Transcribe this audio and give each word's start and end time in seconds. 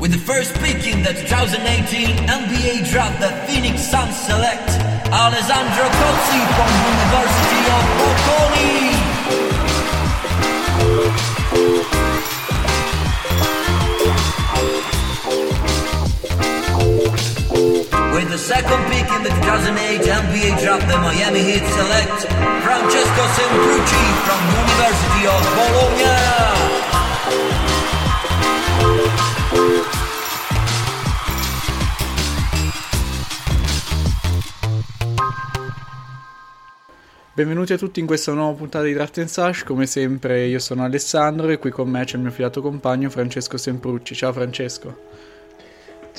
With 0.00 0.12
the 0.12 0.18
first 0.18 0.54
pick 0.64 0.86
in 0.86 1.02
the 1.02 1.12
2018 1.12 2.16
NBA 2.24 2.88
draft, 2.90 3.20
the 3.20 3.28
Phoenix 3.44 3.82
Suns 3.84 4.16
select 4.16 4.70
Alessandro 5.12 5.84
Cozzi 5.92 6.40
from 6.56 6.72
University 6.88 7.62
of 7.68 7.84
Bocconi. 8.00 8.80
With 18.16 18.28
the 18.30 18.38
second 18.38 18.80
pick 18.88 19.04
in 19.04 19.22
the 19.22 19.36
2008 19.44 20.00
NBA 20.00 20.64
draft, 20.64 20.88
the 20.88 20.96
Miami 20.96 21.42
Heat 21.44 21.66
select 21.76 22.24
Francesco 22.64 23.22
Semprucci 23.36 24.04
from 24.24 24.40
University 24.64 25.28
of 25.28 25.44
Bologna. 25.60 26.89
Benvenuti 37.32 37.72
a 37.72 37.78
tutti 37.78 37.98
in 37.98 38.06
questa 38.06 38.32
nuova 38.32 38.56
puntata 38.56 38.84
di 38.84 38.92
Draft 38.92 39.24
Sash. 39.24 39.64
Come 39.64 39.86
sempre, 39.86 40.46
io 40.46 40.60
sono 40.60 40.84
Alessandro 40.84 41.48
e 41.48 41.58
qui 41.58 41.70
con 41.70 41.88
me 41.88 42.04
c'è 42.04 42.14
il 42.14 42.22
mio 42.22 42.30
fidato 42.30 42.60
compagno 42.60 43.10
Francesco 43.10 43.56
Semprucci. 43.56 44.14
Ciao 44.14 44.32
Francesco. 44.32 45.08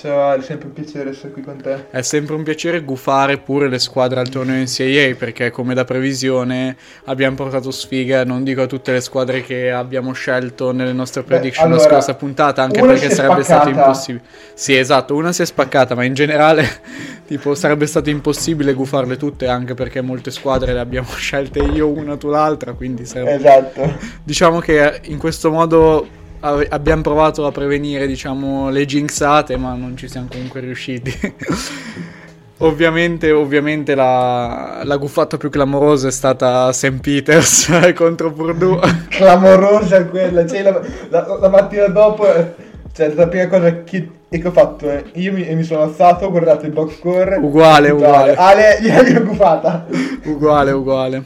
Ciao, 0.01 0.33
è 0.33 0.41
sempre 0.41 0.65
un 0.65 0.73
piacere 0.73 1.11
essere 1.11 1.31
qui 1.31 1.43
con 1.43 1.61
te. 1.61 1.85
È 1.91 2.01
sempre 2.01 2.33
un 2.33 2.41
piacere 2.41 2.81
gufare 2.81 3.37
pure 3.37 3.69
le 3.69 3.77
squadre 3.77 4.19
al 4.19 4.29
torneo 4.29 4.59
NCAA 4.59 5.13
perché, 5.15 5.51
come 5.51 5.75
da 5.75 5.83
previsione, 5.83 6.75
abbiamo 7.05 7.35
portato 7.35 7.69
sfiga. 7.69 8.25
Non 8.25 8.43
dico 8.43 8.63
a 8.63 8.65
tutte 8.65 8.93
le 8.93 8.99
squadre 8.99 9.43
che 9.43 9.69
abbiamo 9.69 10.11
scelto 10.13 10.71
nelle 10.71 10.91
nostre 10.91 11.21
prediction 11.21 11.69
Beh, 11.69 11.75
la 11.75 11.81
allora, 11.81 11.93
scorsa 11.93 12.15
puntata, 12.15 12.63
anche 12.63 12.81
perché 12.81 13.11
sarebbe 13.11 13.43
stato 13.43 13.69
spaccata. 13.69 13.69
impossibile. 13.69 14.23
Sì, 14.55 14.75
esatto, 14.75 15.13
una 15.13 15.31
si 15.33 15.43
è 15.43 15.45
spaccata, 15.45 15.93
ma 15.93 16.03
in 16.03 16.15
generale, 16.15 16.67
tipo, 17.27 17.53
sarebbe 17.53 17.85
stato 17.85 18.09
impossibile 18.09 18.73
gufarle 18.73 19.17
tutte, 19.17 19.45
anche 19.45 19.75
perché 19.75 20.01
molte 20.01 20.31
squadre 20.31 20.73
le 20.73 20.79
abbiamo 20.79 21.09
scelte 21.13 21.59
io 21.59 21.87
una 21.87 22.17
tu 22.17 22.27
l'altra. 22.29 22.73
Quindi 22.73 23.05
sarebbe 23.05 23.35
Esatto. 23.35 23.99
Diciamo 24.23 24.57
che 24.61 25.01
in 25.03 25.19
questo 25.19 25.51
modo 25.51 26.07
abbiamo 26.41 27.01
provato 27.01 27.45
a 27.45 27.51
prevenire, 27.51 28.07
diciamo, 28.07 28.69
le 28.69 28.85
jinxate, 28.85 29.57
ma 29.57 29.73
non 29.75 29.95
ci 29.97 30.07
siamo 30.07 30.27
comunque 30.29 30.59
riusciti. 30.59 31.13
ovviamente, 32.59 33.31
ovviamente 33.31 33.95
la, 33.95 34.81
la 34.83 34.97
guffata 34.97 35.37
più 35.37 35.49
clamorosa 35.49 36.07
è 36.07 36.11
stata 36.11 36.71
St. 36.71 36.99
Peters 36.99 37.69
contro 37.95 38.31
Purdue. 38.31 38.79
Clamorosa 39.09 40.05
quella. 40.05 40.45
Cioè, 40.45 40.63
la, 40.63 40.81
la- 41.09 41.37
la 41.39 41.49
mattina 41.49 41.87
dopo, 41.87 42.31
eh, 42.33 42.53
cioè, 42.93 43.13
la 43.13 43.27
prima 43.27 43.47
cosa 43.47 43.83
che, 43.83 44.09
che 44.29 44.47
ho 44.47 44.51
fatto 44.51 44.89
è 44.89 45.03
io 45.13 45.33
mi, 45.33 45.43
mi 45.55 45.63
sono 45.63 45.81
alzato, 45.83 46.25
ho 46.25 46.31
guardato 46.31 46.65
il 46.65 46.71
box 46.71 46.97
score. 46.97 47.35
Uguale, 47.37 47.89
ho 47.91 47.95
uguale. 47.95 48.35
Ale, 48.35 48.77
Ale, 48.77 49.03
gliel'ho 49.03 49.23
gufata. 49.23 49.85
uguale, 50.25 50.71
uguale. 50.71 51.23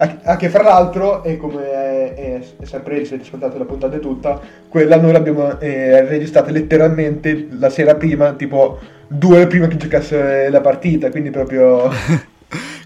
Anche 0.00 0.48
fra 0.48 0.62
l'altro, 0.62 1.24
e 1.24 1.36
come 1.36 1.72
è, 1.72 2.14
è, 2.14 2.40
è 2.60 2.64
sempre 2.64 3.04
si 3.04 3.14
è 3.14 3.18
ascoltato 3.20 3.58
la 3.58 3.64
puntata 3.64 3.98
tutta, 3.98 4.40
quella 4.68 4.96
noi 4.96 5.10
l'abbiamo 5.10 5.58
eh, 5.58 6.06
registrata 6.06 6.52
letteralmente 6.52 7.48
la 7.50 7.68
sera 7.68 7.96
prima, 7.96 8.32
tipo 8.34 8.78
due 9.08 9.36
ore 9.36 9.46
prima 9.48 9.66
che 9.66 9.76
giocasse 9.76 10.48
la 10.50 10.60
partita, 10.60 11.10
quindi 11.10 11.30
proprio... 11.30 11.90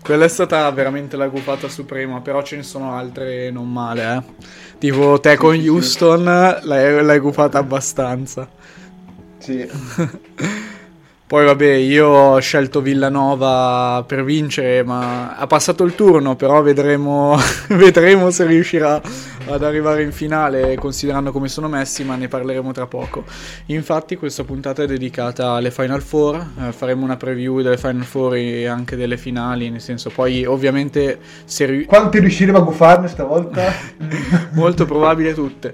Quella 0.02 0.24
è 0.24 0.28
stata 0.28 0.68
veramente 0.72 1.16
la 1.16 1.28
guffata 1.28 1.68
suprema, 1.68 2.20
però 2.20 2.42
ce 2.42 2.56
ne 2.56 2.64
sono 2.64 2.92
altre 2.92 3.52
non 3.52 3.70
male, 3.70 4.16
eh. 4.16 4.22
Tipo 4.78 5.20
te 5.20 5.36
con. 5.36 5.54
Houston 5.54 6.24
l'hai, 6.24 7.04
l'hai 7.04 7.18
guffata 7.20 7.58
abbastanza. 7.58 8.48
Sì. 9.38 9.64
Poi 11.32 11.46
vabbè, 11.46 11.72
io 11.72 12.08
ho 12.08 12.38
scelto 12.40 12.82
Villanova 12.82 14.04
per 14.06 14.22
vincere, 14.22 14.84
ma 14.84 15.34
ha 15.34 15.46
passato 15.46 15.82
il 15.82 15.94
turno, 15.94 16.36
però 16.36 16.60
vedremo, 16.60 17.38
vedremo 17.72 18.30
se 18.30 18.44
riuscirà 18.44 19.00
ad 19.46 19.62
arrivare 19.64 20.02
in 20.02 20.12
finale 20.12 20.76
considerando 20.76 21.32
come 21.32 21.48
sono 21.48 21.68
messi, 21.68 22.04
ma 22.04 22.16
ne 22.16 22.28
parleremo 22.28 22.72
tra 22.72 22.86
poco. 22.86 23.24
Infatti 23.68 24.16
questa 24.16 24.44
puntata 24.44 24.82
è 24.82 24.86
dedicata 24.86 25.52
alle 25.52 25.70
Final 25.70 26.02
Four, 26.02 26.36
eh, 26.36 26.72
faremo 26.72 27.02
una 27.02 27.16
preview 27.16 27.62
delle 27.62 27.78
Final 27.78 28.04
Four 28.04 28.34
e 28.34 28.66
anche 28.66 28.94
delle 28.94 29.16
finali, 29.16 29.70
nel 29.70 29.80
senso 29.80 30.10
poi 30.10 30.44
ovviamente 30.44 31.18
se 31.46 31.64
ri- 31.64 31.86
Quanti 31.86 32.18
riusciremo 32.18 32.58
a 32.58 32.62
gufarne 32.62 33.08
stavolta? 33.08 33.72
molto 34.52 34.84
probabile 34.84 35.32
tutte. 35.32 35.72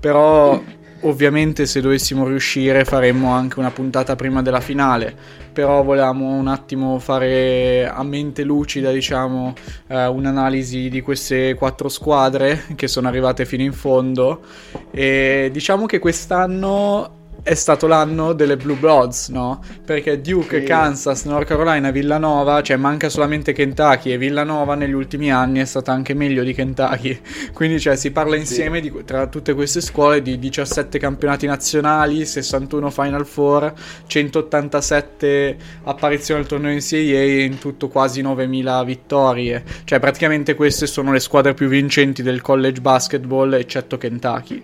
Però 0.00 0.60
ovviamente 1.00 1.66
se 1.66 1.80
dovessimo 1.80 2.26
riuscire 2.26 2.84
faremmo 2.84 3.30
anche 3.32 3.58
una 3.58 3.70
puntata 3.70 4.16
prima 4.16 4.42
della 4.42 4.60
finale. 4.60 5.14
Però 5.52 5.82
volevamo 5.82 6.34
un 6.34 6.48
attimo 6.48 6.98
fare 6.98 7.88
a 7.88 8.02
mente 8.02 8.42
lucida, 8.42 8.92
diciamo, 8.92 9.54
eh, 9.86 10.06
un'analisi 10.06 10.88
di 10.88 11.00
queste 11.00 11.54
quattro 11.54 11.88
squadre 11.88 12.64
che 12.74 12.88
sono 12.88 13.08
arrivate 13.08 13.46
fino 13.46 13.62
in 13.62 13.72
fondo. 13.72 14.42
E 14.90 15.48
diciamo 15.52 15.86
che 15.86 15.98
quest'anno 15.98 17.24
è 17.42 17.54
stato 17.54 17.86
l'anno 17.86 18.32
delle 18.32 18.56
Blue 18.56 18.74
Bloods, 18.76 19.28
no? 19.28 19.62
Perché 19.84 20.20
Duke, 20.20 20.60
Sì. 20.60 20.64
Kansas, 20.66 21.24
North 21.26 21.46
Carolina, 21.46 21.90
Villanova, 21.90 22.60
cioè 22.62 22.76
manca 22.76 23.08
solamente 23.08 23.52
Kentucky 23.52 24.10
e 24.12 24.18
Villanova 24.18 24.74
negli 24.74 24.92
ultimi 24.92 25.30
anni 25.30 25.60
è 25.60 25.64
stata 25.64 25.92
anche 25.92 26.12
meglio 26.14 26.42
di 26.42 26.52
Kentucky. 26.54 27.20
Quindi 27.54 27.78
cioè, 27.78 27.94
si 27.96 28.10
parla 28.10 28.34
insieme 28.36 28.80
di- 28.80 28.92
tra 29.04 29.26
tutte 29.28 29.54
queste 29.54 29.80
scuole 29.80 30.22
di 30.22 30.38
17 30.38 30.98
campionati 30.98 31.46
nazionali, 31.46 32.24
61 32.26 32.90
Final 32.90 33.26
Four, 33.26 33.72
187 34.06 35.56
apparizioni 35.84 36.40
al 36.40 36.46
torneo 36.46 36.72
NCAA 36.74 36.96
e 36.98 37.42
in 37.44 37.58
tutto 37.58 37.88
quasi 37.88 38.22
9000 38.22 38.82
vittorie. 38.84 39.62
Cioè 39.84 40.00
praticamente 40.00 40.54
queste 40.54 40.86
sono 40.86 41.12
le 41.12 41.20
squadre 41.20 41.54
più 41.54 41.68
vincenti 41.68 42.22
del 42.22 42.40
college 42.40 42.80
basketball 42.80 43.52
eccetto 43.54 43.96
Kentucky. 43.98 44.62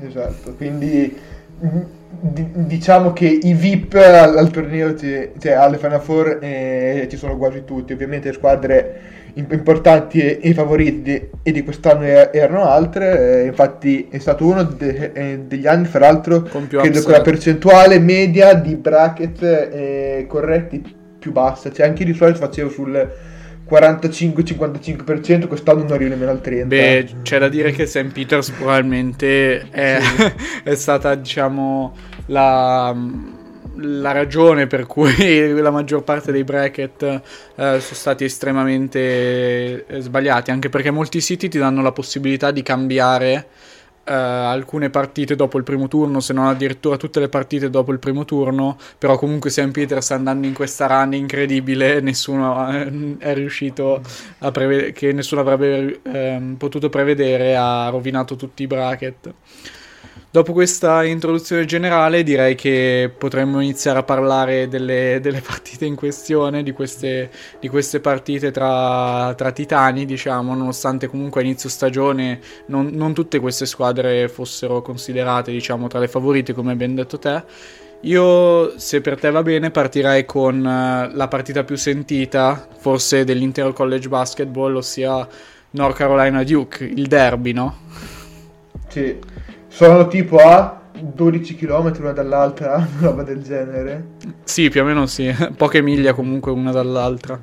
Esatto, 0.00 0.54
quindi 0.54 0.88
di- 0.88 1.16
diciamo 2.20 3.12
che 3.12 3.26
i 3.26 3.52
VIP 3.54 3.94
al, 3.94 4.36
al 4.38 4.50
torneo, 4.50 4.94
ci- 4.96 5.30
cioè 5.38 5.52
alle 5.52 5.78
Final 5.78 6.00
Four, 6.00 6.38
eh, 6.40 7.06
ci 7.10 7.16
sono 7.16 7.36
quasi 7.36 7.64
tutti. 7.64 7.92
Ovviamente 7.92 8.28
le 8.28 8.34
squadre 8.34 9.00
im- 9.34 9.46
importanti 9.50 10.20
e, 10.20 10.38
e 10.42 10.54
favoriti 10.54 11.30
e 11.42 11.52
di 11.52 11.62
quest'anno 11.62 12.04
e- 12.04 12.30
erano 12.32 12.64
altre. 12.68 13.42
eh, 13.42 13.46
infatti 13.46 14.08
è 14.10 14.18
stato 14.18 14.46
uno 14.46 14.62
de- 14.64 15.10
eh, 15.12 15.38
degli 15.46 15.66
anni, 15.66 15.86
fra 15.86 16.00
l'altro, 16.00 16.42
Con 16.42 16.66
credo 16.66 16.86
upset. 16.88 17.02
con 17.04 17.12
la 17.12 17.20
percentuale 17.22 17.98
media 17.98 18.54
di 18.54 18.74
bracket 18.76 19.42
eh, 19.42 20.24
corretti 20.28 20.82
più 21.18 21.32
bassa. 21.32 21.70
Cioè 21.70 21.86
anche 21.86 22.02
io 22.04 22.12
di 22.12 22.16
solito 22.16 22.38
facevo 22.38 22.68
sul 22.70 23.10
45-55%, 23.68 25.46
quest'anno 25.46 25.82
non 25.82 25.92
arrivo 25.92 26.10
nemmeno 26.10 26.30
al 26.30 26.40
30%. 26.42 26.64
Beh, 26.66 27.08
c'è 27.22 27.38
da 27.38 27.48
dire 27.48 27.72
che 27.72 27.86
St. 27.86 28.06
Peters 28.12 28.50
probabilmente 28.50 29.68
è, 29.70 30.00
è 30.64 30.74
stata, 30.74 31.14
diciamo, 31.14 31.94
la, 32.26 32.96
la 33.76 34.12
ragione 34.12 34.66
per 34.66 34.86
cui 34.86 35.52
la 35.60 35.70
maggior 35.70 36.02
parte 36.02 36.32
dei 36.32 36.44
bracket 36.44 37.02
eh, 37.02 37.20
sono 37.54 37.80
stati 37.80 38.24
estremamente 38.24 39.84
eh, 39.86 40.00
sbagliati, 40.00 40.50
anche 40.50 40.68
perché 40.70 40.90
molti 40.90 41.20
siti 41.20 41.48
ti 41.48 41.58
danno 41.58 41.82
la 41.82 41.92
possibilità 41.92 42.50
di 42.50 42.62
cambiare 42.62 43.46
eh, 44.08 44.12
alcune 44.14 44.88
partite 44.90 45.36
dopo 45.36 45.58
il 45.58 45.64
primo 45.64 45.86
turno, 45.86 46.20
se 46.20 46.32
non 46.32 46.46
addirittura 46.46 46.96
tutte 46.96 47.20
le 47.20 47.28
partite 47.28 47.68
dopo 47.68 47.92
il 47.92 47.98
primo 47.98 48.24
turno, 48.24 48.78
però 48.96 49.18
comunque 49.18 49.50
St. 49.50 49.70
Peter 49.70 50.02
sta 50.02 50.14
andando 50.14 50.46
in 50.46 50.54
questa 50.54 50.86
run 50.86 51.12
incredibile, 51.14 52.00
nessuno 52.00 52.72
eh, 52.72 53.16
è 53.18 53.34
riuscito 53.34 54.00
a 54.38 54.50
prevedere, 54.50 54.92
che 54.92 55.12
nessuno 55.12 55.42
avrebbe 55.42 56.00
ehm, 56.02 56.54
potuto 56.54 56.88
prevedere, 56.88 57.54
ha 57.56 57.88
rovinato 57.90 58.36
tutti 58.36 58.62
i 58.62 58.66
bracket. 58.66 59.34
Dopo 60.30 60.52
questa 60.52 61.04
introduzione 61.04 61.64
generale 61.64 62.22
direi 62.22 62.54
che 62.54 63.10
potremmo 63.16 63.60
iniziare 63.62 64.00
a 64.00 64.02
parlare 64.02 64.68
delle, 64.68 65.20
delle 65.22 65.40
partite 65.44 65.86
in 65.86 65.94
questione, 65.94 66.62
di 66.62 66.72
queste, 66.72 67.30
di 67.58 67.68
queste 67.68 68.00
partite 68.00 68.50
tra, 68.50 69.32
tra 69.34 69.52
titani, 69.52 70.04
diciamo, 70.04 70.54
nonostante 70.54 71.06
comunque 71.06 71.40
a 71.40 71.44
inizio 71.44 71.70
stagione 71.70 72.40
non, 72.66 72.90
non 72.92 73.14
tutte 73.14 73.40
queste 73.40 73.64
squadre 73.64 74.28
fossero 74.28 74.82
considerate, 74.82 75.50
diciamo, 75.50 75.86
tra 75.88 75.98
le 75.98 76.08
favorite, 76.08 76.52
come 76.52 76.72
abbiamo 76.72 76.96
detto 76.96 77.18
te. 77.18 77.42
Io, 78.02 78.78
se 78.78 79.00
per 79.00 79.18
te 79.18 79.30
va 79.30 79.42
bene, 79.42 79.70
partirei 79.70 80.26
con 80.26 80.58
eh, 80.58 81.10
la 81.10 81.28
partita 81.28 81.64
più 81.64 81.76
sentita, 81.76 82.68
forse 82.76 83.24
dell'intero 83.24 83.72
college 83.72 84.08
basketball, 84.08 84.76
ossia 84.76 85.26
North 85.70 85.96
Carolina 85.96 86.44
Duke, 86.44 86.84
il 86.84 87.06
derby, 87.06 87.52
no? 87.52 87.78
Sì, 88.88 89.18
sono 89.68 90.08
tipo 90.08 90.38
a 90.38 90.80
12 91.00 91.54
km 91.54 91.92
una 92.00 92.12
dall'altra, 92.12 92.74
una 92.98 93.08
roba 93.08 93.22
del 93.22 93.42
genere. 93.42 94.04
Sì, 94.44 94.68
più 94.68 94.82
o 94.82 94.84
meno 94.84 95.06
sì, 95.06 95.34
poche 95.56 95.82
miglia 95.82 96.12
comunque 96.12 96.50
una 96.50 96.72
dall'altra. 96.72 97.40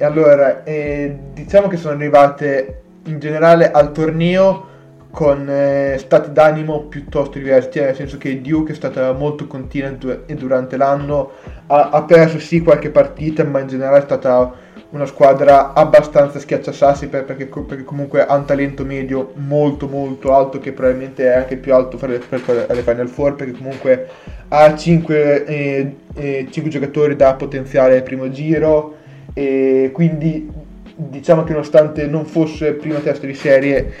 E 0.00 0.04
allora, 0.04 0.62
eh, 0.64 1.16
diciamo 1.32 1.68
che 1.68 1.76
sono 1.76 1.94
arrivate 1.94 2.82
in 3.04 3.18
generale 3.18 3.70
al 3.70 3.92
torneo 3.92 4.66
con 5.10 5.48
eh, 5.48 5.96
stati 5.98 6.30
d'animo 6.32 6.82
piuttosto 6.82 7.38
diversi, 7.38 7.70
cioè, 7.72 7.86
nel 7.86 7.96
senso 7.96 8.18
che 8.18 8.40
Duke 8.40 8.72
è 8.72 8.74
stata 8.74 9.10
molto 9.12 9.46
continua 9.46 9.96
e 10.26 10.34
durante 10.34 10.76
l'anno 10.76 11.32
ha, 11.66 11.90
ha, 11.90 12.02
perso 12.04 12.38
sì 12.38 12.62
qualche 12.62 12.90
partita, 12.90 13.42
ma 13.44 13.58
in 13.60 13.68
generale 13.68 13.98
è 13.98 14.02
stata 14.02 14.52
una 14.90 15.04
squadra 15.04 15.74
abbastanza 15.74 16.38
schiacciasassi 16.38 17.08
per, 17.08 17.24
perché, 17.24 17.46
perché, 17.46 17.84
comunque 17.84 18.24
ha 18.24 18.34
un 18.34 18.46
talento 18.46 18.84
medio 18.84 19.32
molto 19.34 19.86
molto 19.86 20.32
alto 20.34 20.58
che 20.58 20.72
probabilmente 20.72 21.24
è 21.24 21.36
anche 21.36 21.56
più 21.56 21.74
alto 21.74 21.98
per 21.98 22.08
le, 22.08 22.18
per 22.18 22.66
le 22.70 22.82
Final 22.82 23.08
Four 23.08 23.34
perché 23.34 23.52
comunque 23.52 24.08
ha 24.48 24.74
5, 24.74 25.44
eh, 25.44 25.94
eh, 26.14 26.48
5 26.50 26.70
giocatori 26.70 27.16
da 27.16 27.34
potenziare 27.34 27.96
al 27.96 28.02
primo 28.02 28.30
giro 28.30 28.96
e 29.34 29.90
quindi 29.92 30.50
diciamo 30.94 31.44
che 31.44 31.52
nonostante 31.52 32.06
non 32.06 32.24
fosse 32.24 32.72
primo 32.72 33.00
test 33.00 33.24
di 33.26 33.34
serie 33.34 33.92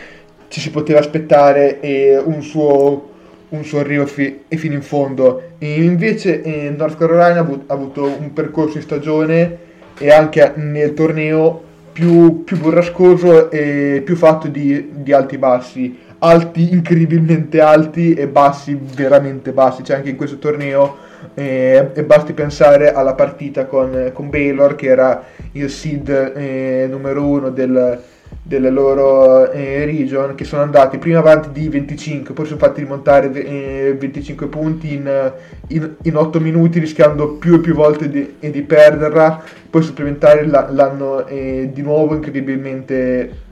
ci 0.48 0.60
si 0.60 0.70
poteva 0.70 0.98
aspettare 0.98 1.80
eh, 1.80 2.18
un, 2.18 2.42
suo, 2.42 3.10
un, 3.50 3.62
suo, 3.64 3.80
arrivo 3.80 4.06
fi- 4.06 4.40
fino 4.48 4.74
in 4.74 4.82
fondo. 4.82 5.50
E 5.58 5.82
invece 5.84 6.42
eh, 6.42 6.70
North 6.70 6.96
Carolina 6.96 7.40
ha 7.40 7.72
avuto 7.74 8.04
un 8.04 8.32
percorso 8.32 8.78
in 8.78 8.82
stagione 8.82 9.66
e 9.98 10.10
anche 10.10 10.52
nel 10.56 10.94
torneo 10.94 11.62
più, 11.92 12.44
più 12.44 12.58
burrascoso 12.58 13.50
e 13.50 14.02
più 14.04 14.16
fatto 14.16 14.48
di, 14.48 14.90
di 14.94 15.12
alti 15.12 15.38
bassi. 15.38 16.06
Alti 16.20 16.72
incredibilmente 16.72 17.60
alti 17.60 18.14
e 18.14 18.26
bassi 18.26 18.78
veramente 18.94 19.52
bassi. 19.52 19.84
Cioè 19.84 19.96
anche 19.96 20.10
in 20.10 20.16
questo 20.16 20.38
torneo 20.38 20.96
eh, 21.34 21.90
e 21.92 22.04
basti 22.04 22.32
pensare 22.32 22.92
alla 22.92 23.14
partita 23.14 23.66
con, 23.66 24.10
con 24.12 24.30
Baylor 24.30 24.74
che 24.74 24.86
era 24.86 25.24
il 25.52 25.70
seed 25.70 26.08
eh, 26.08 26.86
numero 26.88 27.24
uno 27.24 27.50
del, 27.50 28.00
delle 28.48 28.70
loro 28.70 29.50
eh, 29.52 29.84
region 29.84 30.34
che 30.34 30.44
sono 30.44 30.62
andati 30.62 30.96
prima 30.96 31.18
avanti 31.18 31.50
di 31.52 31.68
25 31.68 32.32
poi 32.32 32.46
sono 32.46 32.58
fatti 32.58 32.80
rimontare 32.80 33.30
eh, 33.30 33.94
25 33.94 34.46
punti 34.46 34.94
in, 34.94 35.32
in, 35.66 35.94
in, 36.00 36.16
8 36.16 36.40
minuti 36.40 36.78
rischiando 36.78 37.34
più 37.34 37.56
e 37.56 37.60
più 37.60 37.74
volte 37.74 38.08
di, 38.08 38.36
di 38.38 38.62
perderla. 38.62 39.44
Poi 39.68 39.82
supplementare 39.82 40.46
l'hanno 40.46 41.26
eh, 41.26 41.68
di 41.70 41.82
nuovo 41.82 42.14
incredibilmente 42.14 43.47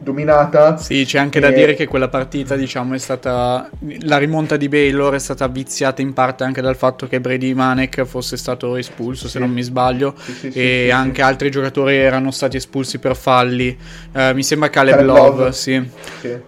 dominata. 0.00 0.76
Sì, 0.78 1.04
c'è 1.04 1.18
anche 1.18 1.38
e... 1.38 1.40
da 1.40 1.50
dire 1.50 1.74
che 1.74 1.86
quella 1.86 2.08
partita, 2.08 2.56
diciamo, 2.56 2.94
è 2.94 2.98
stata. 2.98 3.68
La 4.00 4.18
rimonta 4.18 4.56
di 4.56 4.68
Baylor 4.68 5.14
è 5.14 5.18
stata 5.18 5.46
viziata 5.46 6.02
in 6.02 6.12
parte 6.12 6.44
anche 6.44 6.60
dal 6.60 6.76
fatto 6.76 7.06
che 7.06 7.20
Brady 7.20 7.52
Manek 7.52 8.04
fosse 8.04 8.36
stato 8.36 8.76
espulso, 8.76 9.26
sì. 9.26 9.32
se 9.32 9.38
non 9.38 9.50
mi 9.50 9.62
sbaglio, 9.62 10.14
sì, 10.16 10.32
sì, 10.32 10.50
e 10.52 10.90
anche 10.90 11.22
altri 11.22 11.50
giocatori 11.50 11.96
erano 11.96 12.30
stati 12.30 12.56
espulsi 12.56 12.98
per 12.98 13.14
falli. 13.14 13.76
Uh, 14.12 14.34
mi 14.34 14.42
sembra 14.42 14.70
Caleb, 14.70 14.96
Caleb 14.96 15.14
Love, 15.14 15.36
Love, 15.36 15.52
sì. 15.52 15.88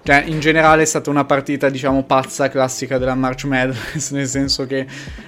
Cioè, 0.03 0.25
in 0.27 0.41
generale 0.41 0.83
è 0.83 0.87
stata 0.87 1.11
una 1.11 1.25
partita, 1.25 1.69
diciamo, 1.69 2.05
pazza 2.05 2.49
classica 2.49 2.99
della 2.99 3.15
March 3.15 3.45
Madness, 3.45 4.11
nel 4.13 4.27
senso 4.27 4.67
che 4.67 4.87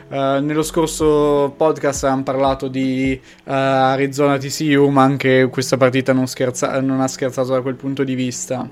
uh, 0.09 0.15
nello 0.41 0.62
scorso 0.62 1.53
podcast 1.56 2.05
abbiamo 2.05 2.23
parlato 2.23 2.69
di 2.69 3.21
uh, 3.23 3.50
Arizona 3.50 4.38
TCU, 4.38 4.88
ma 4.88 5.03
anche 5.03 5.49
questa 5.50 5.76
partita 5.76 6.12
non, 6.12 6.26
scherza- 6.26 6.81
non 6.81 7.00
ha 7.00 7.09
scherzato 7.09 7.53
da 7.53 7.61
quel 7.61 7.75
punto 7.75 8.03
di 8.03 8.13
vista. 8.14 8.69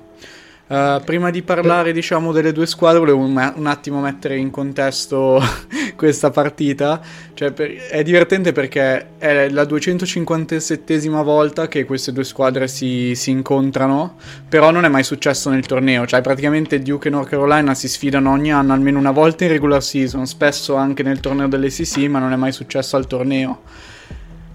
Uh, 0.65 1.03
prima 1.05 1.31
di 1.31 1.43
parlare 1.43 1.93
diciamo 1.93 2.33
delle 2.33 2.51
due 2.51 2.67
squadre 2.67 3.01
volevo 3.01 3.19
un, 3.19 3.53
un 3.57 3.67
attimo 3.67 4.01
mettere 4.01 4.39
in 4.39 4.51
contesto 4.51 5.39
questa 5.97 6.31
partita. 6.31 6.99
Cioè, 7.35 7.53
per, 7.53 7.89
è 7.89 8.03
divertente 8.03 8.53
perché 8.53 9.19
è 9.19 9.51
la 9.51 9.65
257esima 9.65 11.23
volta 11.23 11.69
che 11.69 11.85
queste 11.85 12.13
due 12.13 12.25
squadre 12.25 12.69
si, 12.69 13.15
si, 13.15 13.31
incontrano 13.31 14.17
però 14.49 14.71
non 14.71 14.87
è 14.87 14.89
mai 14.89 15.03
successo 15.03 15.51
nel 15.51 15.67
torneo. 15.67 16.07
Cioè 16.07 16.23
praticamente 16.23 16.81
Duke 16.81 17.09
e 17.09 17.11
North 17.11 17.29
Carolina 17.29 17.75
si 17.75 17.89
sfidano 17.89 18.31
ogni 18.31 18.51
anno 18.51 18.73
almeno 18.73 18.99
una 18.99 19.11
volta 19.11 19.45
in 19.45 19.51
regular 19.51 19.83
season 19.83 20.27
spesso 20.27 20.77
anche 20.77 21.03
nel 21.03 21.21
torneo 21.21 21.49
dell'SEC 21.49 22.09
ma 22.09 22.19
non 22.19 22.33
è 22.33 22.37
mai 22.37 22.53
successo 22.53 22.97
al 22.97 23.07
torneo 23.07 23.61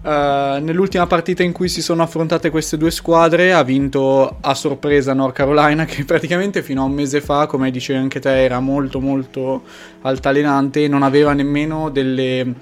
Uh, 0.07 0.63
nell'ultima 0.63 1.05
partita 1.05 1.43
in 1.43 1.51
cui 1.51 1.67
si 1.67 1.81
sono 1.81 2.01
affrontate 2.01 2.49
queste 2.49 2.77
due 2.77 2.91
squadre 2.91 3.51
ha 3.51 3.61
vinto 3.61 4.37
a 4.39 4.53
sorpresa 4.53 5.13
North 5.13 5.35
Carolina 5.35 5.83
che 5.83 6.05
praticamente 6.05 6.63
fino 6.63 6.81
a 6.81 6.85
un 6.85 6.93
mese 6.93 7.19
fa, 7.19 7.45
come 7.45 7.71
dicevi 7.71 7.99
anche 7.99 8.21
te, 8.21 8.41
era 8.41 8.61
molto 8.61 9.01
molto 9.01 9.63
altalenante 10.03 10.85
e 10.85 10.87
non 10.87 11.03
aveva 11.03 11.33
nemmeno 11.33 11.89
delle 11.89 12.55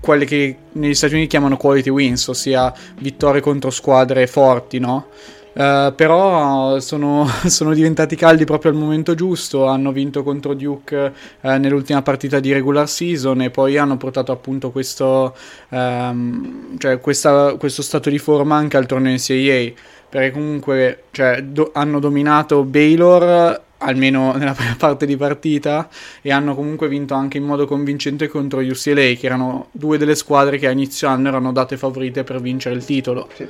quelle 0.00 0.24
che 0.24 0.56
negli 0.72 0.94
Stati 0.94 1.14
Uniti 1.14 1.28
chiamano 1.28 1.56
quality 1.56 1.90
wins, 1.90 2.26
ossia 2.26 2.74
vittorie 2.98 3.40
contro 3.40 3.70
squadre 3.70 4.26
forti, 4.26 4.80
no? 4.80 5.06
Uh, 5.56 5.94
però 5.94 6.78
sono, 6.80 7.26
sono, 7.48 7.72
diventati 7.72 8.14
caldi 8.14 8.44
proprio 8.44 8.72
al 8.72 8.76
momento 8.76 9.14
giusto, 9.14 9.64
hanno 9.64 9.90
vinto 9.90 10.22
contro 10.22 10.52
Duke 10.52 11.12
uh, 11.40 11.48
nell'ultima 11.52 12.02
partita 12.02 12.40
di 12.40 12.52
regular 12.52 12.86
season 12.86 13.40
e 13.40 13.48
poi 13.48 13.78
hanno 13.78 13.96
portato 13.96 14.32
appunto 14.32 14.70
questo, 14.70 15.34
um, 15.70 16.76
cioè 16.76 17.00
questa, 17.00 17.54
questo 17.54 17.80
stato 17.80 18.10
di 18.10 18.18
forma 18.18 18.54
anche 18.54 18.76
al 18.76 18.84
torneo 18.84 19.14
NCAA, 19.14 19.72
perché 20.10 20.30
comunque 20.30 21.04
cioè, 21.10 21.42
do, 21.42 21.70
hanno 21.72 22.00
dominato 22.00 22.62
Baylor 22.62 23.62
almeno 23.78 24.32
nella 24.36 24.52
prima 24.52 24.76
parte 24.76 25.06
di 25.06 25.16
partita 25.16 25.88
e 26.20 26.32
hanno 26.32 26.54
comunque 26.54 26.86
vinto 26.86 27.14
anche 27.14 27.38
in 27.38 27.44
modo 27.44 27.66
convincente 27.66 28.28
contro 28.28 28.60
UCLA 28.60 29.14
che 29.14 29.20
erano 29.22 29.68
due 29.72 29.96
delle 29.96 30.16
squadre 30.16 30.58
che 30.58 30.66
a 30.66 30.70
inizio 30.70 31.08
anno 31.08 31.28
erano 31.28 31.50
date 31.50 31.78
favorite 31.78 32.24
per 32.24 32.42
vincere 32.42 32.74
il 32.74 32.84
titolo. 32.84 33.26
Sì. 33.34 33.48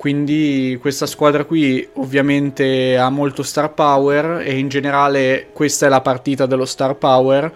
Quindi 0.00 0.78
questa 0.80 1.04
squadra 1.04 1.44
qui 1.44 1.86
ovviamente 1.96 2.96
ha 2.96 3.10
molto 3.10 3.42
star 3.42 3.74
power 3.74 4.40
e 4.40 4.56
in 4.56 4.68
generale 4.68 5.48
questa 5.52 5.84
è 5.84 5.88
la 5.90 6.00
partita 6.00 6.46
dello 6.46 6.64
star 6.64 6.96
power 6.96 7.52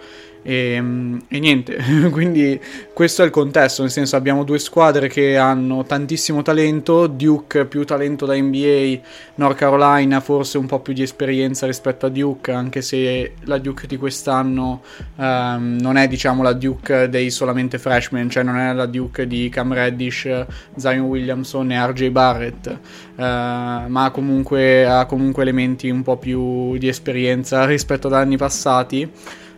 e, 0.47 0.73
ehm, 0.73 1.23
e, 1.27 1.39
niente, 1.39 1.75
quindi 2.11 2.61
questo 2.93 3.23
è 3.23 3.25
il 3.25 3.31
contesto, 3.31 3.81
nel 3.81 3.89
senso 3.89 4.15
abbiamo 4.15 4.43
due 4.43 4.59
squadre 4.59 5.07
che 5.07 5.37
hanno 5.37 5.83
tantissimo 5.83 6.43
talento, 6.43 7.07
Duke 7.07 7.65
più 7.65 7.83
talento 7.83 8.27
da 8.27 8.35
NBA, 8.35 8.99
North 9.35 9.57
Carolina 9.57 10.19
forse 10.19 10.59
un 10.59 10.67
po' 10.67 10.79
più 10.79 10.93
di 10.93 11.01
esperienza 11.01 11.65
rispetto 11.65 12.05
a 12.05 12.09
Duke, 12.09 12.51
anche 12.51 12.83
se 12.83 13.33
la 13.45 13.57
Duke 13.57 13.87
di 13.87 13.97
quest'anno 13.97 14.83
um, 15.15 15.77
non 15.81 15.97
è 15.97 16.07
diciamo 16.07 16.43
la 16.43 16.53
Duke 16.53 17.09
dei 17.09 17.31
solamente 17.31 17.79
freshman, 17.79 18.29
cioè 18.29 18.43
non 18.43 18.57
è 18.57 18.71
la 18.71 18.85
Duke 18.85 19.25
di 19.25 19.49
Cam 19.49 19.73
Reddish, 19.73 20.45
Zion 20.75 21.07
Williamson 21.07 21.71
e 21.71 21.87
RJ 21.87 22.09
Barrett, 22.09 22.67
uh, 22.67 22.77
ma 23.17 24.11
comunque 24.13 24.85
ha 24.85 25.07
comunque 25.07 25.41
elementi 25.41 25.89
un 25.89 26.03
po' 26.03 26.17
più 26.17 26.77
di 26.77 26.87
esperienza 26.87 27.65
rispetto 27.65 28.05
ad 28.05 28.13
anni 28.13 28.37
passati. 28.37 29.11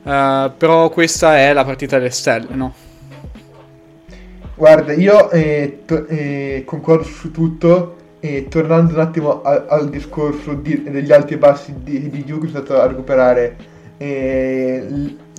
Uh, 0.07 0.53
però 0.57 0.87
questa 0.87 1.37
è 1.37 1.51
la 1.51 1.65
partita 1.65 1.97
delle 1.97 2.11
stelle, 2.11 2.47
no? 2.51 2.73
Guarda, 4.55 4.93
io 4.93 5.29
eh, 5.31 5.81
to- 5.85 6.07
eh, 6.07 6.63
concordo 6.65 7.03
su 7.03 7.29
tutto 7.29 7.95
e 8.21 8.47
tornando 8.49 8.93
un 8.93 9.01
attimo 9.01 9.41
a- 9.41 9.65
al 9.67 9.89
discorso 9.89 10.53
di- 10.53 10.83
degli 10.83 11.11
alti 11.11 11.33
e 11.33 11.37
bassi 11.37 11.73
di, 11.83 12.09
di 12.09 12.23
Duke, 12.23 12.47
sono 12.47 12.63
stato 12.63 12.79
a 12.79 12.87
recuperare 12.87 13.57
eh, 13.97 14.87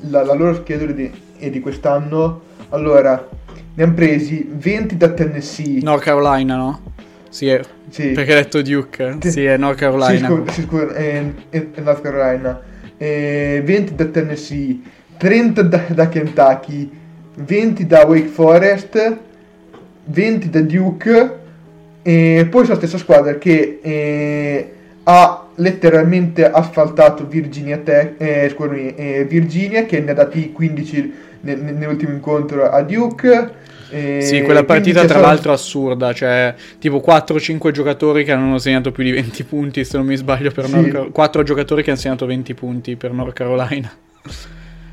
la-, 0.03 0.25
la, 0.25 0.35
loro 0.35 0.57
schedule 0.57 0.93
di-, 0.93 1.51
di 1.51 1.61
quest'anno. 1.61 2.43
Allora, 2.69 3.27
ne 3.73 3.83
hanno 3.83 3.95
presi 3.95 4.51
20 4.53 4.99
da 4.99 5.09
Tennessee. 5.09 5.81
North 5.81 6.03
Carolina, 6.03 6.57
no? 6.57 6.83
Sì, 7.31 7.49
è... 7.49 7.63
sì. 7.89 8.09
perché 8.11 8.35
hai 8.35 8.43
detto 8.43 8.61
Duke. 8.61 9.17
Sì, 9.23 9.47
è 9.47 9.57
North 9.57 9.79
Carolina. 9.79 10.29
Sì, 10.29 10.35
scusa, 10.35 10.53
sì, 10.53 10.61
scusa 10.61 10.93
è, 10.93 11.25
è, 11.49 11.67
è 11.73 11.81
North 11.81 12.03
Carolina 12.03 12.77
eh, 12.99 13.63
20 13.65 13.95
da 13.95 14.05
Tennessee, 14.07 14.81
30 15.17 15.63
da, 15.63 15.85
da, 15.89 16.09
Kentucky, 16.09 16.91
20 17.35 17.87
da 17.87 18.05
Wake 18.05 18.29
Forest, 18.29 19.17
20 20.05 20.51
da 20.51 20.61
Duke 20.61 21.37
e 22.03 22.47
poi 22.51 22.67
la 22.67 22.75
stessa 22.75 22.99
squadra 22.99 23.37
che 23.37 23.79
eh, 23.83 24.73
ha 25.05 25.47
letteralmente 25.57 26.49
asfaltato 26.49 27.27
Virginia, 27.27 27.79
Tech, 27.79 28.15
eh, 28.19 28.49
scusami, 28.55 28.95
eh, 28.95 29.25
Virginia 29.25 29.85
che 29.85 30.01
ne 30.01 30.11
ha 30.11 30.15
dati 30.15 30.53
15 30.53 31.13
nel, 31.41 31.61
nell'ultimo 31.61 32.13
incontro 32.13 32.69
a 32.69 32.83
Duke 32.83 33.67
e 33.91 34.23
sì, 34.23 34.43
quella 34.43 34.65
partita 34.65 35.05
tra 35.05 35.17
sono... 35.17 35.27
l'altro 35.27 35.53
assurda, 35.53 36.13
cioè 36.13 36.55
tipo 36.79 37.03
4-5 37.05 37.71
giocatori 37.71 38.25
che 38.25 38.33
hanno 38.33 38.59
segnato 38.59 38.93
più 38.93 39.05
di 39.05 39.13
20 39.13 39.45
punti, 39.45 39.85
se 39.85 39.97
non 39.97 40.07
mi 40.07 40.17
sbaglio, 40.17 40.51
per 40.51 40.67
sì. 40.67 40.75
North 40.75 40.91
Car- 40.91 41.11
4 41.13 41.43
giocatori 41.43 41.83
che 41.83 41.91
hanno 41.91 41.99
segnato 41.99 42.27
20 42.27 42.55
punti 42.55 42.97
per 42.97 43.13
North 43.13 43.33
Carolina. 43.33 43.91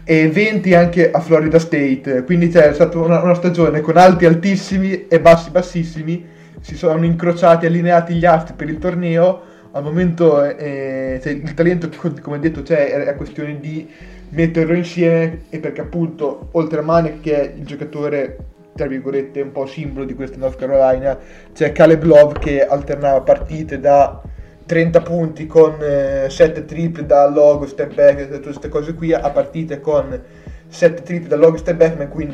E 0.04 0.30
20 0.30 0.74
anche 0.76 1.12
a 1.12 1.20
Florida 1.20 1.60
State, 1.60 2.24
quindi 2.26 2.50
c'è 2.50 2.74
stata 2.74 3.00
una, 3.00 3.22
una 3.22 3.34
stagione 3.34 3.82
con 3.82 3.98
alti 3.98 4.26
altissimi 4.26 5.08
e 5.08 5.20
bassi 5.20 5.50
bassissimi, 5.50 6.26
si 6.62 6.76
sono 6.76 7.04
incrociati, 7.04 7.66
allineati 7.66 8.14
gli 8.14 8.26
astri 8.26 8.54
per 8.56 8.70
il 8.70 8.78
torneo, 8.78 9.42
al 9.72 9.84
momento 9.84 10.44
eh, 10.44 11.20
cioè, 11.22 11.34
il 11.34 11.54
talento, 11.54 11.90
come 12.22 12.40
detto, 12.40 12.62
c'è, 12.62 13.06
è 13.06 13.16
questione 13.16 13.60
di 13.60 13.88
metterlo 14.30 14.74
insieme 14.74 15.44
e 15.50 15.60
perché 15.60 15.82
appunto 15.82 16.50
oltre 16.52 16.80
a 16.80 16.82
Mane 16.84 17.20
che 17.20 17.42
è 17.42 17.54
il 17.58 17.66
giocatore 17.66 18.38
tra 18.76 18.88
virgolette 18.88 19.40
un 19.40 19.54
po' 19.54 19.66
simbolo 19.66 20.04
di 20.04 20.14
questa 20.14 20.36
North 20.36 20.58
Carolina 20.58 21.18
c'è 21.54 21.72
Caleb 21.72 22.04
Love 22.04 22.40
che 22.40 22.66
alternava 22.66 23.22
partite 23.22 23.80
da 23.80 24.22
30 24.66 25.02
punti 25.02 25.48
con 25.48 25.78
eh, 25.80 26.26
7 26.30 26.66
triple 26.66 27.06
da 27.06 27.26
logo, 27.30 27.68
step 27.68 27.94
back 27.94 28.20
e 28.20 28.28
tutte 28.28 28.42
queste 28.42 28.68
cose 28.68 28.94
qui 28.94 29.14
a 29.14 29.30
partite 29.30 29.80
con 29.80 30.22
7 30.68 31.04
triple 31.04 31.30
da 31.30 31.38
logo, 31.38 31.56
step 31.56 31.78
back 31.78 31.96
ma 31.96 32.04
in 32.04 32.10
cui 32.10 32.28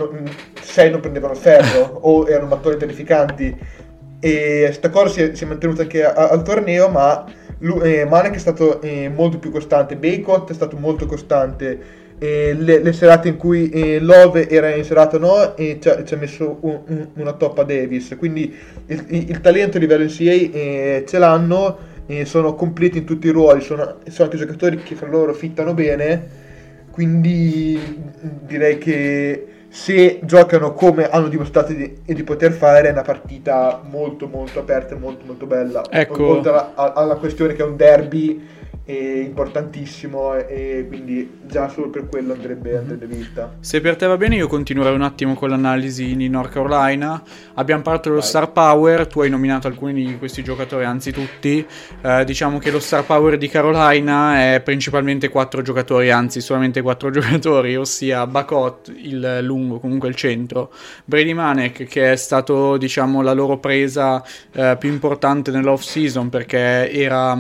6 0.60 0.90
non 0.90 1.00
prendevano 1.00 1.36
ferro 1.36 2.00
o 2.10 2.28
erano 2.28 2.48
mattoni 2.48 2.78
terrificanti. 2.78 3.56
E 4.20 4.62
questa 4.66 4.90
cosa 4.90 5.10
si 5.10 5.22
è, 5.22 5.36
si 5.36 5.44
è 5.44 5.48
mantenuta 5.48 5.84
anche 5.84 6.04
a, 6.04 6.30
al 6.30 6.42
torneo 6.42 6.90
ma 6.90 7.24
lui, 7.60 8.00
eh, 8.00 8.06
Manek 8.06 8.34
è 8.34 8.40
stato 8.40 8.82
eh, 8.82 9.10
molto 9.10 9.38
più 9.38 9.52
costante. 9.52 9.96
Baycott 9.96 10.50
è 10.50 10.56
stato 10.56 10.76
molto 10.76 11.06
costante 11.06 12.01
eh, 12.24 12.54
le, 12.54 12.84
le, 12.84 12.94
serate 12.94 13.30
in 13.30 13.36
cui 13.36 13.72
eh, 13.72 14.00
Love 14.00 14.48
era 14.48 14.70
in 14.76 14.84
serata 14.84 15.18
no 15.18 15.58
e 15.58 15.80
ci 15.82 15.90
ha, 15.90 16.18
messo 16.18 16.60
un, 16.62 16.80
un, 16.86 17.08
una 17.16 17.34
toppa 17.34 17.64
Davis. 17.64 18.16
Quindi 18.16 18.56
il, 18.86 19.06
il, 19.08 19.42
talento 19.42 19.78
a 19.78 19.80
livello 19.80 20.04
NCA 20.04 20.32
eh, 20.32 21.04
ce 21.08 21.18
l'hanno 21.18 21.90
sono 22.26 22.54
completi 22.54 23.00
in 23.00 23.06
tutti 23.06 23.26
i 23.26 23.32
ruoli. 23.32 23.62
Sono, 23.62 23.96
sono 24.08 24.26
anche 24.26 24.38
giocatori 24.38 24.78
che 24.84 24.94
fra 24.94 25.08
loro 25.08 25.34
fittano 25.34 25.74
bene. 25.74 26.28
Quindi 26.92 27.80
direi 28.46 28.78
che 28.78 29.48
se 29.70 30.20
giocano 30.22 30.74
come 30.74 31.10
hanno 31.10 31.28
dimostrato 31.28 31.74
di, 31.74 32.02
di, 32.06 32.24
poter 32.24 32.52
fare 32.52 32.90
è 32.90 32.92
una 32.92 33.02
partita 33.02 33.82
molto 33.90 34.28
molto 34.28 34.60
aperta 34.60 34.94
e 34.94 35.00
molto 35.00 35.26
molto 35.26 35.48
bella. 35.48 35.82
Ecco. 35.90 36.28
oltre 36.28 36.52
alla, 36.52 36.94
alla 36.94 37.16
questione 37.16 37.54
che 37.54 37.64
è 37.64 37.66
un 37.66 37.78
derby 37.78 38.60
importantissimo 38.92 40.36
e 40.36 40.86
quindi 40.88 41.41
già 41.52 41.68
solo 41.68 41.90
per 41.90 42.08
quello 42.08 42.32
andrebbe, 42.32 42.72
mhm. 42.72 42.78
andrebbe 42.78 43.06
vista. 43.06 43.56
Se 43.60 43.82
per 43.82 43.98
te 43.98 44.08
va 44.08 44.16
bene 44.16 44.36
io 44.36 44.48
continuerei 44.48 44.96
un 44.96 45.02
attimo 45.02 45.34
con 45.36 45.50
l'analisi 45.50 46.16
di 46.16 46.30
North 46.30 46.54
Carolina. 46.54 47.22
Abbiamo 47.56 47.82
parlato 47.82 48.08
dello 48.08 48.22
Vai. 48.22 48.30
star 48.30 48.52
power, 48.52 49.06
tu 49.08 49.20
hai 49.20 49.30
nominato 49.30 49.68
alcuni 49.68 50.06
di 50.06 50.18
questi 50.18 50.44
giocatori, 50.44 50.86
anzi 50.86 51.12
tutti. 51.12 51.66
Eh, 52.02 52.24
diciamo 52.24 52.58
che 52.58 52.72
lo 52.72 52.80
star 52.80 53.06
power 53.06 53.38
di 53.38 53.50
Carolina 53.50 54.54
è 54.54 54.62
principalmente 54.62 55.28
quattro 55.28 55.62
giocatori, 55.62 56.10
anzi 56.10 56.40
solamente 56.40 56.82
quattro 56.82 57.10
giocatori, 57.12 57.76
ossia 57.76 58.26
Bacot, 58.26 58.94
il 58.96 59.40
lungo, 59.42 59.80
comunque 59.80 60.08
il 60.08 60.16
centro, 60.16 60.72
Brady 61.04 61.34
Manek 61.34 61.84
che 61.84 62.14
è 62.14 62.16
stato 62.16 62.78
diciamo 62.78 63.22
la 63.22 63.34
loro 63.34 63.58
presa 63.58 64.24
eh, 64.54 64.78
più 64.80 64.90
importante 64.90 65.52
nell'off 65.52 65.82
season 65.82 66.30
perché 66.30 66.90
era 66.90 67.38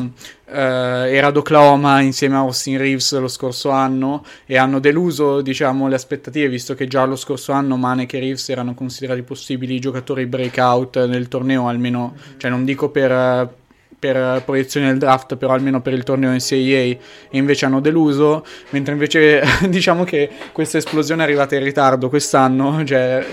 eh, 0.52 1.16
era 1.16 1.28
ad 1.28 1.38
Oklahoma 1.38 2.02
insieme 2.02 2.36
a 2.36 2.40
Austin 2.40 2.78
Reeves 2.78 3.18
lo 3.18 3.30
scorso 3.30 3.70
anno 3.70 4.01
e 4.46 4.58
hanno 4.58 4.80
deluso 4.80 5.42
diciamo, 5.42 5.88
le 5.88 5.96
aspettative 5.96 6.50
visto 6.50 6.74
che 6.74 6.88
già 6.88 7.06
lo 7.06 7.16
scorso 7.16 7.52
anno 7.52 7.78
Manek 7.78 8.14
e 8.14 8.20
Reeves 8.20 8.50
erano 8.50 8.74
considerati 8.74 9.22
possibili 9.22 9.80
giocatori 9.80 10.26
breakout 10.26 11.06
nel 11.06 11.28
torneo 11.28 11.68
almeno, 11.68 12.16
cioè 12.38 12.50
non 12.50 12.66
dico 12.66 12.90
per 12.90 13.60
per 14.02 14.42
proiezione 14.44 14.88
del 14.88 14.98
draft, 14.98 15.36
però 15.36 15.54
almeno 15.54 15.80
per 15.80 15.94
il 15.94 16.02
torneo 16.02 16.32
NCAA, 16.32 16.56
e 16.56 17.00
invece 17.34 17.66
hanno 17.66 17.80
deluso, 17.80 18.44
mentre 18.72 18.94
invece 18.94 19.44
diciamo 19.70 20.04
che 20.04 20.28
questa 20.52 20.80
esplosione 20.80 21.22
è 21.22 21.26
arrivata 21.26 21.56
in 21.56 21.64
ritardo 21.64 22.10
quest'anno, 22.10 22.84
cioè 22.84 23.24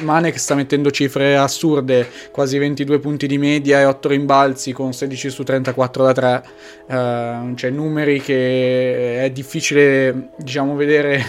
Manek 0.00 0.38
sta 0.38 0.54
mettendo 0.54 0.90
cifre 0.90 1.36
assurde, 1.36 2.08
quasi 2.30 2.58
22 2.58 2.98
punti 2.98 3.26
di 3.26 3.38
media 3.38 3.80
e 3.80 3.84
8 3.84 4.08
rimbalzi 4.08 4.72
con 4.72 4.92
16 4.92 5.30
su 5.30 5.42
34 5.42 6.04
da 6.04 6.12
3, 6.12 6.42
uh, 6.86 7.54
cioè 7.54 7.70
numeri 7.70 8.20
che 8.20 9.22
è 9.22 9.30
difficile 9.30 10.30
diciamo 10.36 10.74
vedere 10.74 11.22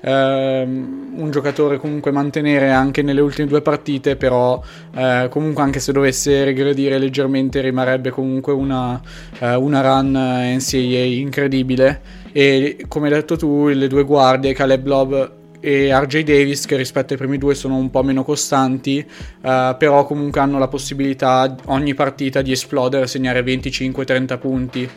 uh, 0.00 0.08
un 1.16 1.28
giocatore 1.30 1.78
comunque 1.78 2.10
mantenere 2.10 2.70
anche 2.70 3.02
nelle 3.02 3.20
ultime 3.20 3.48
due 3.48 3.62
partite, 3.62 4.16
però 4.16 4.62
uh, 4.94 5.28
comunque 5.28 5.62
anche 5.62 5.80
se 5.80 5.92
dovesse 5.92 6.44
regredire 6.44 6.98
leggermente 6.98 7.60
rimarrebbe 7.60 8.10
comunque 8.10 8.52
una, 8.52 9.00
una 9.40 9.80
run 9.80 10.12
NCAA 10.12 11.04
incredibile. 11.04 12.22
E 12.32 12.86
come 12.88 13.06
hai 13.06 13.14
detto 13.14 13.36
tu 13.36 13.68
le 13.68 13.86
due 13.86 14.02
guardie 14.02 14.54
Caleb 14.54 14.86
Love 14.86 15.42
e 15.64 15.98
RJ 15.98 16.24
Davis 16.24 16.66
che 16.66 16.76
rispetto 16.76 17.14
ai 17.14 17.18
primi 17.18 17.38
due 17.38 17.54
sono 17.54 17.76
un 17.76 17.88
po' 17.88 18.02
meno 18.02 18.22
costanti, 18.22 19.02
uh, 19.02 19.74
però 19.78 20.04
comunque 20.04 20.38
hanno 20.40 20.58
la 20.58 20.68
possibilità 20.68 21.56
ogni 21.66 21.94
partita 21.94 22.42
di 22.42 22.52
esplodere, 22.52 23.06
segnare 23.06 23.40
25-30 23.42 24.38
punti. 24.38 24.90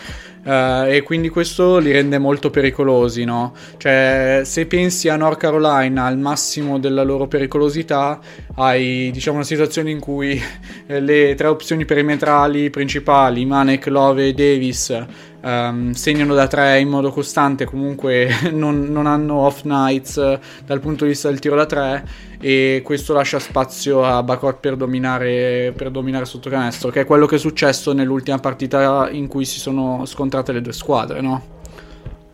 Uh, 0.44 0.86
e 0.88 1.04
quindi 1.04 1.30
questo 1.30 1.78
li 1.78 1.92
rende 1.92 2.18
molto 2.18 2.50
pericolosi, 2.50 3.24
no? 3.24 3.54
Cioè, 3.78 4.42
se 4.44 4.66
pensi 4.66 5.08
a 5.08 5.16
North 5.16 5.40
Carolina 5.40 6.04
al 6.04 6.18
massimo 6.18 6.80
della 6.80 7.04
loro 7.04 7.28
pericolosità, 7.28 8.20
hai 8.56 9.10
diciamo 9.12 9.38
una 9.38 9.46
situazione 9.46 9.92
in 9.92 10.00
cui 10.00 10.42
le 10.86 11.36
tre 11.36 11.48
opzioni 11.48 11.86
perimetrali 11.86 12.70
principali, 12.70 13.46
Manek, 13.46 13.88
Love 13.88 14.28
e 14.28 14.34
Davis, 14.34 15.06
um, 15.48 15.92
segnano 15.92 16.34
da 16.34 16.48
tre 16.48 16.80
in 16.80 16.90
modo 16.90 17.12
costante, 17.12 17.66
comunque 17.66 18.30
non, 18.52 18.84
non, 18.90 19.08
hanno 19.08 19.36
off 19.36 19.64
nights 19.64 20.40
dal 20.66 20.80
punto 20.80 21.06
di 21.06 21.12
vista 21.12 21.30
del 21.30 21.40
tiro 21.40 21.56
da 21.56 21.66
tre 21.66 22.06
e 22.40 22.82
questo 22.84 23.14
lascia 23.14 23.40
spazio 23.40 24.04
a 24.04 24.22
Bacor 24.22 24.60
per 24.60 24.76
dominare, 24.76 25.74
per 25.76 25.90
dominare 25.90 26.26
sotto 26.26 26.50
canestro, 26.50 26.90
che 26.90 27.02
è 27.02 27.06
quello 27.06 27.26
che 27.26 27.36
è 27.36 27.40
successo 27.40 27.94
nell'ultima 27.94 28.38
partita 28.40 29.10
in 29.10 29.28
cui 29.28 29.46
si 29.46 29.60
sono 29.60 30.06
scontrate 30.06 30.52
le 30.52 30.62
due 30.62 30.74
squadre, 30.74 31.22
no? 31.22 31.56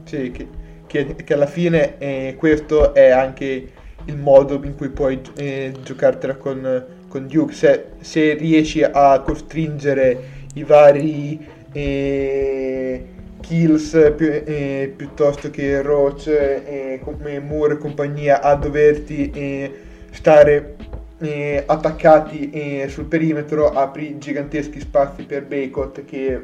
Sì, 0.03 0.31
che, 0.31 0.47
che, 0.87 1.15
che 1.15 1.33
alla 1.33 1.45
fine 1.45 1.97
eh, 1.99 2.35
questo 2.37 2.93
è 2.93 3.09
anche 3.09 3.71
il 4.05 4.17
modo 4.17 4.59
in 4.63 4.75
cui 4.75 4.89
puoi 4.89 5.21
eh, 5.35 5.71
giocartela 5.81 6.35
con, 6.35 6.85
con 7.07 7.27
Duke, 7.27 7.53
se, 7.53 7.85
se 8.01 8.33
riesci 8.33 8.83
a 8.83 9.21
costringere 9.21 10.41
i 10.55 10.63
vari 10.63 11.39
eh, 11.73 13.05
Kills 13.41 14.13
pi- 14.15 14.43
eh, 14.43 14.93
piuttosto 14.95 15.49
che 15.49 15.81
Roach 15.81 16.27
e 16.27 17.01
eh, 17.03 17.39
Moore 17.39 17.73
e 17.73 17.77
compagnia 17.77 18.41
a 18.41 18.55
doverti 18.55 19.29
eh, 19.31 19.71
stare 20.11 20.75
eh, 21.19 21.63
attaccati 21.65 22.87
sul 22.87 23.05
perimetro 23.05 23.69
apri 23.69 24.17
giganteschi 24.17 24.79
spazi 24.79 25.23
per 25.23 25.45
Baycott 25.45 26.05
che 26.05 26.43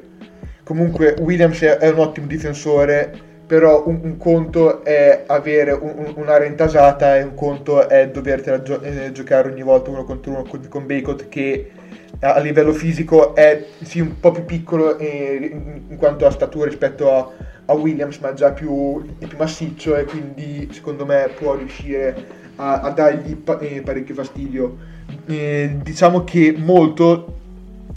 comunque 0.63 1.15
Williams 1.19 1.62
è, 1.62 1.77
è 1.77 1.89
un 1.89 2.00
ottimo 2.00 2.27
difensore 2.27 3.27
però 3.50 3.83
un, 3.88 4.00
un, 4.03 4.17
conto 4.17 4.83
è 4.83 5.24
avere 5.25 5.71
un, 5.71 6.13
un'area 6.15 6.48
intasata 6.48 7.17
e 7.17 7.24
un 7.24 7.33
conto 7.33 7.89
è 7.89 8.07
dovertela 8.07 8.62
gio- 8.62 8.81
eh, 8.83 9.12
giocare 9.12 9.50
ogni 9.50 9.63
volta 9.63 9.89
uno 9.89 10.03
contro 10.03 10.31
uno 10.31 10.43
con, 10.43 10.67
con 10.69 10.86
Baycott 10.86 11.27
che 11.29 11.71
a 12.19 12.39
livello 12.39 12.73
fisico 12.73 13.35
è 13.35 13.65
sì 13.81 13.99
un 13.99 14.19
po' 14.19 14.31
più 14.31 14.45
piccolo 14.45 14.97
in 14.99 15.95
quanto 15.97 16.25
a 16.25 16.31
statura 16.31 16.65
rispetto 16.67 17.11
a, 17.11 17.29
a 17.65 17.73
Williams, 17.73 18.17
ma 18.17 18.33
già 18.33 18.51
più, 18.51 19.05
più, 19.17 19.37
massiccio 19.37 19.95
e 19.95 20.03
quindi 20.03 20.69
secondo 20.71 21.05
me 21.05 21.31
può 21.37 21.55
riuscire 21.55 22.25
a, 22.55 22.81
a 22.81 22.89
dargli 22.91 23.35
pa- 23.35 23.59
eh, 23.59 23.81
parecchio 23.81 24.15
fastidio. 24.15 24.77
Eh, 25.25 25.77
diciamo 25.81 26.23
che 26.23 26.55
molto, 26.57 27.35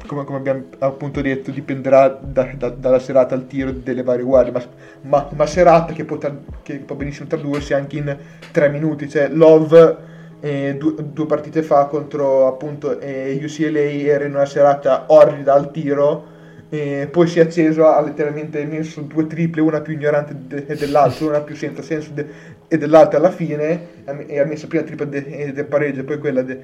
come, 0.07 0.25
come, 0.25 0.39
abbiamo 0.39 0.65
appunto 0.79 1.21
detto, 1.21 1.51
dipenderà 1.51 2.09
da, 2.09 2.51
da, 2.57 2.69
dalla 2.69 2.99
serata 2.99 3.35
al 3.35 3.47
tiro 3.47 3.73
delle 3.73 4.03
varie 4.03 4.25
guardie, 4.25 4.53
ma, 4.53 4.63
ma, 5.03 5.29
ma 5.35 5.47
serata 5.47 5.93
che 5.93 6.05
può, 6.05 6.19
che 6.63 6.77
può 6.77 6.95
benissimo 6.95 7.29
tradursi 7.29 7.75
anche 7.75 7.97
in 7.97 8.17
tre 8.53 8.69
minuti, 8.69 9.09
cioè 9.09 9.29
Love 9.29 10.11
eh, 10.43 10.75
due, 10.77 10.95
due, 11.13 11.27
partite 11.27 11.63
fa 11.63 11.87
contro 11.87 12.49
appunto 12.49 12.99
eh, 12.99 13.39
UCLA 13.41 13.79
era 13.79 14.25
in 14.25 14.35
una 14.35 14.45
serata 14.45 15.05
orrida 15.07 15.55
al 15.55 15.71
tiro 15.71 16.31
eh, 16.69 17.07
poi 17.09 17.29
si 17.29 17.39
è 17.39 17.43
acceso 17.43 17.87
ha 17.87 18.01
letteralmente 18.03 18.65
messo 18.65 19.03
due 19.03 19.27
triple 19.29 19.61
una 19.61 19.81
più 19.81 19.93
ignorante 19.93 20.35
de- 20.49 20.75
dell'altra 20.75 21.27
una 21.27 21.41
più 21.43 21.55
senza 21.55 21.81
senso 21.81 22.11
de- 22.13 22.27
e 22.67 22.77
dell'altra 22.77 23.19
alla 23.19 23.31
fine 23.31 23.87
e 24.27 24.41
ha 24.41 24.45
messo 24.45 24.67
prima 24.67 24.83
triple 24.83 25.09
de- 25.09 25.53
del 25.53 25.67
pareggio 25.67 26.01
e 26.01 26.05
poi 26.05 26.19
quella 26.19 26.43
de- 26.43 26.61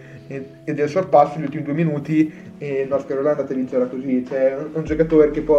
del 0.64 0.88
sorpasso 0.88 1.38
gli 1.38 1.42
ultimi 1.42 1.62
due 1.62 1.74
minuti 1.74 2.32
e 2.58 2.84
North 2.88 3.06
Carolina 3.06 3.34
te 3.34 3.54
vincerà 3.54 3.84
così. 3.84 4.24
Cioè 4.26 4.56
un, 4.56 4.70
un 4.72 4.84
giocatore 4.84 5.30
che 5.30 5.42
può 5.42 5.58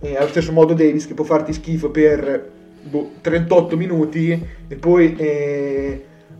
allo 0.00 0.28
stesso 0.28 0.52
modo 0.52 0.74
Davis 0.74 1.06
che 1.06 1.14
può 1.14 1.24
farti 1.24 1.52
schifo 1.52 1.90
per 1.90 2.50
boh, 2.82 3.12
38 3.20 3.76
minuti 3.76 4.46
e 4.66 4.74
poi 4.74 5.14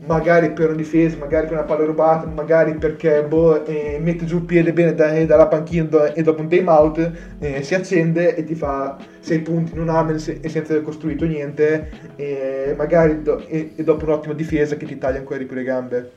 magari 0.06 0.52
per 0.52 0.68
una 0.68 0.76
difesa, 0.76 1.16
magari 1.16 1.46
per 1.46 1.56
una 1.56 1.66
palla 1.66 1.84
rubata, 1.84 2.26
magari 2.26 2.74
perché 2.74 3.22
boh, 3.22 3.64
eh, 3.64 3.98
mette 4.00 4.24
giù 4.24 4.36
il 4.36 4.44
piede 4.44 4.72
bene 4.72 4.94
da, 4.94 5.14
eh, 5.14 5.26
dalla 5.26 5.46
panchina 5.46 6.12
e 6.12 6.22
dopo 6.22 6.40
un 6.40 6.48
time 6.48 6.70
out 6.70 7.12
eh, 7.38 7.62
si 7.62 7.74
accende 7.74 8.34
e 8.34 8.44
ti 8.44 8.54
fa 8.54 8.96
6 9.20 9.38
punti 9.40 9.72
in 9.74 9.80
un 9.80 9.88
amen 9.88 10.16
e 10.16 10.48
senza 10.48 10.72
aver 10.72 10.82
costruito 10.82 11.24
niente, 11.24 11.90
e 12.16 12.74
magari 12.76 13.22
do, 13.22 13.44
e, 13.46 13.72
e 13.76 13.84
dopo 13.84 14.04
un'ottima 14.04 14.34
difesa 14.34 14.76
che 14.76 14.86
ti 14.86 14.98
taglia 14.98 15.18
ancora 15.18 15.38
di 15.38 15.44
più 15.44 15.56
le 15.56 15.64
gambe. 15.64 16.10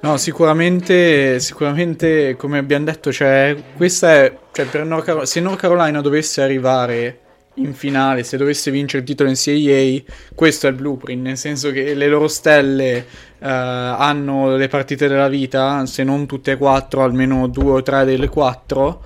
No, 0.00 0.16
sicuramente, 0.16 1.40
sicuramente 1.40 2.36
come 2.36 2.58
abbiamo 2.58 2.84
detto, 2.84 3.10
cioè, 3.10 3.56
questa 3.76 4.12
è, 4.12 4.36
cioè, 4.52 4.84
North 4.84 5.04
Carolina, 5.04 5.26
se 5.26 5.40
North 5.40 5.58
Carolina 5.58 6.00
dovesse 6.00 6.40
arrivare 6.40 7.18
in 7.58 7.74
finale, 7.74 8.22
se 8.22 8.36
dovesse 8.36 8.70
vincere 8.70 9.02
il 9.02 9.08
titolo 9.08 9.30
NCAA, 9.30 10.12
questo 10.34 10.66
è 10.66 10.70
il 10.70 10.76
blueprint, 10.76 11.22
nel 11.22 11.36
senso 11.36 11.70
che 11.70 11.94
le 11.94 12.08
loro 12.08 12.28
stelle 12.28 13.04
uh, 13.38 13.46
hanno 13.46 14.56
le 14.56 14.68
partite 14.68 15.08
della 15.08 15.28
vita, 15.28 15.84
se 15.86 16.04
non 16.04 16.26
tutte 16.26 16.52
e 16.52 16.56
quattro, 16.56 17.02
almeno 17.02 17.46
due 17.46 17.72
o 17.72 17.82
tre 17.82 18.04
delle 18.04 18.28
quattro, 18.28 19.02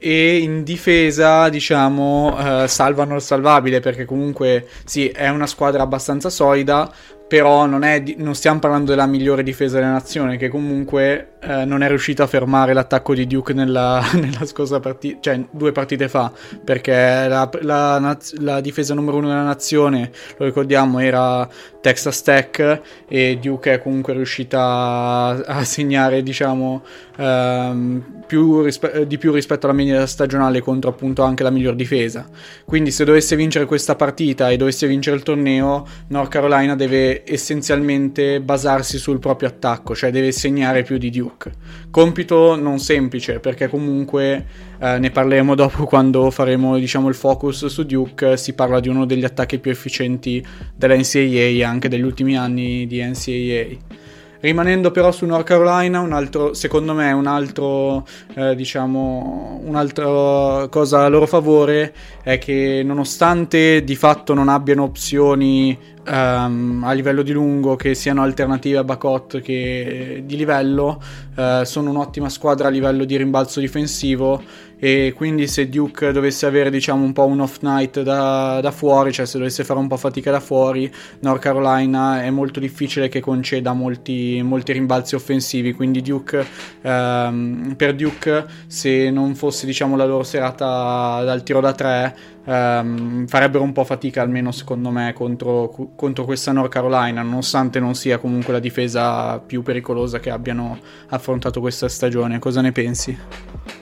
e 0.00 0.38
in 0.38 0.62
difesa 0.62 1.48
diciamo 1.48 2.62
uh, 2.62 2.66
salvano 2.68 3.16
il 3.16 3.20
salvabile 3.20 3.80
perché 3.80 4.04
comunque 4.04 4.68
sì 4.84 5.08
è 5.08 5.28
una 5.28 5.48
squadra 5.48 5.82
abbastanza 5.82 6.30
solida 6.30 6.88
però 7.28 7.66
non, 7.66 7.84
è, 7.84 8.02
non, 8.16 8.34
stiamo 8.34 8.58
parlando 8.58 8.90
della 8.90 9.04
migliore 9.04 9.42
difesa 9.42 9.76
della 9.76 9.92
nazione, 9.92 10.38
che 10.38 10.48
comunque 10.48 11.32
eh, 11.40 11.66
non 11.66 11.82
è 11.82 11.88
riuscita 11.88 12.22
a 12.22 12.26
fermare 12.26 12.72
l'attacco 12.72 13.14
di 13.14 13.26
Duke 13.26 13.52
nella, 13.52 14.02
nella 14.16 14.46
scorsa 14.46 14.80
partita, 14.80 15.18
cioè 15.20 15.44
due 15.50 15.70
partite 15.70 16.08
fa, 16.08 16.32
perché 16.64 16.92
la, 17.28 17.48
la, 17.60 18.18
la, 18.38 18.60
difesa 18.62 18.94
numero 18.94 19.18
uno 19.18 19.28
della 19.28 19.42
nazione, 19.42 20.10
lo 20.38 20.46
ricordiamo, 20.46 21.00
era 21.00 21.46
Texas 21.82 22.22
Tech 22.22 22.80
e 23.06 23.38
Duke 23.40 23.74
è 23.74 23.82
comunque 23.82 24.14
riuscita 24.14 24.60
a, 24.60 25.28
a 25.28 25.64
segnare, 25.64 26.22
diciamo, 26.22 26.82
ehm, 27.16 28.22
più 28.26 28.62
rispe- 28.62 29.06
di 29.06 29.18
più 29.18 29.32
rispetto 29.32 29.66
alla 29.66 29.74
media 29.74 30.06
stagionale 30.06 30.60
contro 30.60 30.90
appunto 30.90 31.22
anche 31.22 31.42
la 31.42 31.50
miglior 31.50 31.74
difesa. 31.74 32.26
Quindi 32.64 32.90
se 32.90 33.04
dovesse 33.04 33.36
vincere 33.36 33.66
questa 33.66 33.94
partita 33.96 34.50
e 34.50 34.56
dovesse 34.56 34.86
vincere 34.86 35.16
il 35.16 35.22
torneo, 35.22 35.86
North 36.08 36.30
Carolina 36.30 36.74
deve 36.74 37.17
essenzialmente 37.24 38.40
basarsi 38.40 38.98
sul 38.98 39.18
proprio 39.18 39.48
attacco, 39.48 39.94
cioè 39.94 40.10
deve 40.10 40.32
segnare 40.32 40.82
più 40.82 40.98
di 40.98 41.10
Duke. 41.10 41.52
Compito 41.90 42.56
non 42.56 42.78
semplice, 42.78 43.40
perché 43.40 43.68
comunque 43.68 44.46
eh, 44.80 44.98
ne 44.98 45.10
parleremo 45.10 45.54
dopo 45.56 45.84
quando 45.84 46.30
faremo 46.30 46.78
diciamo, 46.78 47.08
il 47.08 47.14
focus 47.14 47.66
su 47.66 47.84
Duke, 47.84 48.36
si 48.36 48.54
parla 48.54 48.80
di 48.80 48.88
uno 48.88 49.04
degli 49.04 49.24
attacchi 49.24 49.58
più 49.58 49.70
efficienti 49.70 50.44
della 50.74 50.96
NCAA 50.96 51.20
e 51.20 51.64
anche 51.64 51.88
degli 51.88 52.02
ultimi 52.02 52.36
anni 52.36 52.86
di 52.86 53.02
NCAA. 53.02 53.97
Rimanendo 54.40 54.92
però 54.92 55.10
su 55.10 55.26
North 55.26 55.44
Carolina, 55.44 56.00
un 56.00 56.12
altro, 56.12 56.54
secondo 56.54 56.94
me 56.94 57.10
un 57.10 57.26
altro, 57.26 58.06
eh, 58.34 58.54
diciamo, 58.54 59.60
un'altra 59.64 60.68
cosa 60.68 61.04
a 61.04 61.08
loro 61.08 61.26
favore 61.26 61.92
è 62.22 62.38
che 62.38 62.82
nonostante 62.84 63.82
di 63.82 63.96
fatto 63.96 64.34
non 64.34 64.48
abbiano 64.48 64.84
opzioni 64.84 65.76
um, 66.06 66.82
a 66.84 66.92
livello 66.92 67.22
di 67.22 67.32
lungo 67.32 67.76
che 67.76 67.94
siano 67.94 68.22
alternative 68.22 68.78
a 68.78 68.84
Bacot 68.84 69.40
che 69.40 70.22
di 70.24 70.36
livello, 70.36 71.02
uh, 71.36 71.64
sono 71.64 71.90
un'ottima 71.90 72.28
squadra 72.28 72.68
a 72.68 72.70
livello 72.70 73.04
di 73.04 73.16
rimbalzo 73.16 73.60
difensivo 73.60 74.42
e 74.78 75.12
quindi 75.16 75.48
se 75.48 75.68
Duke 75.68 76.12
dovesse 76.12 76.46
avere 76.46 76.70
diciamo 76.70 77.04
un 77.04 77.12
po' 77.12 77.26
un 77.26 77.40
off 77.40 77.58
night 77.60 78.00
da, 78.02 78.60
da, 78.60 78.70
fuori, 78.70 79.12
cioè 79.12 79.26
se 79.26 79.38
dovesse 79.38 79.64
fare 79.64 79.80
un 79.80 79.88
po' 79.88 79.96
fatica 79.96 80.30
da 80.30 80.40
fuori, 80.40 80.90
North 81.20 81.40
Carolina 81.40 82.22
è 82.22 82.30
molto 82.30 82.60
difficile 82.60 83.08
che 83.08 83.20
conceda 83.20 83.72
molti, 83.72 84.40
molti 84.42 84.72
rimbalzi 84.72 85.16
offensivi, 85.16 85.72
quindi 85.72 86.00
Duke, 86.00 86.46
um, 86.82 87.74
per 87.76 87.94
Duke 87.94 88.46
se 88.66 89.10
non 89.10 89.34
fosse 89.34 89.66
diciamo 89.66 89.96
la 89.96 90.04
loro 90.04 90.22
serata 90.22 91.22
dal 91.24 91.42
tiro 91.42 91.60
da 91.60 91.72
3 91.72 92.16
um, 92.44 93.26
farebbero 93.26 93.64
un 93.64 93.72
po' 93.72 93.84
fatica 93.84 94.22
almeno 94.22 94.52
secondo 94.52 94.90
me 94.90 95.12
contro, 95.12 95.74
contro, 95.96 96.24
questa 96.24 96.52
North 96.52 96.70
Carolina 96.70 97.22
nonostante 97.22 97.80
non 97.80 97.94
sia 97.94 98.18
comunque 98.18 98.52
la 98.52 98.60
difesa 98.60 99.38
più 99.40 99.62
pericolosa 99.62 100.20
che 100.20 100.30
abbiano 100.30 100.78
affrontato 101.08 101.60
questa 101.60 101.88
stagione 101.88 102.38
cosa 102.38 102.60
ne 102.60 102.72
pensi? 102.72 103.77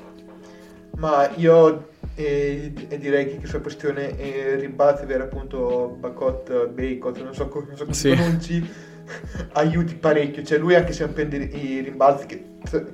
Ma 0.97 1.31
io 1.37 1.88
eh, 2.15 2.73
direi 2.99 3.29
che 3.29 3.37
questa 3.38 3.61
questione 3.61 4.19
eh, 4.19 4.57
rimbalzi 4.57 5.05
vera 5.05 5.25
appunto 5.25 5.97
Bacot, 5.99 6.69
Bacot, 6.69 7.23
non 7.23 7.35
so, 7.35 7.50
non 7.53 7.76
so 7.76 7.85
come 7.85 7.95
sì. 7.95 8.15
pronunci, 8.15 8.71
aiuti 9.53 9.95
parecchio. 9.95 10.43
Cioè 10.43 10.59
lui 10.59 10.75
anche 10.75 10.93
se 10.93 11.05
non 11.05 11.12
prende 11.12 11.37
i 11.37 11.81
rimbalzi, 11.81 12.26
che, 12.26 12.45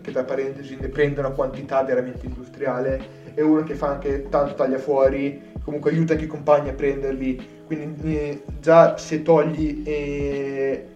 che 0.01 0.11
tra 0.11 0.25
parentesi 0.25 0.77
ne 0.81 0.89
prende 0.89 1.21
una 1.21 1.31
quantità 1.31 1.83
veramente 1.85 2.27
industriale, 2.27 3.21
è 3.35 3.41
uno 3.41 3.63
che 3.63 3.75
fa 3.75 3.91
anche 3.91 4.29
tanto 4.29 4.55
taglia 4.55 4.79
fuori, 4.79 5.53
comunque 5.63 5.93
aiuta 5.93 6.15
anche 6.15 6.25
i 6.25 6.29
compagni 6.29 6.71
a 6.71 6.75
prenderli, 6.75 7.63
quindi 7.65 8.19
eh, 8.19 8.43
già 8.61 8.97
se 8.97 9.23
togli 9.23 9.83
eh, 9.87 10.87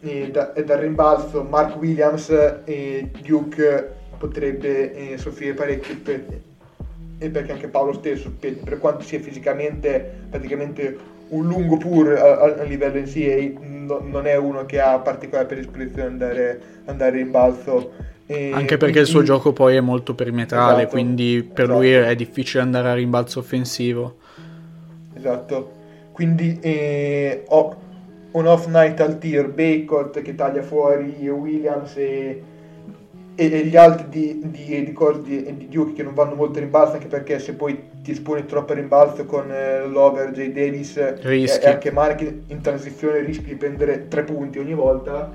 eh, 0.00 0.30
da, 0.30 0.52
dal 0.64 0.78
rimbalzo 0.78 1.42
Mark 1.42 1.76
Williams 1.76 2.30
e 2.64 3.10
Duke 3.22 3.95
potrebbe 4.18 5.12
eh, 5.12 5.18
soffrire 5.18 5.54
parecchio 5.54 5.96
per, 6.02 6.24
e 7.18 7.30
perché 7.30 7.52
anche 7.52 7.68
Paolo 7.68 7.92
stesso 7.94 8.32
per, 8.38 8.56
per, 8.58 8.78
quanto 8.78 9.02
sia 9.02 9.20
fisicamente 9.20 10.26
praticamente 10.30 11.14
un 11.28 11.46
lungo 11.46 11.76
pur 11.76 12.08
a, 12.10 12.54
a 12.60 12.62
livello 12.62 13.00
NCA 13.00 13.58
no, 13.60 14.00
non 14.02 14.26
è 14.26 14.36
uno 14.36 14.66
che 14.66 14.80
ha 14.80 14.98
particolare 14.98 15.46
predisposizione 15.46 16.02
ad 16.02 16.10
andare, 16.12 16.60
andare 16.84 17.20
in 17.20 17.30
balzo 17.30 17.92
e 18.26 18.50
Anche 18.52 18.76
perché 18.76 19.00
il 19.00 19.06
suo 19.06 19.22
gioco 19.22 19.52
poi 19.52 19.76
è 19.76 19.80
molto 19.80 20.14
perimetrale, 20.14 20.82
esatto, 20.82 20.90
quindi 20.90 21.48
per 21.52 21.66
esatto. 21.66 21.78
lui 21.78 21.92
è 21.92 22.14
difficile 22.16 22.60
andare 22.64 22.88
a 22.88 22.94
rimbalzo 22.94 23.38
offensivo. 23.38 24.16
Esatto, 25.14 25.72
quindi 26.10 26.58
eh, 26.60 27.44
ho 27.46 27.76
un 28.32 28.46
off 28.48 28.66
night 28.66 28.98
al 29.00 29.18
tier, 29.18 29.48
Bacot 29.48 30.22
che 30.22 30.34
taglia 30.34 30.62
fuori 30.62 31.28
Williams 31.28 31.96
e, 31.96 32.42
e, 33.36 33.52
e 33.52 33.66
gli 33.66 33.76
altri 33.76 34.08
di, 34.08 34.40
di, 34.50 34.64
di, 34.64 34.94
di, 35.22 35.56
di 35.56 35.68
Duke 35.68 35.92
che 35.92 36.02
non 36.02 36.14
vanno 36.14 36.34
molto 36.34 36.58
a 36.58 36.62
rimbalzo 36.62 36.94
anche 36.94 37.06
perché 37.06 37.38
se 37.38 37.52
poi 37.52 37.78
ti 38.02 38.10
esponi 38.10 38.46
troppo 38.46 38.72
a 38.72 38.74
rimbalzo 38.74 39.24
con 39.26 39.50
eh, 39.50 39.86
Lover, 39.86 40.32
J. 40.32 40.52
Davis 40.52 40.96
e, 40.96 41.20
e, 41.22 41.68
anche 41.68 41.92
Mark 41.92 42.22
in 42.46 42.60
transizione 42.60 43.20
rischi 43.20 43.44
di 43.44 43.54
prendere 43.54 44.08
tre 44.08 44.24
punti 44.24 44.58
ogni 44.58 44.74
volta 44.74 45.30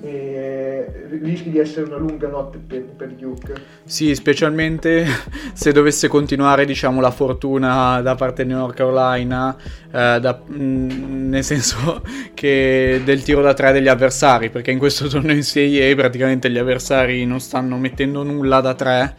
e 0.00 1.08
rischi 1.22 1.50
di 1.50 1.58
essere 1.58 1.86
una 1.86 1.96
lunga 1.96 2.28
notte 2.28 2.58
per, 2.58 2.82
per, 2.82 3.08
Duke. 3.12 3.54
Sì, 3.84 4.14
specialmente 4.14 5.06
se 5.54 5.72
dovesse 5.72 6.08
continuare 6.08 6.64
diciamo, 6.64 7.00
la 7.00 7.10
fortuna 7.10 8.00
da 8.02 8.14
parte 8.14 8.44
di 8.44 8.52
North 8.52 8.74
Carolina, 8.74 9.56
eh, 9.86 10.18
da, 10.20 10.40
mh, 10.44 10.62
mm, 10.62 11.28
nel 11.30 11.44
senso 11.44 12.02
che 12.34 13.00
del 13.04 13.22
tiro 13.22 13.40
da 13.40 13.54
tre 13.54 13.72
degli 13.72 13.88
avversari, 13.88 14.50
perché 14.50 14.70
in 14.70 14.78
questo 14.78 15.08
torneo 15.08 15.34
in 15.34 15.42
Serie 15.42 15.94
praticamente 15.94 16.50
gli 16.50 16.58
avversari 16.58 17.24
non 17.24 17.40
stanno 17.40 17.76
mettendo 17.76 18.22
nulla 18.22 18.60
da 18.60 18.74
tre 18.74 19.14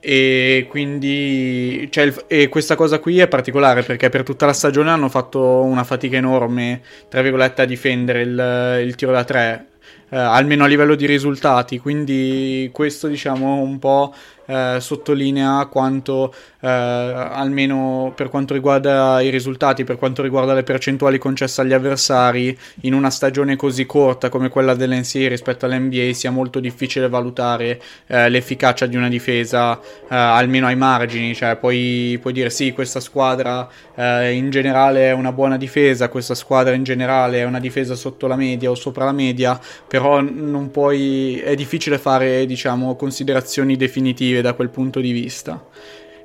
e 0.00 0.66
quindi 0.68 1.88
cioè, 1.90 2.14
e 2.28 2.48
questa 2.48 2.76
cosa 2.76 3.00
qui 3.00 3.18
è 3.18 3.26
particolare 3.26 3.82
perché 3.82 4.08
per 4.08 4.22
tutta 4.22 4.46
la 4.46 4.52
stagione 4.52 4.90
hanno 4.90 5.08
fatto 5.08 5.62
una 5.62 5.82
fatica 5.82 6.16
enorme 6.16 6.82
tra 7.08 7.20
virgolette 7.20 7.62
a 7.62 7.64
difendere 7.64 8.22
il, 8.22 8.84
il 8.86 8.94
tiro 8.94 9.10
da 9.10 9.24
tre 9.24 9.66
eh, 10.10 10.16
almeno 10.16 10.64
a 10.64 10.66
livello 10.66 10.94
di 10.94 11.06
risultati, 11.06 11.78
quindi 11.78 12.70
questo 12.72 13.08
diciamo 13.08 13.60
un 13.60 13.78
po' 13.78 14.14
eh, 14.48 14.78
sottolinea 14.80 15.66
quanto, 15.66 16.34
eh, 16.60 16.68
almeno 16.68 18.12
per 18.16 18.30
quanto 18.30 18.54
riguarda 18.54 19.20
i 19.20 19.28
risultati, 19.28 19.84
per 19.84 19.96
quanto 19.96 20.22
riguarda 20.22 20.54
le 20.54 20.62
percentuali 20.62 21.18
concesse 21.18 21.60
agli 21.60 21.74
avversari, 21.74 22.56
in 22.82 22.94
una 22.94 23.10
stagione 23.10 23.56
così 23.56 23.84
corta 23.84 24.30
come 24.30 24.48
quella 24.48 24.74
dell'NCA 24.74 25.28
rispetto 25.28 25.66
all'NBA 25.66 26.12
sia 26.14 26.30
molto 26.30 26.60
difficile 26.60 27.08
valutare 27.08 27.80
eh, 28.06 28.30
l'efficacia 28.30 28.86
di 28.86 28.96
una 28.96 29.08
difesa, 29.08 29.78
eh, 29.78 30.06
almeno 30.08 30.66
ai 30.66 30.76
margini, 30.76 31.34
cioè 31.34 31.56
puoi, 31.56 32.18
puoi 32.20 32.32
dire 32.32 32.48
sì, 32.48 32.72
questa 32.72 33.00
squadra 33.00 33.68
eh, 33.94 34.32
in 34.32 34.48
generale 34.48 35.08
è 35.08 35.12
una 35.12 35.32
buona 35.32 35.58
difesa, 35.58 36.08
questa 36.08 36.34
squadra 36.34 36.74
in 36.74 36.84
generale 36.84 37.40
è 37.40 37.44
una 37.44 37.60
difesa 37.60 37.94
sotto 37.94 38.26
la 38.26 38.36
media 38.36 38.70
o 38.70 38.74
sopra 38.74 39.04
la 39.04 39.12
media, 39.12 39.60
però 39.86 40.22
non 40.22 40.70
puoi, 40.70 41.38
è 41.40 41.54
difficile 41.54 41.98
fare 41.98 42.46
diciamo 42.46 42.96
considerazioni 42.96 43.76
definitive 43.76 44.37
da 44.40 44.54
quel 44.54 44.68
punto 44.68 45.00
di 45.00 45.12
vista. 45.12 45.62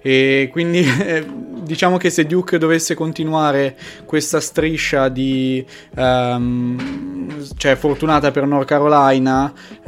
E 0.06 0.49
quindi 0.52 0.84
eh, 1.02 1.26
diciamo 1.62 1.95
che 1.95 2.10
se 2.10 2.26
Duke 2.26 2.58
dovesse 2.58 2.93
continuare 2.93 3.76
questa 4.06 4.41
striscia 4.41 5.08
di 5.08 5.65
um, 5.95 7.41
cioè 7.56 7.76
fortunata 7.76 8.30
per 8.32 8.45
North 8.45 8.67
Carolina, 8.67 9.45
uh, 9.45 9.84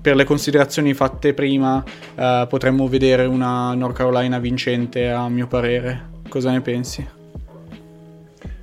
per 0.00 0.14
le 0.14 0.24
considerazioni 0.24 0.94
fatte 0.94 1.34
prima, 1.34 1.82
uh, 2.14 2.46
potremmo 2.46 2.86
vedere 2.86 3.26
una 3.26 3.74
North 3.74 3.96
Carolina 3.96 4.38
vincente, 4.38 5.10
a 5.10 5.28
mio 5.28 5.48
parere. 5.48 6.14
Cosa 6.28 6.52
ne 6.52 6.60
pensi? 6.60 7.06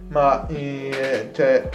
Ma 0.08 0.48
eh, 0.48 1.30
cioè, 1.34 1.70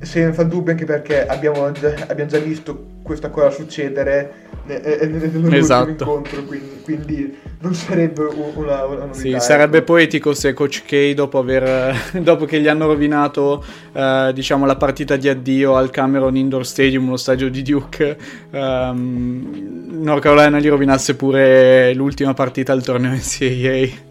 senza 0.00 0.44
dubbio, 0.44 0.70
anche 0.72 0.84
perché 0.84 1.26
abbiamo 1.26 1.72
già, 1.72 1.94
abbiamo 2.06 2.30
già 2.30 2.38
visto 2.38 2.94
questa 3.02 3.30
cosa 3.30 3.50
succedere 3.50 4.45
nell'ultimo 4.66 5.54
esatto. 5.54 5.90
incontro, 5.90 6.42
quindi, 6.44 6.80
quindi, 6.82 7.38
non 7.60 7.74
sarebbe 7.74 8.22
una, 8.24 8.84
una 8.84 9.04
novità. 9.04 9.14
Sì, 9.14 9.36
sarebbe 9.38 9.78
ecco. 9.78 9.86
poetico 9.86 10.34
se 10.34 10.52
Coach 10.52 10.82
K, 10.84 11.14
dopo, 11.14 11.38
aver, 11.38 11.94
dopo 12.20 12.44
che 12.44 12.60
gli 12.60 12.68
hanno 12.68 12.86
rovinato 12.86 13.64
uh, 13.92 14.32
diciamo, 14.32 14.66
la 14.66 14.76
partita 14.76 15.16
di 15.16 15.28
addio 15.28 15.76
al 15.76 15.90
Cameron 15.90 16.36
Indoor 16.36 16.66
Stadium, 16.66 17.08
lo 17.08 17.16
stadio 17.16 17.48
di 17.48 17.62
Duke, 17.62 18.16
um, 18.50 20.00
North 20.02 20.22
Carolina 20.22 20.58
gli 20.58 20.68
rovinasse 20.68 21.16
pure 21.16 21.94
l'ultima 21.94 22.34
partita 22.34 22.72
al 22.72 22.82
torneo 22.82 23.12
NCAA. 23.12 24.04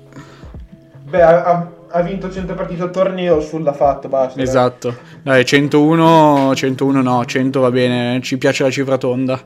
Beh, 1.07 1.21
ha, 1.21 1.71
ha 1.95 2.01
vinto 2.01 2.29
100 2.31 2.53
partite 2.55 2.81
al 2.81 2.91
torneo 2.91 3.39
sulla 3.39 3.71
fatto, 3.73 4.09
basta. 4.09 4.41
Esatto. 4.41 4.97
Dai, 5.21 5.45
101, 5.45 6.53
101 6.55 7.01
no, 7.01 7.25
100 7.25 7.59
va 7.59 7.71
bene, 7.71 8.19
ci 8.21 8.37
piace 8.37 8.63
la 8.63 8.69
cifra 8.69 8.97
tonda. 8.97 9.41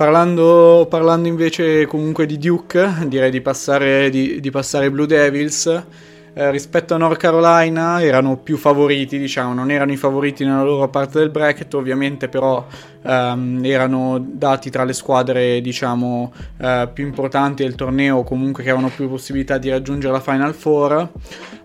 Parlando, 0.00 0.86
parlando, 0.88 1.28
invece 1.28 1.84
comunque 1.84 2.24
di 2.24 2.38
Duke, 2.38 2.90
direi 3.04 3.30
di 3.30 3.42
passare, 3.42 4.08
di, 4.08 4.40
di 4.40 4.50
passare 4.50 4.90
Blue 4.90 5.06
Devils. 5.06 5.84
Eh, 6.32 6.50
rispetto 6.52 6.94
a 6.94 6.96
North 6.96 7.18
Carolina 7.18 8.00
erano 8.02 8.36
più 8.36 8.56
favoriti, 8.56 9.18
diciamo, 9.18 9.52
non 9.52 9.70
erano 9.70 9.90
i 9.90 9.96
favoriti 9.96 10.44
nella 10.44 10.62
loro 10.62 10.88
parte 10.88 11.18
del 11.18 11.30
bracket, 11.30 11.74
ovviamente 11.74 12.28
però 12.28 12.64
ehm, 13.02 13.60
erano 13.64 14.24
dati 14.24 14.70
tra 14.70 14.84
le 14.84 14.92
squadre, 14.92 15.60
diciamo, 15.60 16.32
eh, 16.60 16.88
più 16.92 17.04
importanti 17.04 17.64
del 17.64 17.74
torneo, 17.74 18.22
comunque 18.22 18.62
che 18.62 18.70
avevano 18.70 18.92
più 18.94 19.08
possibilità 19.08 19.58
di 19.58 19.70
raggiungere 19.70 20.12
la 20.12 20.20
Final 20.20 20.54
Four. 20.54 21.10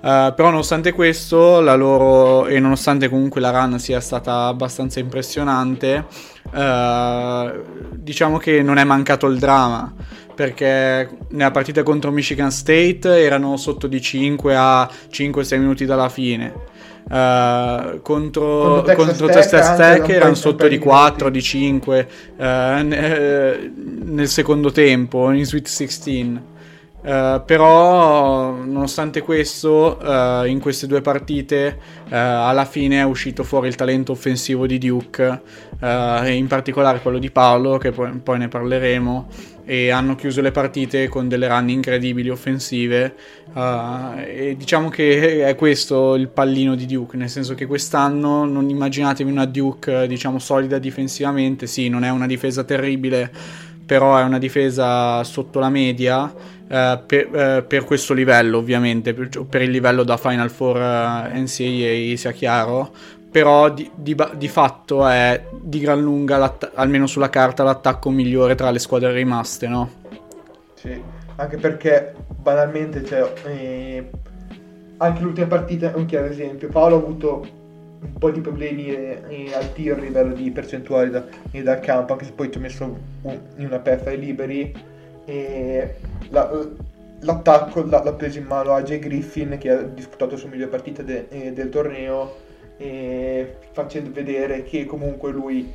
Eh, 0.01 0.33
però 0.35 0.49
nonostante 0.49 0.93
questo, 0.93 1.59
la 1.61 1.75
loro, 1.75 2.47
e 2.47 2.59
nonostante 2.59 3.07
comunque 3.07 3.41
la 3.41 3.51
run 3.51 3.77
sia 3.77 3.99
stata 3.99 4.47
abbastanza 4.47 4.99
impressionante, 4.99 6.05
eh, 6.51 7.61
diciamo 7.93 8.37
che 8.37 8.63
non 8.63 8.77
è 8.77 8.83
mancato 8.83 9.27
il 9.27 9.37
dramma 9.37 9.93
perché 10.35 11.09
nella 11.29 11.51
partita 11.51 11.81
contro 11.83 12.11
Michigan 12.11 12.51
State 12.51 13.23
erano 13.23 13.57
sotto 13.57 13.87
di 13.87 14.01
5 14.01 14.55
a 14.55 14.89
5-6 15.11 15.57
minuti 15.57 15.85
dalla 15.85 16.09
fine. 16.09 16.73
Uh, 17.07 18.01
contro, 18.01 18.83
contro 18.95 19.27
Texas 19.27 19.77
Tech, 19.77 20.09
erano 20.09 20.33
sotto 20.33 20.67
di 20.67 20.79
4 20.79 21.29
di 21.29 21.41
5 21.41 22.07
uh, 22.35 22.43
nel, 22.43 23.71
nel 24.05 24.27
secondo 24.27 24.71
tempo 24.71 25.29
in 25.29 25.45
Sweet 25.45 25.67
16 25.67 26.53
Uh, 27.05 27.43
però 27.45 28.49
nonostante 28.49 29.21
questo 29.21 29.99
uh, 30.01 30.43
in 30.45 30.59
queste 30.59 30.87
due 30.87 31.01
partite 31.01 31.77
uh, 32.05 32.07
alla 32.09 32.65
fine 32.65 32.97
è 32.97 33.03
uscito 33.03 33.43
fuori 33.43 33.67
il 33.67 33.75
talento 33.75 34.11
offensivo 34.13 34.65
di 34.65 34.79
Duke 34.79 35.41
e 35.79 36.33
in 36.33 36.47
particolare 36.47 37.01
quello 37.01 37.19
di 37.19 37.29
Paolo 37.29 37.77
che 37.77 37.91
poi, 37.91 38.11
poi, 38.23 38.39
ne 38.39 38.47
parleremo 38.47 39.27
e 39.65 39.89
hanno 39.89 40.15
chiuso 40.15 40.41
le 40.41 40.51
partite 40.51 41.07
con 41.07 41.27
delle 41.27 41.47
run 41.47 41.69
incredibili 41.69 42.29
offensive 42.29 43.15
e 44.25 44.55
diciamo 44.57 44.89
che 44.89 45.45
è 45.45 45.55
questo 45.55 46.15
il 46.15 46.27
pallino 46.27 46.75
di 46.75 46.85
Duke 46.85 47.17
nel 47.17 47.29
senso 47.29 47.55
che 47.55 47.65
quest'anno 47.65 48.45
non 48.45 48.69
immaginatevi 48.69 49.29
una 49.29 49.45
Duke 49.45 50.07
diciamo 50.07 50.39
solida 50.39 50.77
difensivamente 50.77 51.65
sì 51.65 51.89
non 51.89 52.03
è 52.03 52.09
una 52.09 52.27
difesa 52.27 52.63
terribile 52.63 53.31
però 53.85 54.17
è 54.17 54.23
una 54.23 54.39
difesa 54.39 55.23
sotto 55.23 55.59
la 55.59 55.69
media 55.69 56.31
eh, 56.67 56.99
per, 57.05 57.35
eh, 57.35 57.63
per, 57.67 57.83
questo 57.83 58.13
livello 58.13 58.57
ovviamente, 58.57 59.13
per, 59.13 59.29
per, 59.47 59.61
il 59.61 59.69
livello 59.69 60.03
da 60.03 60.17
Final 60.17 60.49
Four 60.49 60.77
uh, 60.77 61.37
NCAA 61.37 62.15
sia 62.15 62.31
chiaro, 62.31 62.91
però 63.35 63.67
di, 63.67 63.91
di, 63.93 64.15
di, 64.37 64.47
fatto 64.47 65.05
è 65.05 65.47
di 65.51 65.79
gran 65.81 65.99
lunga, 65.99 66.55
almeno 66.75 67.05
sulla 67.05 67.29
carta, 67.29 67.63
l'attacco 67.63 68.09
migliore 68.09 68.55
tra 68.55 68.71
le 68.71 68.79
squadre 68.79 69.11
rimaste, 69.11 69.67
no? 69.67 69.89
Sì, 70.75 71.03
anche 71.35 71.57
perché 71.57 72.15
banalmente, 72.41 73.03
cioè, 73.03 73.33
eh, 73.43 74.09
anche 74.95 75.21
l'ultima 75.21 75.47
partita 75.47 75.91
un 75.95 76.05
chiaro 76.05 76.27
esempio, 76.27 76.69
Paolo 76.69 76.95
ha 76.95 76.99
avuto 76.99 77.45
un 77.99 78.13
po' 78.17 78.31
di 78.31 78.39
problemi 78.39 78.85
eh, 78.85 79.21
eh, 79.27 79.53
al 79.53 79.73
tiro 79.73 79.95
a 79.95 79.99
livello 79.99 80.33
di 80.33 80.49
percentuali 80.51 81.09
da, 81.09 81.25
dal 81.61 81.79
campo, 81.81 82.13
anche 82.13 82.23
se 82.23 82.31
poi 82.31 82.49
ti 82.49 82.57
ho 82.57 82.61
messo 82.61 82.97
in 83.57 83.65
una 83.65 83.79
pezza 83.79 84.11
ai 84.11 84.17
liberi. 84.17 84.73
E 85.25 85.95
la, 86.29 86.49
l'attacco 87.19 87.83
l'ha, 87.83 88.01
l'ha, 88.01 88.13
preso 88.13 88.37
in 88.37 88.45
mano 88.45 88.71
AJ 88.71 88.99
Griffin 88.99 89.57
che 89.59 89.69
ha 89.71 89.81
disputato 89.81 90.35
la 90.35 90.37
sua 90.37 90.47
migliore 90.47 90.71
partita 90.71 91.01
de, 91.01 91.27
eh, 91.27 91.51
del 91.51 91.67
torneo, 91.67 92.44
eh, 92.77 93.55
facendo 93.71 94.11
vedere 94.11 94.63
che 94.63 94.85
comunque 94.85 95.31
lui 95.31 95.71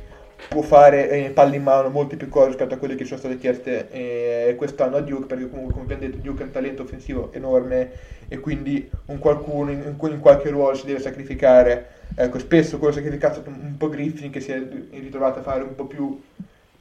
può 0.49 0.61
fare 0.61 1.09
eh, 1.09 1.29
palle 1.29 1.57
in 1.57 1.63
mano 1.63 1.89
molte 1.89 2.15
più 2.15 2.27
cose 2.27 2.47
rispetto 2.47 2.73
a 2.73 2.77
quelle 2.77 2.95
che 2.95 3.05
sono 3.05 3.19
state 3.19 3.37
chieste 3.37 3.89
eh, 3.91 4.55
quest'anno 4.55 4.97
a 4.97 5.01
Duke 5.01 5.27
perché 5.27 5.47
comunque 5.47 5.73
come 5.73 5.85
abbiamo 5.85 6.01
detto 6.01 6.17
Duke 6.17 6.41
ha 6.41 6.45
un 6.45 6.51
talento 6.51 6.81
offensivo 6.81 7.31
enorme 7.33 7.91
e 8.27 8.39
quindi 8.39 8.89
un 9.05 9.19
qualcuno 9.19 9.71
in, 9.71 9.95
in, 9.99 10.19
qualche 10.19 10.49
ruolo 10.49 10.75
si 10.75 10.87
deve 10.87 10.99
sacrificare 10.99 11.87
ecco 12.15 12.39
spesso 12.39 12.79
quello 12.79 12.93
sacrificato 12.93 13.43
è 13.43 13.47
un 13.47 13.75
po' 13.77 13.89
Griffin 13.89 14.31
che 14.31 14.39
si 14.39 14.51
è 14.51 14.59
ritrovato 14.91 15.39
a 15.39 15.43
fare 15.43 15.61
un 15.61 15.75
po' 15.75 15.85
più 15.85 16.19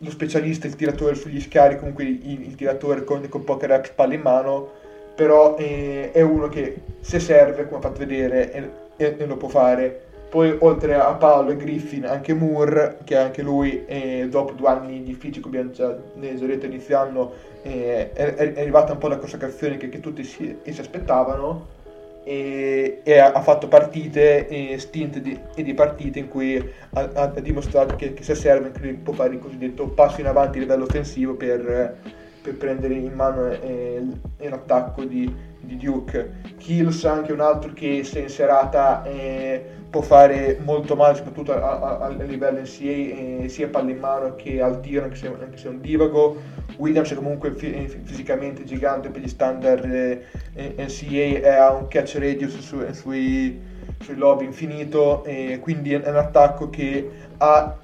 lo 0.02 0.10
specialista, 0.10 0.66
il 0.66 0.76
tiratore 0.76 1.14
sugli 1.14 1.40
scari, 1.40 1.78
comunque 1.78 2.04
il, 2.04 2.42
il 2.42 2.54
tiratore 2.54 3.04
con, 3.04 3.28
con 3.28 3.44
poche 3.44 3.66
reps 3.66 3.90
palle 3.90 4.14
in 4.14 4.22
mano, 4.22 4.70
però 5.14 5.56
eh, 5.58 6.10
è 6.12 6.22
uno 6.22 6.48
che 6.48 6.76
se 7.00 7.20
serve, 7.20 7.66
come 7.66 7.78
ha 7.78 7.82
fatto 7.82 7.98
vedere, 7.98 8.52
e, 8.52 8.70
e, 8.96 9.16
e, 9.18 9.26
lo 9.26 9.36
può 9.36 9.48
fare. 9.48 10.08
Poi 10.30 10.56
oltre 10.60 10.94
a 10.94 11.12
Paolo 11.14 11.50
e 11.50 11.56
Griffin, 11.56 12.06
anche 12.06 12.32
Moore, 12.34 12.98
che 13.02 13.16
anche 13.16 13.42
lui 13.42 13.84
eh, 13.86 14.28
dopo 14.30 14.52
due 14.52 14.68
anni 14.68 15.02
difficili, 15.02 15.40
come 15.40 15.58
abbiamo 15.58 15.74
già 15.74 15.98
esaurito 16.20 16.66
inizio 16.66 16.96
anno, 16.96 17.32
eh, 17.62 18.12
è, 18.12 18.34
è, 18.34 18.60
arrivata 18.60 18.92
un 18.92 18.98
po' 18.98 19.08
la 19.08 19.18
consacrazione 19.18 19.76
che, 19.76 19.88
che 19.88 19.98
tutti 19.98 20.22
si, 20.22 20.56
si 20.62 20.80
aspettavano 20.80 21.78
e, 22.22 23.00
e 23.02 23.18
ha 23.18 23.40
fatto 23.40 23.66
partite 23.66 24.46
e 24.46 24.78
stint 24.78 25.18
di, 25.18 25.36
e 25.54 25.62
di 25.64 25.74
partite 25.74 26.20
in 26.20 26.28
cui 26.28 26.56
ha, 26.92 27.10
ha 27.12 27.26
dimostrato 27.40 27.96
che, 27.96 28.14
che, 28.14 28.22
se 28.22 28.36
serve 28.36 28.70
può 29.02 29.12
fare 29.12 29.34
il 29.34 29.40
cosiddetto 29.40 29.88
passo 29.88 30.20
in 30.20 30.26
avanti 30.26 30.58
a 30.58 30.60
livello 30.60 30.84
offensivo 30.84 31.34
per, 31.34 31.96
per 32.40 32.56
prendere 32.56 32.94
in 32.94 33.12
mano 33.14 33.50
eh, 33.50 34.06
l'attacco 34.38 35.02
di, 35.02 35.34
di 35.60 35.76
Duke. 35.76 36.32
Kills 36.58 37.04
anche 37.04 37.32
un 37.32 37.40
altro 37.40 37.72
che 37.72 38.04
se 38.04 38.20
in 38.20 38.28
serata 38.28 39.02
eh, 39.04 39.78
può 39.90 40.00
fare 40.02 40.58
molto 40.62 40.94
male 40.94 41.16
soprattutto 41.16 41.52
a, 41.52 41.80
a, 41.80 41.98
a 41.98 42.08
livello 42.08 42.60
NCA 42.60 42.84
eh, 42.84 43.44
sia 43.48 43.68
palle 43.68 43.90
in 43.90 43.98
mano 43.98 44.36
che 44.36 44.62
al 44.62 44.80
tiro 44.80 45.04
anche 45.04 45.16
se, 45.16 45.26
anche 45.26 45.56
se 45.56 45.66
è 45.66 45.70
un 45.70 45.80
divago 45.80 46.40
Williams 46.76 47.10
è 47.10 47.16
comunque 47.16 47.50
f- 47.50 47.96
fisicamente 48.04 48.64
gigante 48.64 49.10
per 49.10 49.20
gli 49.20 49.28
standard 49.28 49.84
eh, 49.84 50.74
NCA 50.76 51.46
e 51.46 51.48
ha 51.48 51.72
un 51.72 51.88
catch 51.88 52.18
radius 52.18 52.58
su, 52.58 52.80
sui, 52.92 53.60
sui 54.00 54.14
lob 54.14 54.42
infinito 54.42 55.24
e 55.24 55.58
quindi 55.60 55.92
è 55.92 56.08
un 56.08 56.16
attacco 56.16 56.70
che 56.70 57.10
ha 57.38 57.76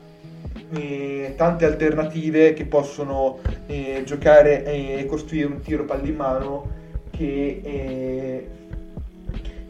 eh, 0.70 1.34
tante 1.36 1.64
alternative 1.64 2.52
che 2.52 2.64
possono 2.66 3.38
eh, 3.66 4.02
giocare 4.04 4.64
e 4.64 5.06
costruire 5.06 5.46
un 5.46 5.60
tiro 5.60 5.84
palle 5.84 6.08
in 6.08 6.16
mano 6.16 6.84
che 7.16 7.60
eh, 7.64 8.46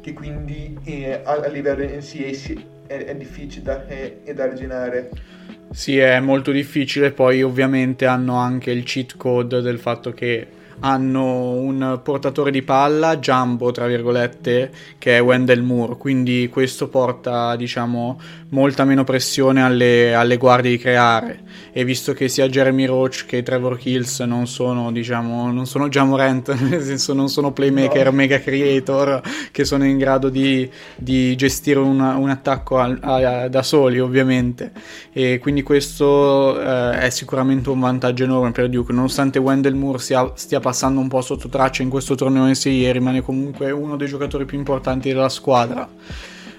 che 0.07 0.13
quindi 0.13 0.79
eh, 0.85 1.21
a, 1.25 1.49
livello 1.49 1.85
NCA 1.85 2.61
è, 2.87 2.95
è 2.95 3.17
difficile 3.17 3.63
da, 3.65 3.87
è, 3.89 4.19
è 4.23 4.35
da 4.35 4.45
arginare. 4.45 5.11
Sì, 5.73 5.99
è 5.99 6.21
molto 6.21 6.53
difficile, 6.53 7.11
poi 7.11 7.43
ovviamente 7.43 8.07
hanno 8.07 8.37
anche 8.37 8.71
il 8.71 8.85
cheat 8.85 9.17
code 9.17 9.61
del 9.63 9.81
fatto 9.81 10.13
che 10.13 10.47
hanno 10.81 11.53
un 11.53 12.01
portatore 12.03 12.51
di 12.51 12.63
palla 12.63 13.19
jumbo 13.19 13.71
tra 13.71 13.87
virgolette 13.87 14.71
che 14.99 15.17
è 15.17 15.23
Wendell 15.23 15.63
Moore. 15.63 15.97
Quindi 15.97 16.49
questo 16.51 16.89
porta 16.89 17.57
diciamo 17.57 18.21
molta 18.51 18.85
meno 18.85 19.05
pressione 19.05 19.63
alle, 19.63 20.15
alle 20.15 20.37
guardie 20.37 20.73
di 20.73 20.79
creare. 20.79 21.45
E 21.73 21.85
visto 21.85 22.13
che 22.13 22.29
sia 22.29 22.49
Jeremy 22.49 22.87
Roach 22.87 23.25
che 23.27 23.43
Trevor 23.43 23.79
Hills 23.83 24.21
non 24.21 24.47
sono 24.47 24.93
diciamo 24.93 25.51
non 25.51 25.67
sono 25.67 25.89
Jamorant 25.89 26.55
nel 26.61 26.83
senso 26.83 27.13
non 27.13 27.29
sono 27.29 27.53
playmaker 27.53 28.07
no. 28.07 28.13
mega 28.13 28.41
creator 28.41 29.21
che 29.51 29.65
sono 29.65 29.85
in 29.85 29.99
grado 29.99 30.29
di, 30.29 30.69
di 30.97 31.35
gestire 31.37 31.79
una, 31.79 32.17
un 32.17 32.31
attacco 32.31 32.79
a, 32.79 32.97
a, 33.01 33.49
da 33.49 33.63
soli 33.63 33.99
ovviamente. 33.99 34.73
E 35.13 35.39
quindi 35.39 35.63
questo 35.63 36.61
eh, 36.61 36.99
è 37.01 37.11
sicuramente 37.11 37.71
un 37.71 37.81
vantaggio 37.81 38.25
enorme 38.25 38.53
per 38.53 38.69
Duke. 38.69 38.93
Nonostante 38.93 39.39
Wendell 39.39 39.75
Moore 39.75 39.99
sia, 39.99 40.31
stia 40.35 40.61
passando 40.67 40.99
un 40.99 41.07
po' 41.07 41.21
sotto 41.21 41.49
traccia 41.49 41.85
in 41.85 41.89
questo 41.89 42.17
torneo 42.17 42.45
NCAA 42.45 42.91
rimane 42.91 43.21
comunque 43.21 43.71
uno 43.71 43.95
dei 43.95 44.09
giocatori 44.09 44.47
più 44.47 44.59
importanti 44.59 45.13
della 45.13 45.29
squadra. 45.29 45.89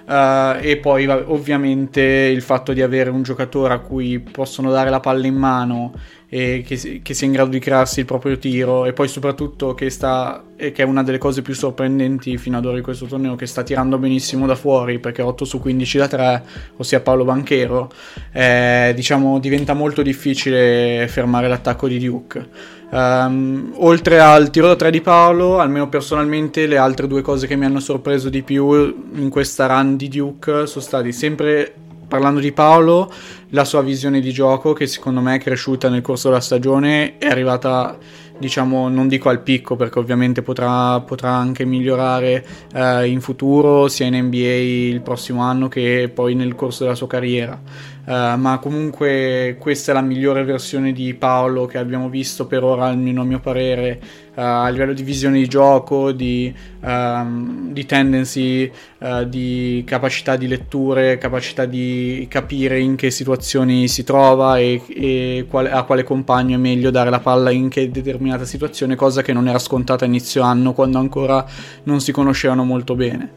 Uh, 0.06 0.56
e 0.62 0.78
poi 0.82 1.06
ovviamente 1.06 2.02
il 2.02 2.42
fatto 2.42 2.72
di 2.72 2.82
avere 2.82 3.10
un 3.10 3.24
giocatore 3.24 3.74
a 3.74 3.80
cui 3.80 4.20
possono 4.20 4.72
dare 4.72 4.90
la 4.90 5.02
palla 5.02 5.28
in 5.28 5.36
mano 5.36 5.92
e 6.30 6.64
che, 6.66 7.02
che, 7.04 7.14
sia 7.14 7.28
in 7.28 7.34
grado 7.34 7.50
di 7.50 7.60
crearsi 7.60 8.00
il 8.00 8.06
proprio 8.06 8.38
tiro 8.38 8.86
e 8.86 8.94
poi 8.94 9.10
soprattutto 9.10 9.74
che, 9.74 9.90
sta, 9.90 10.44
che 10.56 10.74
è 10.74 10.84
una 10.84 11.04
delle 11.04 11.18
cose 11.18 11.42
più 11.42 11.54
sorprendenti 11.54 12.38
fino 12.38 12.58
ad 12.58 12.66
ora 12.66 12.76
di 12.76 12.82
questo 12.82 13.06
torneo 13.06 13.36
che 13.36 13.46
sta 13.46 13.64
tirando 13.64 13.98
benissimo 13.98 14.46
da 14.46 14.56
fuori 14.56 15.00
perché 15.00 15.22
8 15.22 15.44
su 15.44 15.60
15 15.60 15.98
da 15.98 16.08
3 16.08 16.44
ossia 16.78 17.02
Paolo 17.02 17.26
Banchero 17.26 17.92
eh, 18.32 18.94
diciamo 18.96 19.40
diventa 19.40 19.74
molto 19.74 20.02
difficile 20.02 21.08
fermare 21.10 21.50
l'attacco 21.50 21.88
di 21.88 22.00
Duke 22.00 22.76
Um, 22.90 23.74
oltre 23.76 24.20
al 24.20 24.50
tiro 24.50 24.68
da 24.68 24.76
3 24.76 24.92
di 24.92 25.02
Paolo, 25.02 25.60
almeno 25.60 25.90
personalmente, 25.90 26.68
le 26.68 26.78
altre 26.78 27.08
due 27.08 27.22
cose 27.22 27.46
che 27.46 27.56
mi 27.56 27.66
hanno 27.66 27.82
sorpreso 27.82 28.30
di 28.30 28.44
più 28.44 28.74
in 29.14 29.30
questa 29.30 29.68
run 29.68 29.98
di 29.98 30.08
Duke 30.08 30.68
sono 30.68 30.84
stati 30.84 31.12
sempre 31.12 31.74
parlando 32.08 32.40
di 32.40 32.54
Paolo, 32.54 33.12
la 33.50 33.66
sua 33.66 33.82
visione 33.82 34.22
di 34.22 34.32
gioco 34.32 34.72
che 34.74 34.88
secondo 34.88 35.20
me 35.20 35.36
è 35.36 35.40
cresciuta 35.40 35.90
nel 35.90 36.02
corso 36.02 36.30
della 36.30 36.40
stagione, 36.40 37.18
è 37.18 37.28
arrivata 37.28 37.98
diciamo 38.38 38.88
non 38.88 39.08
dico 39.08 39.30
al 39.30 39.42
picco 39.42 39.76
perché 39.76 39.98
ovviamente 39.98 40.42
potrà, 40.44 41.00
potrà 41.02 41.32
anche 41.32 41.66
migliorare 41.66 42.46
eh, 42.72 43.08
in 43.08 43.20
futuro 43.20 43.88
sia 43.88 44.06
in 44.06 44.16
NBA 44.16 44.94
il 44.94 45.02
prossimo 45.02 45.42
anno 45.42 45.68
che 45.68 46.12
poi 46.14 46.36
nel 46.36 46.54
corso 46.54 46.84
della 46.84 46.96
sua 46.96 47.08
carriera 47.08 47.60
Uh, 48.08 48.38
ma 48.38 48.58
comunque 48.62 49.58
questa 49.60 49.92
è 49.92 49.94
la 49.94 50.00
migliore 50.00 50.46
versione 50.46 50.94
di 50.94 51.14
Paolo 51.14 51.66
che 51.66 51.78
abbiamo 51.78 52.08
visto 52.08 52.48
per 52.48 52.64
ora, 52.64 52.86
almeno 52.86 53.20
a 53.20 53.26
mio 53.26 53.42
parere, 53.42 54.00
uh, 54.30 54.40
a 54.40 54.70
livello 54.70 54.94
di 54.94 55.04
visione 55.04 55.40
di 55.40 55.48
gioco, 55.50 56.14
di, 56.14 56.56
um, 56.80 57.74
di 57.74 57.86
tendency, 57.86 58.72
uh, 59.00 59.26
di 59.26 59.84
capacità 59.86 60.38
di 60.38 60.48
letture, 60.48 61.18
capacità 61.18 61.66
di 61.66 62.26
capire 62.30 62.80
in 62.80 62.96
che 62.96 63.12
situazioni 63.12 63.90
si 63.90 64.06
trova 64.06 64.58
e, 64.58 64.82
e 64.88 65.46
quale, 65.50 65.70
a 65.70 65.84
quale 65.84 66.04
compagno 66.04 66.56
è 66.56 66.60
meglio 66.60 66.92
dare 66.92 67.10
la 67.10 67.20
palla 67.20 67.52
in 67.52 67.68
che 67.68 67.92
determinata 67.92 68.46
situazione, 68.46 68.96
cosa 68.96 69.22
che 69.22 69.34
non 69.34 69.50
era 69.50 69.60
scontata 69.60 70.06
inizio 70.06 70.44
anno 70.44 70.72
quando 70.72 70.98
ancora 70.98 71.46
non 71.84 72.00
si 72.00 72.14
conoscevano 72.14 72.64
molto 72.64 72.96
bene. 72.96 73.32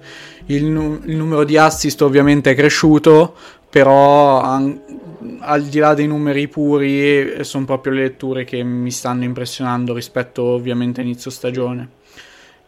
Il, 0.50 0.64
il 1.04 1.16
numero 1.16 1.44
di 1.44 1.56
assist 1.56 2.02
ovviamente 2.02 2.50
è 2.50 2.54
cresciuto, 2.54 3.34
però 3.68 4.40
an- 4.40 4.80
al 5.40 5.62
di 5.64 5.78
là 5.78 5.94
dei 5.94 6.06
numeri 6.06 6.48
puri 6.48 7.44
sono 7.44 7.64
proprio 7.64 7.92
le 7.92 8.02
letture 8.02 8.44
che 8.44 8.62
mi 8.62 8.90
stanno 8.90 9.24
impressionando 9.24 9.94
rispetto 9.94 10.42
ovviamente 10.42 11.00
a 11.00 11.04
inizio 11.04 11.30
stagione. 11.30 11.98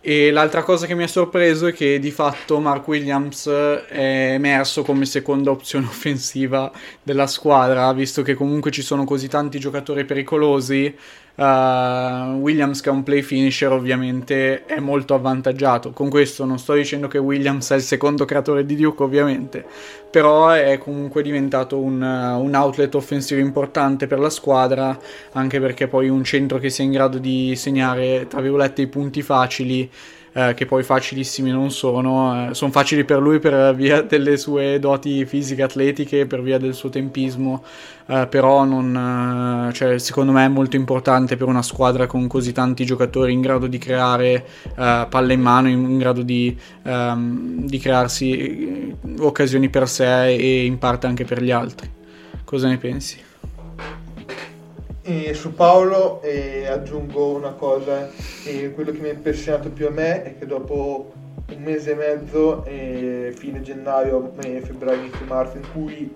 E 0.01 0.33
l'altra 0.33 0.65
cosa 0.65 0.87
che 0.87 0.95
mi 0.95 1.05
ha 1.05 1.09
sorpreso 1.09 1.69
è 1.69 1.73
che 1.73 2.01
di 2.01 2.11
fatto 2.11 2.59
Mark 2.59 2.87
Williams 2.89 3.49
è 3.49 4.33
emerso 4.33 4.83
come 4.83 5.05
seconda 5.05 5.51
opzione 5.51 5.87
offensiva 5.91 6.71
della 7.03 7.27
squadra, 7.27 7.93
visto 7.93 8.23
che 8.23 8.35
comunque 8.35 8.71
ci 8.71 8.83
sono 8.83 9.05
così 9.05 9.29
tanti 9.29 9.59
giocatori 9.59 10.05
pericolosi 10.05 10.93
Uh, 11.35 12.37
Williams 12.41 12.83
che 12.83 12.91
è 12.91 12.93
un 12.93 13.03
play 13.03 13.23
finisher 13.23 13.73
ovviamente 13.73 14.67
è 14.67 14.81
molto 14.81 15.15
avvantaggiato. 15.15 15.93
Con 15.93 16.11
questo 16.11 16.45
non 16.45 16.59
sto 16.59 16.75
dicendo 16.75 17.09
che 17.09 17.19
Williams 17.19 17.71
è 17.71 17.77
il 17.77 17.83
secondo 17.83 18.25
creatore 18.25 18.67
di 18.67 18.77
Duke 18.77 19.03
ovviamente 19.03 19.65
però 20.13 20.51
è 20.51 20.77
comunque 20.77 21.23
diventato 21.23 21.79
un, 21.79 22.03
un 22.03 22.55
outlet 22.55 22.95
offensivo 22.95 23.41
importante 23.41 24.07
per 24.07 24.19
la 24.19 24.29
squadra 24.29 24.99
anche 25.33 25.59
perché 25.59 25.89
poi 25.89 26.11
un 26.11 26.23
centro 26.23 26.59
che 26.59 26.69
sia 26.69 26.85
in 26.85 26.91
grado 26.91 27.17
di 27.17 27.57
segnare 27.57 28.27
tra 28.29 28.43
virgolette 28.43 28.83
i 28.83 28.89
punti 28.89 29.23
facili 29.23 29.91
eh, 30.33 30.55
che 30.55 30.67
poi 30.67 30.83
facilissimi 30.83 31.51
non 31.51 31.71
sono, 31.71 32.51
eh, 32.51 32.55
sono 32.55 32.71
facili 32.71 33.05
per 33.05 33.21
lui 33.21 33.39
per 33.39 33.75
via 33.75 34.03
delle 34.03 34.37
sue 34.37 34.79
doti 34.79 35.25
fisiche 35.27 35.63
atletiche, 35.63 36.27
per 36.27 36.43
via 36.43 36.59
del 36.59 36.75
suo 36.75 36.89
tempismo, 36.89 37.63
eh, 38.07 38.27
però 38.29 38.65
non, 38.65 39.69
eh, 39.69 39.73
cioè, 39.73 39.99
secondo 39.99 40.33
me 40.33 40.45
è 40.45 40.49
molto 40.49 40.77
importante 40.77 41.37
per 41.37 41.49
una 41.49 41.63
squadra 41.63 42.07
con 42.07 42.27
così 42.27 42.53
tanti 42.53 42.85
giocatori 42.85 43.33
in 43.33 43.41
grado 43.41 43.67
di 43.67 43.79
creare 43.79 44.47
eh, 44.77 45.07
palle 45.09 45.33
in 45.35 45.41
mano, 45.41 45.69
in, 45.69 45.99
grado 45.99 46.23
di, 46.23 46.57
ehm, 46.83 47.67
di 47.67 47.79
crearsi 47.79 48.39
eh, 48.39 48.97
occasioni 49.19 49.69
per 49.69 49.89
sé 49.89 50.29
e 50.29 50.65
in 50.65 50.79
parte 50.79 51.07
anche 51.07 51.25
per 51.25 51.43
gli 51.43 51.51
altri. 51.51 51.91
Cosa 52.45 52.69
ne 52.69 52.79
pensi? 52.79 53.31
E 55.05 55.35
su 55.35 55.53
Paolo 55.55 56.23
eh, 56.23 56.69
aggiungo 56.69 57.35
una 57.35 57.51
cosa, 57.51 58.09
eh, 58.45 58.71
quello 58.73 58.93
che 58.93 59.01
mi 59.01 59.09
ha 59.09 59.13
impressionato 59.13 59.69
più 59.71 59.89
a 59.89 59.91
me 59.91 60.23
è 60.23 60.39
che 60.39 60.47
dopo 60.47 61.13
un 61.53 61.61
mese 61.61 61.91
e 61.91 61.95
mezzo, 61.97 62.65
eh, 62.65 63.35
fine 63.37 63.63
gennaio, 63.63 64.33
febbraio, 64.39 65.01
inizio 65.01 65.27
marzo, 65.27 65.57
in 65.57 65.65
cui 65.73 66.15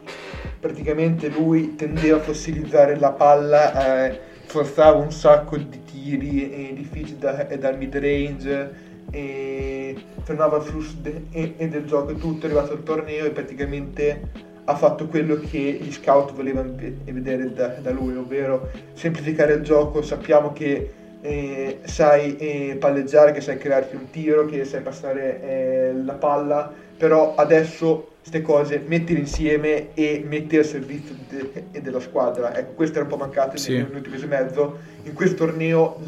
praticamente 0.60 1.26
lui 1.28 1.74
tendeva 1.74 2.18
a 2.18 2.20
fossilizzare 2.20 2.96
la 2.96 3.10
palla, 3.10 4.06
eh, 4.06 4.20
forzava 4.44 4.98
un 4.98 5.10
sacco 5.10 5.56
di 5.56 5.82
tiri 5.84 6.68
eh, 6.68 6.72
difficili 6.72 7.18
da, 7.18 7.42
dal 7.58 7.76
mid 7.76 7.96
range, 7.96 8.84
e 9.10 9.96
frenava 10.22 10.58
il 10.58 10.62
flusso 10.62 10.94
de, 11.00 11.24
e, 11.32 11.68
del 11.68 11.86
gioco 11.86 12.10
e 12.10 12.18
tutto, 12.18 12.46
è 12.46 12.50
arrivato 12.50 12.74
al 12.74 12.84
torneo 12.84 13.24
e 13.24 13.30
praticamente 13.30 14.54
ha 14.68 14.74
fatto 14.74 15.06
quello 15.06 15.38
che 15.38 15.78
gli 15.80 15.92
scout 15.92 16.32
volevano 16.32 16.74
vedere 16.76 17.52
da, 17.52 17.68
da 17.80 17.90
lui, 17.90 18.16
ovvero 18.16 18.68
semplificare 18.94 19.54
il 19.54 19.62
gioco. 19.62 20.02
Sappiamo 20.02 20.52
che 20.52 20.92
eh, 21.20 21.78
sai 21.84 22.36
eh, 22.36 22.76
palleggiare, 22.78 23.32
che 23.32 23.40
sai 23.40 23.58
crearti 23.58 23.94
un 23.94 24.10
tiro, 24.10 24.44
che 24.44 24.64
sai 24.64 24.82
passare 24.82 25.42
eh, 25.42 25.92
la 26.04 26.14
palla, 26.14 26.72
però 26.96 27.34
adesso 27.36 28.14
queste 28.20 28.42
cose 28.42 28.82
mettile 28.84 29.20
insieme 29.20 29.94
e 29.94 30.24
metti 30.26 30.56
al 30.56 30.64
servizio 30.64 31.14
de- 31.28 31.80
della 31.80 32.00
squadra. 32.00 32.56
Ecco, 32.56 32.72
questo 32.72 32.96
era 32.96 33.04
un 33.04 33.10
po' 33.10 33.18
mancato 33.18 33.56
sì. 33.56 33.72
nell'ultimo 33.72 34.14
mese 34.14 34.24
e 34.24 34.28
mezzo. 34.28 34.78
In 35.04 35.14
questo 35.14 35.36
torneo 35.44 36.00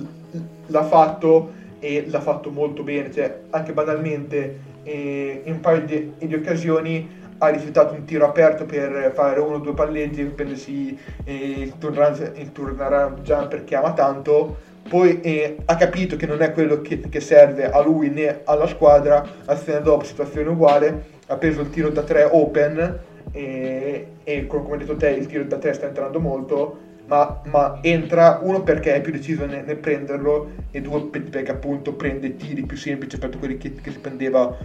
l'ha 0.66 0.84
fatto 0.84 1.52
e 1.78 2.06
l'ha 2.08 2.20
fatto 2.20 2.50
molto 2.50 2.82
bene, 2.82 3.12
cioè 3.12 3.38
anche 3.50 3.72
banalmente 3.72 4.58
eh, 4.82 5.42
in 5.44 5.52
un 5.52 5.60
paio 5.60 5.82
di, 5.82 6.12
di 6.18 6.34
occasioni 6.34 7.08
ha 7.38 7.48
rifiutato 7.48 7.94
un 7.94 8.04
tiro 8.04 8.24
aperto 8.26 8.64
per 8.64 9.12
fare 9.14 9.40
uno 9.40 9.56
o 9.56 9.58
due 9.58 9.74
palleggi 9.74 10.22
per 10.24 10.34
prendersi 10.34 10.98
eh, 11.24 11.60
il, 11.60 11.78
turnaround, 11.78 12.52
turnaround 12.52 13.20
jumper 13.20 13.64
ama 13.72 13.92
tanto. 13.92 14.66
Poi 14.88 15.20
eh, 15.20 15.56
ha 15.66 15.76
capito 15.76 16.16
che 16.16 16.26
non 16.26 16.40
è 16.40 16.52
quello 16.52 16.80
che, 16.80 17.00
che, 17.00 17.20
serve 17.20 17.70
a 17.70 17.80
lui 17.82 18.10
né 18.10 18.40
alla 18.44 18.66
squadra. 18.66 19.24
Azione 19.44 19.82
dopo 19.82 20.04
situazione 20.04 20.48
uguale. 20.48 21.16
Ha 21.26 21.36
preso 21.36 21.60
il 21.60 21.70
tiro 21.70 21.90
da 21.90 22.02
3 22.02 22.28
open 22.32 22.98
e, 23.32 24.06
e 24.24 24.46
come 24.46 24.72
hai 24.72 24.78
detto 24.78 24.96
te 24.96 25.10
il 25.10 25.26
tiro 25.26 25.44
da 25.44 25.58
3 25.58 25.72
sta 25.74 25.86
entrando 25.86 26.18
molto 26.18 26.86
ma, 27.08 27.40
ma, 27.44 27.78
entra 27.82 28.38
uno 28.42 28.62
perché 28.62 28.94
è 28.94 29.00
più 29.00 29.12
deciso 29.12 29.46
nel, 29.46 29.64
nel, 29.64 29.76
prenderlo 29.76 30.50
e 30.70 30.80
due 30.80 31.06
perché 31.06 31.50
appunto 31.50 31.94
prende 31.94 32.36
tiri 32.36 32.64
più 32.64 32.76
semplici 32.76 33.16
rispetto 33.16 33.36
a 33.36 33.40
quelli 33.40 33.56
che, 33.56 33.72
che 33.72 33.90
si 33.90 33.98
prendeva 33.98 34.56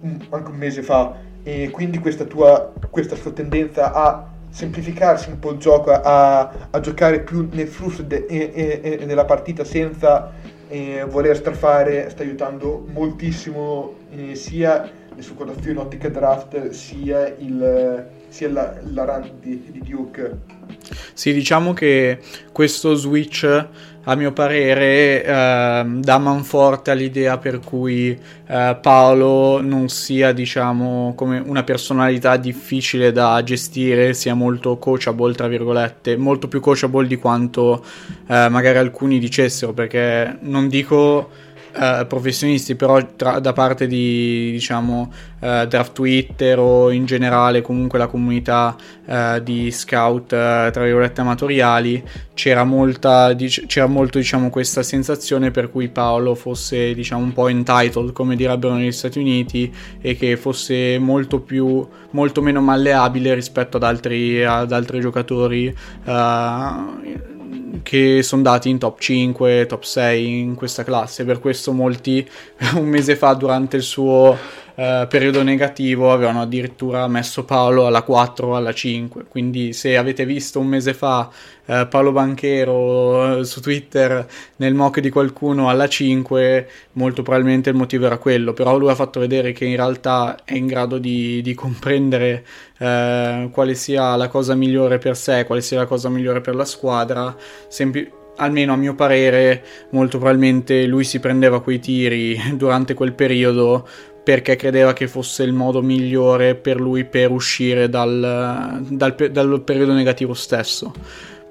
un, 0.00 0.26
anche 0.30 0.50
un 0.50 0.56
mese 0.56 0.82
fa 0.82 1.16
e 1.44 1.70
quindi 1.70 1.98
questa 1.98 2.24
tua, 2.24 2.72
questa 2.90 3.14
sua 3.14 3.30
tendenza 3.30 3.92
a 3.92 4.28
semplificarsi 4.50 5.28
un 5.28 5.38
po' 5.38 5.52
il 5.52 5.58
gioco, 5.58 5.90
a, 5.92 6.68
a 6.70 6.80
giocare 6.80 7.20
più 7.20 7.48
nel 7.52 7.68
flusso 7.68 8.02
de, 8.02 8.24
e, 8.26 8.80
e, 8.82 9.24
partita 9.24 9.62
senza 9.62 10.32
eh, 10.68 11.04
voler 11.08 11.36
strafare 11.36 12.08
sta 12.08 12.22
aiutando 12.22 12.86
moltissimo 12.92 13.94
eh, 14.10 14.34
sia 14.34 14.90
le 15.14 15.22
sue 15.22 15.34
quotazioni 15.34 15.78
ottiche 15.78 16.10
draft 16.10 16.70
sia, 16.70 17.34
il, 17.38 18.06
sia 18.28 18.50
la, 18.50 18.74
la 18.92 19.04
run 19.04 19.32
di, 19.40 19.70
di 19.70 19.80
Duke. 19.80 20.38
Sì, 21.12 21.32
diciamo 21.32 21.72
che 21.72 22.18
questo 22.52 22.94
switch 22.94 23.68
a 24.04 24.14
mio 24.14 24.32
parere 24.32 25.24
eh, 25.24 25.84
dà 25.86 26.18
manforte 26.18 26.90
all'idea 26.90 27.38
per 27.38 27.60
cui 27.60 28.18
eh, 28.46 28.78
Paolo 28.80 29.60
non 29.62 29.88
sia 29.88 30.32
diciamo 30.32 31.14
come 31.16 31.42
una 31.44 31.62
personalità 31.62 32.36
difficile 32.36 33.12
da 33.12 33.42
gestire 33.42 34.12
sia 34.12 34.34
molto 34.34 34.76
coachable 34.76 35.34
tra 35.34 35.48
virgolette 35.48 36.16
molto 36.16 36.48
più 36.48 36.60
coachable 36.60 37.06
di 37.06 37.16
quanto 37.16 37.84
eh, 38.26 38.48
magari 38.48 38.78
alcuni 38.78 39.18
dicessero 39.18 39.72
perché 39.72 40.36
non 40.40 40.68
dico 40.68 41.30
eh, 41.76 42.06
professionisti, 42.06 42.76
però 42.76 43.04
tra, 43.16 43.40
da 43.40 43.52
parte 43.52 43.88
di 43.88 44.50
diciamo 44.52 45.12
uh, 45.40 45.66
draft 45.66 45.92
Twitter 45.92 46.58
o 46.58 46.90
in 46.92 47.04
generale 47.04 47.62
comunque 47.62 47.98
la 47.98 48.06
comunità 48.06 48.76
uh, 49.04 49.40
di 49.40 49.70
scout 49.72 50.28
tra 50.28 50.82
virgolette 50.82 51.20
amatoriali 51.20 52.02
c'era 52.34 52.62
molta 52.62 53.32
dic- 53.32 53.66
c'era 53.66 53.86
molto 53.86 54.18
diciamo 54.18 54.50
questa 54.50 54.82
sensazione 54.82 55.50
per 55.50 55.70
cui 55.70 55.88
Paolo 55.88 56.34
fosse 56.34 56.94
diciamo 56.94 57.22
un 57.22 57.32
po' 57.32 57.48
entitled 57.48 58.12
come 58.12 58.36
direbbero 58.36 58.74
negli 58.74 58.92
Stati 58.92 59.18
Uniti 59.18 59.72
e 60.00 60.16
che 60.16 60.36
fosse 60.36 60.98
molto 60.98 61.40
più 61.40 61.86
molto 62.10 62.40
meno 62.40 62.60
malleabile 62.60 63.34
rispetto 63.34 63.76
ad 63.78 63.82
altri, 63.82 64.44
ad 64.44 64.70
altri 64.72 65.00
giocatori 65.00 65.74
che 67.82 68.22
sono 68.22 68.42
dati 68.42 68.68
in 68.68 68.78
top 68.78 68.98
5, 68.98 69.66
top 69.66 69.82
6 69.82 70.38
in 70.40 70.54
questa 70.54 70.84
classe. 70.84 71.24
Per 71.24 71.40
questo 71.40 71.72
molti 71.72 72.26
un 72.74 72.86
mese 72.86 73.16
fa 73.16 73.34
durante 73.34 73.76
il 73.76 73.82
suo 73.82 74.36
eh, 74.76 75.06
periodo 75.08 75.42
negativo 75.42 76.12
avevano 76.12 76.42
addirittura 76.42 77.06
messo 77.06 77.44
Paolo 77.44 77.86
alla 77.86 78.02
4 78.02 78.48
o 78.48 78.56
alla 78.56 78.72
5. 78.72 79.24
Quindi 79.28 79.72
se 79.72 79.96
avete 79.96 80.26
visto 80.26 80.58
un 80.58 80.66
mese 80.66 80.94
fa 80.94 81.30
eh, 81.66 81.86
Paolo 81.88 82.12
Banchero 82.12 83.38
eh, 83.38 83.44
su 83.44 83.60
Twitter 83.60 84.26
nel 84.56 84.74
mock 84.74 85.00
di 85.00 85.10
qualcuno 85.10 85.68
alla 85.68 85.88
5, 85.88 86.68
molto 86.92 87.22
probabilmente 87.22 87.70
il 87.70 87.76
motivo 87.76 88.06
era 88.06 88.18
quello. 88.18 88.52
Però 88.52 88.76
lui 88.76 88.90
ha 88.90 88.94
fatto 88.94 89.20
vedere 89.20 89.52
che 89.52 89.64
in 89.64 89.76
realtà 89.76 90.38
è 90.44 90.54
in 90.54 90.66
grado 90.66 90.98
di, 90.98 91.40
di 91.42 91.54
comprendere 91.54 92.44
eh, 92.78 93.48
quale 93.52 93.74
sia 93.74 94.16
la 94.16 94.28
cosa 94.28 94.54
migliore 94.54 94.98
per 94.98 95.16
sé, 95.16 95.44
quale 95.44 95.60
sia 95.60 95.78
la 95.78 95.86
cosa 95.86 96.08
migliore 96.08 96.40
per 96.40 96.54
la 96.56 96.64
squadra. 96.64 97.36
Sempli- 97.68 98.22
almeno 98.36 98.72
a 98.72 98.76
mio 98.76 98.94
parere, 98.94 99.62
molto 99.90 100.18
probabilmente 100.18 100.86
lui 100.86 101.04
si 101.04 101.20
prendeva 101.20 101.62
quei 101.62 101.78
tiri 101.78 102.36
durante 102.56 102.94
quel 102.94 103.12
periodo 103.12 103.86
perché 104.24 104.56
credeva 104.56 104.94
che 104.94 105.06
fosse 105.06 105.42
il 105.42 105.52
modo 105.52 105.82
migliore 105.82 106.54
per 106.54 106.80
lui 106.80 107.04
per 107.04 107.30
uscire 107.30 107.90
dal, 107.90 108.80
dal, 108.88 109.14
dal 109.14 109.62
periodo 109.62 109.92
negativo 109.92 110.32
stesso. 110.32 110.92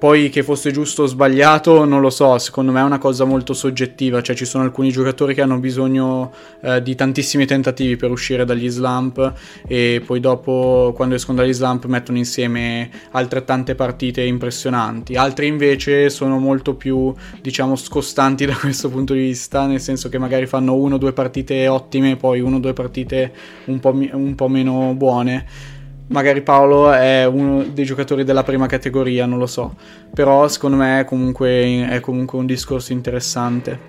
Poi 0.03 0.29
che 0.29 0.43
fosse 0.43 0.71
giusto 0.71 1.03
o 1.03 1.05
sbagliato 1.05 1.85
non 1.85 2.01
lo 2.01 2.09
so, 2.09 2.37
secondo 2.37 2.73
me 2.73 2.81
è 2.81 2.83
una 2.83 2.97
cosa 2.97 3.23
molto 3.23 3.53
soggettiva, 3.53 4.21
cioè 4.21 4.35
ci 4.35 4.43
sono 4.43 4.65
alcuni 4.65 4.91
giocatori 4.91 5.33
che 5.33 5.39
hanno 5.39 5.59
bisogno 5.59 6.33
eh, 6.59 6.81
di 6.81 6.93
tantissimi 6.93 7.45
tentativi 7.45 7.95
per 7.95 8.11
uscire 8.11 8.43
dagli 8.43 8.67
slump 8.67 9.31
e 9.65 10.03
poi 10.05 10.19
dopo 10.19 10.91
quando 10.93 11.15
escono 11.15 11.37
dagli 11.37 11.53
slump 11.53 11.85
mettono 11.85 12.17
insieme 12.17 12.89
altrettante 13.11 13.75
partite 13.75 14.23
impressionanti, 14.23 15.15
altri 15.15 15.47
invece 15.47 16.09
sono 16.09 16.37
molto 16.37 16.75
più 16.75 17.13
diciamo 17.41 17.77
scostanti 17.77 18.43
da 18.45 18.57
questo 18.57 18.89
punto 18.89 19.13
di 19.13 19.21
vista, 19.21 19.65
nel 19.67 19.79
senso 19.79 20.09
che 20.09 20.17
magari 20.17 20.47
fanno 20.47 20.75
uno 20.75 20.95
o 20.95 20.97
due 20.97 21.13
partite 21.13 21.69
ottime, 21.69 22.17
poi 22.17 22.41
uno 22.41 22.57
o 22.57 22.59
due 22.59 22.73
partite 22.73 23.31
un 23.67 23.79
po', 23.79 23.91
un 23.93 24.35
po' 24.35 24.49
meno 24.49 24.93
buone 24.97 25.71
magari 26.07 26.41
Paolo 26.41 26.91
è 26.91 27.25
uno 27.25 27.63
dei 27.63 27.85
giocatori 27.85 28.23
della 28.23 28.43
prima 28.43 28.67
categoria, 28.67 29.25
non 29.25 29.39
lo 29.39 29.47
so, 29.47 29.75
però 30.13 30.47
secondo 30.47 30.77
me 30.77 31.01
è 31.01 31.05
comunque, 31.05 31.87
è 31.87 31.99
comunque 31.99 32.37
un 32.37 32.45
discorso 32.45 32.93
interessante. 32.93 33.79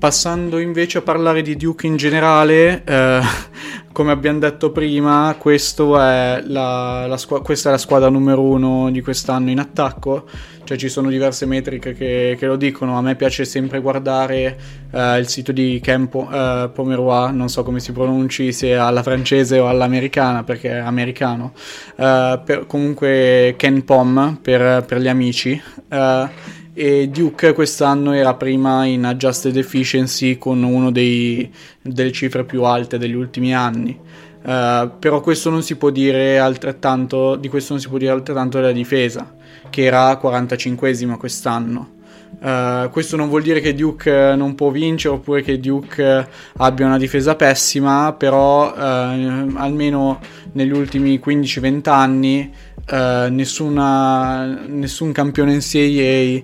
Passando 0.00 0.58
invece 0.58 0.96
a 0.96 1.02
parlare 1.02 1.42
di 1.42 1.56
Duke 1.56 1.86
in 1.86 1.96
generale, 1.96 2.82
eh, 2.86 3.20
come 3.92 4.12
abbiamo 4.12 4.38
detto 4.38 4.72
prima, 4.72 5.36
è 5.38 6.42
la, 6.42 7.06
la 7.06 7.16
squ- 7.18 7.42
questa 7.42 7.68
è 7.68 7.72
la 7.72 7.76
squadra 7.76 8.08
numero 8.08 8.40
uno 8.40 8.90
di 8.90 9.02
quest'anno 9.02 9.50
in 9.50 9.58
attacco, 9.58 10.26
cioè 10.64 10.78
ci 10.78 10.88
sono 10.88 11.10
diverse 11.10 11.44
metriche 11.44 11.92
che, 11.92 12.34
che 12.38 12.46
lo 12.46 12.56
dicono, 12.56 12.96
a 12.96 13.02
me 13.02 13.14
piace 13.14 13.44
sempre 13.44 13.82
guardare 13.82 14.58
eh, 14.90 15.18
il 15.18 15.28
sito 15.28 15.52
di 15.52 15.78
Ken 15.82 16.08
eh, 16.10 16.70
Pomeroy, 16.72 17.34
non 17.34 17.50
so 17.50 17.62
come 17.62 17.78
si 17.78 17.92
pronunci, 17.92 18.54
se 18.54 18.74
alla 18.74 19.02
francese 19.02 19.58
o 19.58 19.68
all'americana, 19.68 20.44
perché 20.44 20.70
è 20.70 20.78
americano, 20.78 21.52
eh, 21.96 22.40
per, 22.42 22.64
comunque 22.66 23.52
Ken 23.58 23.84
Pom 23.84 24.38
per, 24.40 24.82
per 24.82 24.98
gli 24.98 25.08
amici. 25.08 25.60
Eh, 25.90 26.58
e 26.72 27.08
Duke 27.08 27.52
quest'anno 27.52 28.12
era 28.12 28.34
prima 28.34 28.84
in 28.84 29.04
adjusted 29.04 29.56
efficiency 29.56 30.38
con 30.38 30.62
una 30.62 30.90
delle 30.90 32.12
cifre 32.12 32.44
più 32.44 32.64
alte 32.64 32.98
degli 32.98 33.14
ultimi 33.14 33.54
anni. 33.54 33.98
Uh, 34.42 34.90
però 34.98 35.20
questo 35.20 35.50
non 35.50 35.62
si 35.62 35.76
può 35.76 35.90
dire 35.90 36.38
altrettanto 36.38 37.36
di 37.36 37.48
questo 37.48 37.74
non 37.74 37.82
si 37.82 37.88
può 37.88 37.98
dire 37.98 38.10
altrettanto 38.10 38.56
della 38.56 38.72
difesa 38.72 39.34
che 39.68 39.84
era 39.84 40.18
45esima 40.18 41.18
quest'anno 41.18 41.98
Uh, 42.38 42.88
questo 42.90 43.16
non 43.16 43.28
vuol 43.28 43.42
dire 43.42 43.60
che 43.60 43.74
Duke 43.74 44.34
non 44.34 44.54
può 44.54 44.70
vincere 44.70 45.14
oppure 45.14 45.42
che 45.42 45.60
Duke 45.60 46.26
abbia 46.56 46.86
una 46.86 46.96
difesa 46.96 47.34
pessima, 47.34 48.14
però 48.14 48.72
uh, 48.72 49.56
almeno 49.56 50.20
negli 50.52 50.72
ultimi 50.72 51.20
15-20 51.22 51.90
anni 51.90 52.50
uh, 52.90 53.32
nessuna, 53.32 54.44
nessun 54.66 55.12
campione 55.12 55.56
NCAA 55.56 56.42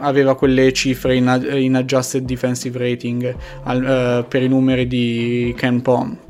aveva 0.00 0.36
quelle 0.36 0.72
cifre 0.72 1.16
in, 1.16 1.48
in 1.52 1.76
adjusted 1.76 2.24
defensive 2.24 2.78
rating 2.78 3.34
al, 3.64 4.24
per 4.28 4.42
i 4.42 4.48
numeri 4.48 4.86
di 4.86 5.54
Ken 5.56 5.82
Pom. 5.82 6.24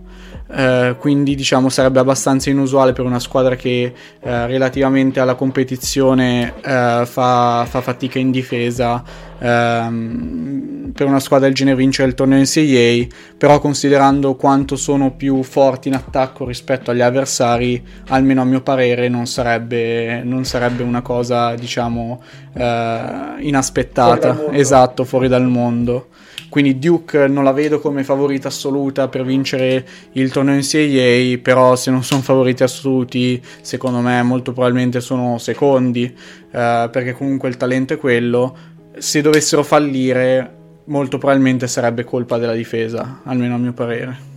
Eh, 0.48 0.94
quindi 0.98 1.34
diciamo 1.34 1.68
sarebbe 1.68 1.98
abbastanza 1.98 2.50
inusuale 2.50 2.92
per 2.92 3.04
una 3.04 3.18
squadra 3.18 3.56
che 3.56 3.92
eh, 4.20 4.46
relativamente 4.46 5.18
alla 5.18 5.34
competizione 5.34 6.54
eh, 6.62 7.02
fa, 7.04 7.66
fa, 7.68 7.80
fatica 7.80 8.20
in 8.20 8.30
difesa 8.30 9.02
ehm, 9.38 10.92
per 10.94 11.06
una 11.06 11.20
squadra 11.20 11.46
del 11.46 11.56
genere 11.56 11.76
vincere 11.76 12.08
il 12.08 12.14
torneo 12.14 12.40
NCAA 12.40 13.06
però 13.36 13.58
considerando 13.58 14.34
quanto 14.34 14.76
sono 14.76 15.12
più 15.12 15.42
forti 15.42 15.88
in 15.88 15.94
attacco 15.94 16.46
rispetto 16.46 16.90
agli 16.90 17.02
avversari 17.02 17.82
almeno 18.08 18.42
a 18.42 18.44
mio 18.44 18.62
parere 18.62 19.08
non 19.08 19.26
sarebbe, 19.26 20.22
non 20.24 20.44
sarebbe 20.44 20.82
una 20.82 21.02
cosa 21.02 21.54
diciamo 21.54 22.22
eh, 22.54 23.34
inaspettata. 23.38 24.34
Fuori 24.34 24.58
esatto 24.58 25.04
fuori 25.04 25.28
dal 25.28 25.46
mondo. 25.46 26.08
Quindi 26.48 26.78
Duke 26.78 27.26
non 27.26 27.44
la 27.44 27.52
vedo 27.52 27.80
come 27.80 28.04
favorita 28.04 28.48
assoluta 28.48 29.08
per 29.08 29.24
vincere 29.24 29.86
il 30.12 30.30
torneo 30.30 30.54
NCAA, 30.54 31.38
però 31.42 31.76
se 31.76 31.90
non 31.90 32.02
sono 32.02 32.22
favoriti 32.22 32.62
assoluti, 32.62 33.42
secondo 33.60 34.00
me 34.00 34.22
molto 34.22 34.52
probabilmente 34.52 35.00
sono 35.00 35.38
secondi, 35.38 36.04
eh, 36.04 36.88
perché 36.90 37.12
comunque 37.12 37.48
il 37.48 37.56
talento 37.56 37.94
è 37.94 37.98
quello. 37.98 38.56
Se 38.98 39.20
dovessero 39.20 39.62
fallire, 39.62 40.54
molto 40.84 41.18
probabilmente 41.18 41.66
sarebbe 41.66 42.04
colpa 42.04 42.38
della 42.38 42.54
difesa, 42.54 43.20
almeno 43.24 43.54
a 43.54 43.58
mio 43.58 43.72
parere. 43.72 44.34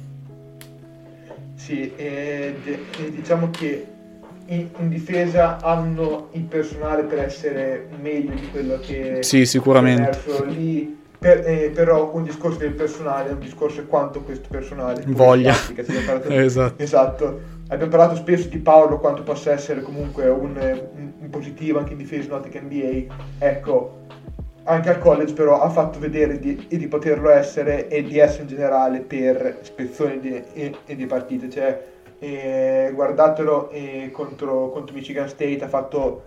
Sì, 1.55 1.91
e, 1.95 2.55
e 2.65 3.11
diciamo 3.11 3.49
che 3.51 3.85
in, 4.45 4.67
in, 4.79 4.89
difesa 4.89 5.59
hanno 5.61 6.29
il 6.31 6.43
personale 6.43 7.03
per 7.03 7.19
essere 7.19 7.87
meglio 8.01 8.33
di 8.33 8.49
quello 8.49 8.79
che 8.79 9.19
sì, 9.21 9.45
sicuramente. 9.45 10.19
lì 10.47 10.97
per, 11.19 11.43
eh, 11.45 11.71
però 11.73 12.11
un 12.13 12.23
discorso 12.23 12.59
del 12.59 12.71
personale 12.71 13.29
è 13.29 13.31
un 13.33 13.39
discorso 13.39 13.85
quanto 13.85 14.21
questo 14.21 14.47
personale 14.49 15.03
voglia 15.07 15.53
parlato, 16.05 16.29
esatto. 16.31 16.81
esatto. 16.81 17.39
abbiamo 17.67 17.91
parlato 17.91 18.15
spesso 18.15 18.47
di 18.47 18.57
Paolo 18.59 18.99
quanto 18.99 19.23
possa 19.23 19.51
essere 19.51 19.81
comunque 19.81 20.29
un, 20.29 20.55
un, 20.55 21.11
un 21.19 21.29
positivo 21.29 21.77
anche 21.77 21.91
in 21.91 21.97
difesa 21.97 22.29
Nautica 22.29 22.61
NBA 22.61 23.13
ecco 23.37 24.05
anche 24.69 24.89
al 24.89 24.99
college 24.99 25.33
però 25.33 25.61
ha 25.61 25.69
fatto 25.69 25.97
vedere 25.97 26.39
di, 26.39 26.67
di, 26.67 26.87
poterlo 26.87 27.31
essere 27.31 27.87
e 27.87 28.03
di 28.03 28.19
essere 28.19 28.43
in 28.43 28.49
generale 28.49 28.99
per 28.99 29.59
spezzoni 29.61 30.19
di, 30.19 30.43
e, 30.53 30.75
e 30.85 30.95
di 30.95 31.05
partite. 31.07 31.49
Cioè 31.49 31.87
eh, 32.19 32.91
guardatelo 32.93 33.71
eh, 33.71 34.09
contro, 34.11 34.69
contro 34.69 34.93
Michigan 34.93 35.27
State 35.27 35.63
ha 35.63 35.67
fatto 35.67 36.25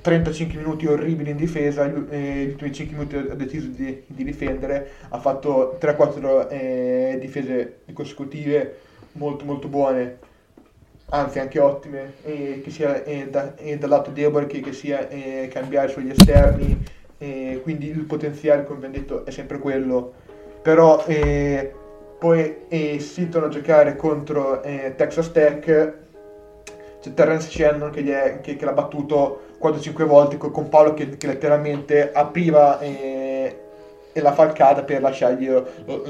35 0.00 0.56
minuti 0.56 0.86
orribili 0.86 1.30
in 1.30 1.36
difesa, 1.36 1.84
eh, 1.84 2.46
gli 2.46 2.50
ultimi 2.50 2.72
5 2.72 2.96
minuti 2.96 3.16
ha 3.16 3.34
deciso 3.34 3.68
di, 3.68 4.02
di 4.06 4.24
difendere, 4.24 4.90
ha 5.10 5.20
fatto 5.20 5.78
3-4 5.80 6.48
eh, 6.50 7.18
difese 7.20 7.80
consecutive 7.92 8.78
molto 9.12 9.44
molto 9.44 9.68
buone, 9.68 10.18
anzi 11.10 11.38
anche 11.38 11.60
ottime, 11.60 12.14
eh, 12.24 12.60
che 12.62 12.70
sia 12.70 13.02
da, 13.28 13.54
dal 13.78 13.88
lato 13.88 14.10
debole 14.10 14.46
che, 14.46 14.60
che 14.60 14.72
sia 14.72 15.08
eh, 15.08 15.48
cambiare 15.52 15.88
sugli 15.88 16.10
esterni, 16.10 16.96
quindi 17.18 17.88
il 17.88 18.04
potenziale 18.04 18.64
come 18.64 18.78
abbiamo 18.78 18.94
detto 18.94 19.24
è 19.24 19.30
sempre 19.30 19.58
quello, 19.58 20.12
però 20.62 21.04
eh, 21.06 21.72
poi 22.18 22.56
eh, 22.68 23.00
si 23.00 23.28
torna 23.28 23.48
a 23.48 23.50
giocare 23.50 23.96
contro 23.96 24.62
eh, 24.62 24.94
Texas 24.96 25.32
Tech, 25.32 25.94
c'è 27.00 27.14
Terence 27.14 27.50
Shannon 27.50 27.90
che, 27.90 28.22
è, 28.22 28.40
che, 28.40 28.56
che 28.56 28.64
l'ha 28.64 28.72
battuto 28.72 29.42
4-5 29.62 30.04
volte 30.04 30.36
con 30.36 30.68
Paolo 30.68 30.94
che, 30.94 31.16
che 31.16 31.26
letteralmente 31.26 32.12
apriva 32.12 32.80
e, 32.80 33.17
e, 34.18 34.22
la 34.22 34.32
falcata 34.32 34.82
per 34.82 35.00
lasciargli 35.00 35.50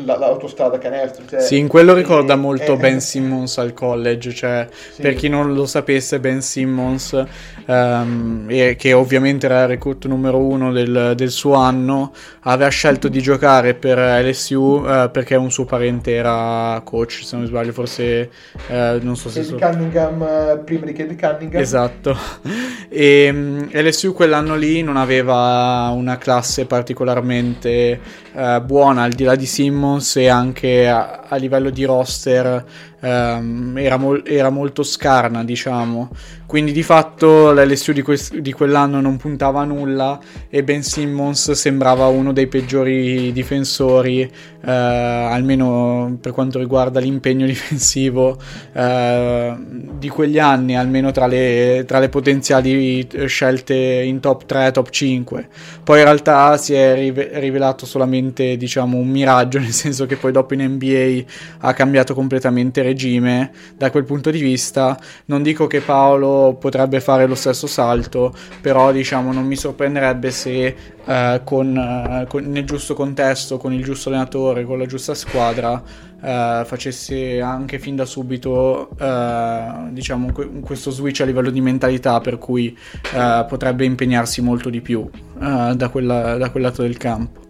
l'autostrada 0.05 0.79
canestro. 0.79 1.25
Cioè, 1.27 1.41
sì, 1.41 1.59
in 1.59 1.69
quello 1.69 1.95
ricorda 1.95 2.37
molto 2.37 2.77
Ben 2.77 3.01
Simmons 3.01 3.59
al 3.59 3.73
college, 3.73 4.33
cioè 4.33 4.67
sì. 4.93 5.03
per 5.03 5.15
chi 5.15 5.29
non 5.29 5.55
lo 5.55 5.67
sapesse 5.67 6.19
Ben 6.21 6.41
Simmons, 6.41 7.25
um, 7.67 8.47
che 8.77 8.93
ovviamente 8.93 9.47
era 9.47 9.63
il 9.63 9.69
recruit 9.69 10.07
numero 10.07 10.39
uno 10.39 10.73
del, 10.73 11.13
del, 11.17 11.31
suo 11.31 11.55
anno, 11.55 12.13
aveva 12.43 12.71
scelto 12.71 13.09
di 13.09 13.21
giocare 13.21 13.75
per 13.75 13.99
LSU 13.99 14.57
uh, 14.57 15.11
perché 15.11 15.37
un 15.37 15.51
suo 15.51 15.65
parente 15.65 16.15
era 16.15 16.81
coach, 16.85 17.21
se 17.23 17.37
non 17.37 17.47
sbaglio, 17.47 17.73
forse 17.73 18.31
uh, 18.69 18.99
non 19.01 19.17
so 19.17 19.29
se... 19.29 19.43
So... 19.43 19.57
Cunningham, 19.57 20.63
prima 20.65 20.87
di 20.87 20.93
Kate 20.93 21.17
Cunningham. 21.17 21.61
Esatto. 21.61 22.17
E 22.91 23.29
um, 23.31 23.69
LSU 23.71 24.15
quell'anno 24.15 24.57
lì 24.57 24.83
non 24.83 24.97
aveva 24.97 25.93
una 25.95 26.17
classe 26.17 26.65
particolarmente 26.65 27.98
uh, 28.33 28.61
buona 28.63 29.03
al 29.03 29.13
di 29.13 29.25
là 29.25 29.35
di 29.35 29.47
Simmons 29.47 30.17
e 30.17 30.29
anche 30.29 30.89
a, 30.89 31.25
a 31.29 31.37
livello 31.37 31.71
di 31.71 31.85
roster 31.85 32.65
um, 33.01 33.75
era, 33.77 33.97
mo- 33.97 34.25
era, 34.25 34.51
molto 34.51 34.83
scarna, 34.83 35.45
diciamo. 35.45 36.11
Quindi 36.47 36.73
di 36.73 36.83
fatto 36.83 37.53
l'LSU 37.53 37.93
di, 37.93 38.03
que- 38.03 38.19
di, 38.41 38.53
quell'anno 38.53 39.01
non 39.01 39.19
puntava 39.19 39.61
a 39.61 39.65
nulla 39.65 40.19
e 40.49 40.65
Ben 40.65 40.83
Simmons 40.83 41.51
sembrava 41.51 42.07
uno 42.07 42.33
dei 42.33 42.47
peggiori 42.47 43.33
difensori, 43.33 44.23
uh, 44.23 44.69
almeno 44.69 46.17
per 46.21 46.33
quanto 46.33 46.59
riguarda 46.59 47.01
l'impegno 47.01 47.45
difensivo 47.47 48.39
uh, 48.73 49.57
di 49.99 50.09
quegli 50.09 50.39
anni, 50.39 50.77
almeno 50.77 51.11
tra 51.11 51.27
le, 51.27 51.85
tra 51.87 51.99
le 51.99 52.09
potenziali 52.09 53.07
scelte 53.27 53.75
in 53.75 54.21
top 54.21 54.47
3, 54.47 54.71
top 54.71 54.89
5. 54.89 55.49
Poi 55.85 55.99
in 55.99 56.05
realtà 56.05 56.57
si 56.57 56.73
è 56.73 56.95
rive- 56.95 57.31
rivelato 57.35 57.85
solamente 57.85 58.57
diciamo 58.57 58.97
un 58.97 59.09
miraggio, 59.09 59.59
nel 59.61 59.73
senso 59.73 60.07
che 60.07 60.17
poi 60.17 60.33
dopo 60.33 60.55
in 60.55 60.63
NBA 60.63 61.25
ha 61.59 61.75
cambiato 61.75 62.15
completamente 62.15 62.83
regime. 62.89 63.51
Da 63.77 63.91
quel 63.91 64.05
punto 64.05 64.31
di 64.31 64.41
vista 64.41 64.99
non 65.27 65.43
dico 65.43 65.67
che 65.67 65.81
Paolo 65.81 66.57
potrebbe 66.59 67.01
fare 67.01 67.27
lo 67.27 67.35
stesso 67.35 67.67
salto, 67.67 68.35
però 68.61 68.93
diciamo 68.93 69.33
non 69.33 69.47
mi 69.47 69.57
sorprenderebbe 69.57 70.31
se 70.31 70.77
eh, 71.05 71.41
con, 71.45 71.77
eh, 71.77 72.27
con, 72.29 72.45
nel 72.45 72.65
giusto 72.65 72.95
contesto, 72.95 73.57
con 73.57 73.73
il 73.73 73.85
giusto 73.85 74.09
allenatore, 74.09 74.65
con 74.65 74.79
la 74.79 74.87
giusta 74.87 75.15
squadra 75.15 75.83
eh, 76.21 76.63
facesse 76.65 77.41
anche 77.41 77.79
fin 77.79 77.97
da 77.97 78.05
subito 78.05 78.91
eh, 78.99 79.73
diciamo 79.91 80.33
questo 80.61 80.91
switch 80.91 81.21
a 81.21 81.25
livello 81.25 81.51
di 81.51 81.61
mentalità 81.61 82.21
per 82.21 82.39
cui 82.39 82.77
eh, 83.15 83.45
potrebbe 83.49 83.85
impegnarsi 83.85 84.43
molto 84.43 84.69
di 84.71 84.81
più 84.81 85.09
eh, 85.41 85.73
da, 85.75 85.89
quella, 85.91 86.37
da 86.37 86.51
quel 86.51 86.63
lato 86.65 86.83
del 86.83 86.97
campo 86.97 87.48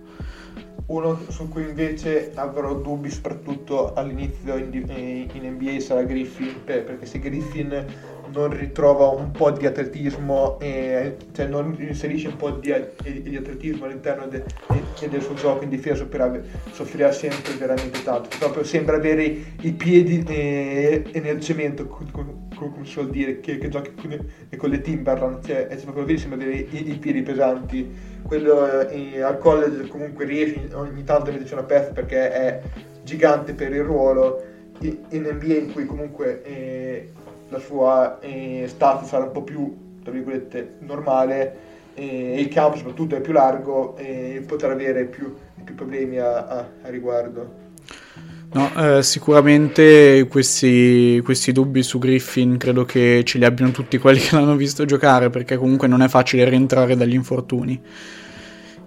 uno 0.88 1.20
su 1.28 1.48
cui 1.48 1.62
invece 1.62 2.32
avrò 2.34 2.74
dubbi 2.74 3.10
soprattutto 3.10 3.92
all'inizio 3.92 4.56
in, 4.56 4.72
in 5.32 5.52
NBA 5.52 5.80
sarà 5.80 6.02
Griffin 6.02 6.64
perché 6.64 7.04
se 7.04 7.18
Griffin 7.18 7.84
non 8.32 8.56
ritrova 8.56 9.08
un 9.08 9.30
po' 9.30 9.50
di 9.50 9.66
atletismo 9.66 10.58
e 10.60 11.16
cioè 11.32 11.46
non 11.46 11.76
inserisce 11.78 12.28
un 12.28 12.36
po' 12.36 12.50
di, 12.50 12.72
di 13.22 13.36
atletismo 13.36 13.84
all'interno 13.84 14.26
de, 14.26 14.44
del 15.08 15.22
suo 15.22 15.34
gioco 15.34 15.64
in 15.64 15.70
difesa 15.70 16.04
per 16.04 16.44
soffrirà 16.72 17.12
sempre 17.12 17.54
veramente 17.54 18.02
tanto. 18.02 18.28
Proprio 18.38 18.64
sembra 18.64 18.96
avere 18.96 19.24
i 19.60 19.72
piedi 19.72 20.24
eh, 20.26 21.20
nel 21.22 21.40
cemento 21.40 21.86
come, 22.58 22.84
si 22.84 22.90
suol 22.90 23.10
dire 23.10 23.40
che, 23.40 23.58
che 23.58 23.68
giochi 23.68 23.92
con, 24.56 24.70
le 24.70 24.80
Timberland 24.80 25.44
cioè 25.44 25.68
è 25.68 25.76
proprio 25.76 26.04
vero 26.04 26.18
sembra 26.18 26.38
avere 26.40 26.58
i, 26.58 26.90
i 26.90 26.96
piedi 26.96 27.22
pesanti 27.22 27.88
quello 28.22 28.88
eh, 28.88 29.20
al 29.20 29.38
college 29.38 29.88
comunque 29.88 30.24
riesce 30.24 30.68
ogni 30.74 31.04
tanto 31.04 31.30
a 31.30 31.32
metterci 31.32 31.52
una 31.54 31.62
pezza 31.62 31.92
perché 31.92 32.30
è 32.30 32.62
gigante 33.04 33.54
per 33.54 33.72
il 33.72 33.82
ruolo 33.82 34.42
in, 34.80 34.98
in 35.10 35.22
NBA 35.22 35.54
in 35.54 35.72
cui 35.72 35.86
comunque 35.86 36.42
eh, 36.42 37.08
la 37.48 37.58
sua 37.58 38.18
eh, 38.20 38.64
status 38.66 39.08
sarà 39.08 39.24
un 39.24 39.32
po' 39.32 39.42
più, 39.42 39.96
tra 40.02 40.12
virgolette, 40.12 40.74
normale 40.80 41.66
e 41.94 42.40
il 42.40 42.48
campo 42.48 42.76
soprattutto 42.76 43.16
è 43.16 43.20
più 43.20 43.32
largo 43.32 43.96
e 43.96 44.44
potrà 44.46 44.72
avere 44.72 45.06
più, 45.06 45.34
più 45.64 45.74
problemi 45.74 46.18
a, 46.18 46.46
a, 46.46 46.68
a 46.82 46.88
riguardo. 46.90 47.66
No, 48.50 48.70
eh, 48.76 49.02
sicuramente 49.02 50.26
questi, 50.28 51.20
questi, 51.22 51.52
dubbi 51.52 51.82
su 51.82 51.98
Griffin 51.98 52.56
credo 52.56 52.86
che 52.86 53.22
ce 53.24 53.36
li 53.36 53.44
abbiano 53.44 53.72
tutti 53.72 53.98
quelli 53.98 54.20
che 54.20 54.36
l'hanno 54.36 54.56
visto 54.56 54.86
giocare 54.86 55.28
perché 55.28 55.56
comunque 55.58 55.86
non 55.86 56.00
è 56.00 56.08
facile 56.08 56.48
rientrare 56.48 56.96
dagli 56.96 57.12
infortuni. 57.12 57.80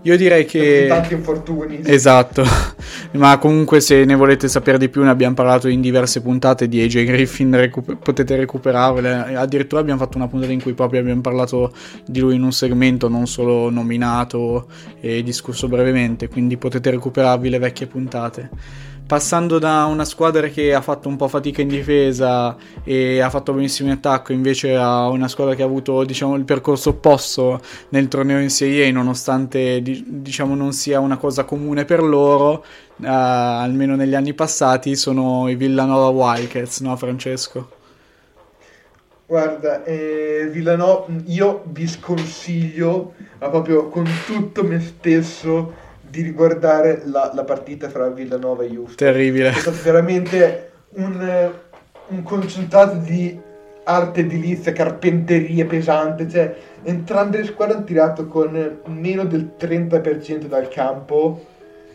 Io 0.04 0.18
direi 0.18 0.46
che... 0.46 0.88
Tanti 0.88 1.14
infortuni. 1.14 1.82
Esatto, 1.84 2.44
ma 3.14 3.38
comunque 3.38 3.82
se 3.82 4.04
ne 4.04 4.16
volete 4.16 4.48
sapere 4.48 4.80
di 4.80 4.90
più 4.90 5.04
ne 5.04 5.12
abbiamo 5.12 5.36
parlato 5.36 5.68
in 5.68 5.80
diverse 5.80 6.24
puntate 6.24 6.68
di 6.68 6.82
AJ 6.82 7.04
Griffin, 7.04 7.56
recu- 7.56 7.98
potete 7.98 8.36
recuperarle, 8.36 9.36
addirittura 9.36 9.80
abbiamo 9.80 10.00
fatto 10.00 10.18
una 10.18 10.28
puntata 10.28 10.52
in 10.52 10.60
cui 10.60 10.74
proprio 10.74 11.02
abbiamo 11.02 11.22
parlato 11.22 11.72
di 12.08 12.20
lui 12.20 12.34
in 12.34 12.42
un 12.42 12.52
segmento, 12.52 13.10
non 13.10 13.28
solo 13.28 13.70
nominato 13.70 14.70
e 15.00 15.22
discusso 15.22 15.68
brevemente, 15.68 16.28
quindi 16.28 16.58
potete 16.58 16.90
recuperarvi 16.90 17.50
le 17.50 17.60
vecchie 17.60 17.86
puntate 17.86 18.50
passando 19.12 19.60
da 19.60 19.84
una 19.88 20.06
squadra 20.06 20.48
che 20.48 20.74
ha 20.74 20.80
fatto 20.80 21.10
un 21.10 21.18
po' 21.18 21.28
fatica 21.28 21.62
in 21.62 21.68
difesa 21.68 22.56
e 22.82 23.20
ha 23.20 23.30
fatto 23.30 23.52
benissimo 23.52 23.90
in 23.90 23.96
attacco 23.96 24.32
invece 24.32 24.78
a 24.78 25.10
una 25.10 25.28
squadra 25.28 25.54
che 25.54 25.64
ha 25.64 25.66
avuto 25.66 26.06
diciamo, 26.06 26.38
il 26.38 26.46
percorso 26.46 26.92
opposto 26.92 27.60
nel 27.90 28.08
torneo 28.08 28.40
in 28.40 28.50
Serie 28.50 28.88
A 28.88 28.92
nonostante 28.94 29.82
diciamo, 29.82 30.56
non 30.56 30.72
sia 30.72 31.02
una 31.02 31.18
cosa 31.18 31.44
comune 31.44 31.84
per 31.84 32.02
loro 32.02 32.64
uh, 32.96 33.04
almeno 33.04 33.98
negli 33.98 34.16
anni 34.16 34.34
passati 34.34 34.96
sono 34.96 35.50
i 35.50 35.56
Villanova 35.56 36.08
Wildcats 36.08 36.80
no 36.80 36.96
Francesco? 36.96 37.70
Guarda, 39.26 39.84
eh, 39.84 40.50
Villanova, 40.52 41.06
io 41.26 41.64
vi 41.68 41.88
sconsiglio, 41.88 43.14
proprio 43.40 43.88
con 43.88 44.06
tutto 44.26 44.62
me 44.64 44.82
stesso, 44.82 45.74
di 46.12 46.22
riguardare 46.22 47.04
la, 47.06 47.32
la 47.34 47.46
partita 47.46 47.90
fra 47.90 48.10
Villanova 48.10 48.64
e 48.64 48.68
Houston. 48.68 48.96
Terribile. 48.96 49.50
È 49.50 49.54
stato 49.54 49.78
veramente 49.82 50.72
un, 50.96 51.52
un 52.10 52.24
concentrato 52.24 52.98
di 52.98 53.40
arte 53.84 54.20
edilizia, 54.20 54.74
carpenteria 54.74 55.66
pesante, 55.66 56.30
cioè 56.30 56.56
entrambe 56.84 57.38
le 57.38 57.46
squadre 57.46 57.78
hanno 57.78 57.86
tirato 57.86 58.28
con 58.28 58.80
meno 58.86 59.24
del 59.24 59.54
30% 59.58 60.46
dal 60.46 60.68
campo. 60.68 61.46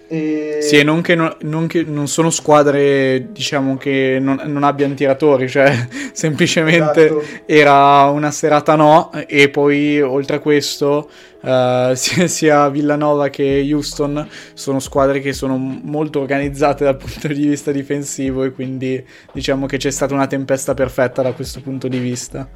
E... 0.09 0.59
Sì, 0.61 0.79
e 0.79 0.83
non 0.85 1.01
che, 1.01 1.15
non, 1.15 1.35
non 1.43 1.67
che, 1.67 1.83
non 1.83 2.07
sono 2.07 2.31
squadre, 2.31 3.29
diciamo, 3.33 3.77
che 3.77 4.19
non, 4.21 4.41
non 4.47 4.63
abbiano 4.63 4.95
tiratori, 4.95 5.49
cioè 5.49 5.89
semplicemente 6.13 7.07
esatto. 7.07 7.23
era 7.47 8.05
una 8.05 8.31
serata 8.31 8.77
no, 8.77 9.11
e 9.27 9.49
poi 9.49 10.01
oltre 10.01 10.37
a 10.37 10.39
questo 10.39 11.11
uh, 11.41 11.95
sia, 11.95 12.27
sia, 12.27 12.69
Villanova 12.69 13.29
che 13.29 13.67
Houston 13.69 14.29
sono 14.55 14.79
squadre 14.79 15.21
che 15.21 15.33
sono 15.33 15.57
molto 15.57 16.21
organizzate 16.21 16.85
dal 16.85 16.97
punto 16.97 17.29
di 17.29 17.47
vista 17.47 17.73
difensivo 17.73 18.45
e 18.45 18.53
quindi 18.53 19.05
diciamo 19.33 19.67
che 19.67 19.77
c'è 19.77 19.91
stata 19.91 20.15
una 20.15 20.27
tempesta 20.27 20.75
perfetta 20.75 21.23
da 21.23 21.33
questo 21.33 21.61
punto 21.61 21.89
di 21.89 21.99
vista. 21.99 22.49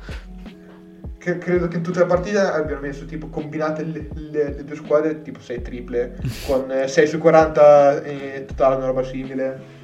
Che, 1.20 1.36
credo 1.36 1.68
che 1.68 1.76
in 1.76 1.82
tutta 1.82 2.00
la 2.00 2.06
partita 2.06 2.54
abbiano 2.54 2.80
messo 2.80 3.04
tipo 3.04 3.26
combinate 3.28 3.84
le, 3.84 4.08
le, 4.14 4.54
le 4.54 4.64
due 4.64 4.74
squadre 4.74 5.20
tipo 5.20 5.38
6 5.38 5.60
triple 5.60 6.16
con 6.48 6.72
6 6.86 7.06
su 7.06 7.18
40 7.18 8.02
e 8.04 8.44
totale 8.46 8.76
una 8.76 8.86
roba 8.86 9.04
simile 9.04 9.78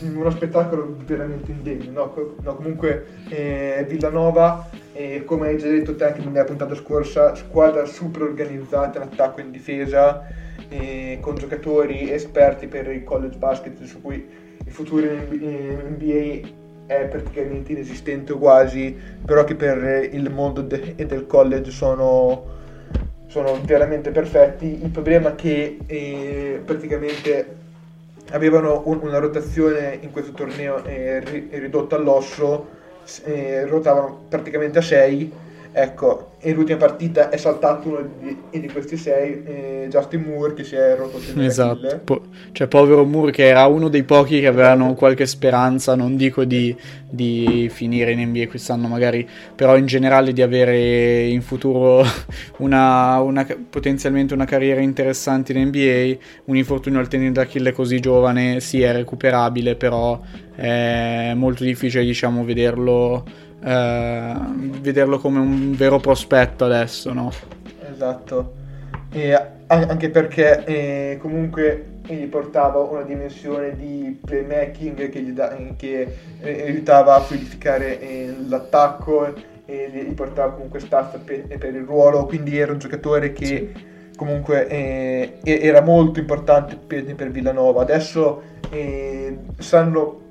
uno 0.00 0.30
spettacolo 0.30 0.96
veramente 1.04 1.50
indegno. 1.50 1.90
No? 1.90 2.36
no 2.42 2.54
comunque 2.54 3.06
eh, 3.28 3.84
Villanova, 3.88 4.68
eh, 4.92 5.24
come 5.24 5.48
hai 5.48 5.58
già 5.58 5.68
detto 5.68 5.94
te 5.94 6.04
anche 6.04 6.22
nella 6.22 6.44
puntata 6.44 6.74
scorsa, 6.74 7.34
squadra 7.34 7.84
super 7.84 8.22
organizzata 8.22 8.98
in 8.98 9.04
attacco 9.04 9.40
e 9.40 9.42
in 9.42 9.50
difesa, 9.50 10.26
eh, 10.68 11.18
con 11.20 11.34
giocatori 11.34 12.10
esperti 12.10 12.66
per 12.66 12.90
il 12.90 13.04
college 13.04 13.36
basket, 13.36 13.82
su 13.82 14.00
cui 14.00 14.26
il 14.64 14.72
futuro 14.72 15.04
in 15.06 15.96
NBA 15.98 16.62
è 16.86 17.06
praticamente 17.06 17.72
inesistente 17.72 18.32
o 18.32 18.38
quasi, 18.38 18.96
però 19.24 19.44
che 19.44 19.54
per 19.54 20.08
il 20.12 20.30
mondo 20.30 20.60
de- 20.62 20.94
del 21.06 21.26
college 21.26 21.70
sono, 21.70 22.44
sono 23.26 23.60
veramente 23.64 24.10
perfetti. 24.10 24.82
Il 24.82 24.90
problema 24.90 25.30
è 25.30 25.34
che 25.34 25.78
eh, 25.86 26.62
praticamente 26.64 27.62
avevano 28.30 28.82
un, 28.86 29.00
una 29.02 29.18
rotazione 29.18 29.98
in 30.00 30.10
questo 30.10 30.32
torneo 30.32 30.84
eh, 30.84 31.20
ridotta 31.50 31.96
all'osso, 31.96 32.68
eh, 33.24 33.66
ruotavano 33.66 34.24
praticamente 34.28 34.78
a 34.78 34.82
6 34.82 35.32
Ecco, 35.76 36.34
e 36.38 36.52
l'ultima 36.52 36.78
partita 36.78 37.30
è 37.30 37.36
saltato 37.36 37.88
uno 37.88 38.08
di, 38.20 38.60
di 38.60 38.68
questi 38.68 38.96
sei, 38.96 39.42
eh, 39.44 39.86
Justin 39.90 40.20
Moore 40.20 40.54
che 40.54 40.62
si 40.62 40.76
è 40.76 40.94
rotto 40.94 41.18
il 41.18 41.42
Esatto, 41.42 42.00
po- 42.04 42.22
cioè 42.52 42.68
povero 42.68 43.04
Moore 43.04 43.32
che 43.32 43.48
era 43.48 43.66
uno 43.66 43.88
dei 43.88 44.04
pochi 44.04 44.38
che 44.38 44.46
avevano 44.46 44.84
esatto. 44.84 44.98
qualche 44.98 45.26
speranza, 45.26 45.96
non 45.96 46.14
dico 46.14 46.44
di, 46.44 46.76
di, 47.10 47.68
finire 47.72 48.12
in 48.12 48.20
NBA 48.28 48.46
quest'anno 48.46 48.86
magari, 48.86 49.28
però 49.56 49.76
in 49.76 49.86
generale 49.86 50.32
di 50.32 50.42
avere 50.42 51.24
in 51.24 51.42
futuro 51.42 52.04
una, 52.58 53.18
una, 53.18 53.44
potenzialmente 53.68 54.32
una 54.32 54.44
carriera 54.44 54.80
interessante 54.80 55.52
in 55.52 55.66
NBA, 55.66 56.16
un 56.44 56.56
infortunio 56.56 57.00
al 57.00 57.08
tenere 57.08 57.32
d'Achille 57.32 57.72
così 57.72 57.98
giovane 57.98 58.60
sì 58.60 58.80
è 58.80 58.92
recuperabile, 58.92 59.74
però 59.74 60.20
è 60.54 61.32
molto 61.34 61.64
difficile 61.64 62.04
diciamo 62.04 62.44
vederlo 62.44 63.24
eh, 63.64 64.34
vederlo 64.80 65.18
come 65.18 65.38
un 65.38 65.74
vero 65.74 65.98
prospetto 65.98 66.64
adesso, 66.64 67.12
no? 67.12 67.32
Esatto. 67.90 68.62
E 69.10 69.52
anche 69.66 70.10
perché 70.10 70.64
eh, 70.64 71.18
comunque 71.20 71.92
gli 72.06 72.26
portava 72.26 72.80
una 72.80 73.02
dimensione 73.02 73.74
di 73.76 74.18
playmaking 74.22 75.08
che, 75.08 75.20
gli 75.20 75.30
da, 75.30 75.56
che 75.76 76.16
eh, 76.40 76.62
aiutava 76.62 77.14
a 77.14 77.20
fluidificare 77.20 78.00
eh, 78.00 78.34
l'attacco 78.46 79.32
e 79.64 79.90
gli 79.90 80.12
portava 80.12 80.52
comunque 80.52 80.80
staff 80.80 81.16
per, 81.18 81.46
per, 81.46 81.74
il 81.74 81.84
ruolo, 81.84 82.26
quindi 82.26 82.58
era 82.58 82.72
un 82.72 82.78
giocatore 82.78 83.32
che 83.32 83.46
sì. 83.46 83.72
comunque 84.16 84.66
eh, 84.66 85.38
era 85.42 85.80
molto 85.80 86.18
importante 86.18 86.76
per, 86.76 87.14
per 87.14 87.30
Villanova. 87.30 87.80
Adesso 87.80 88.42
eh, 88.70 89.38
sanno 89.58 90.23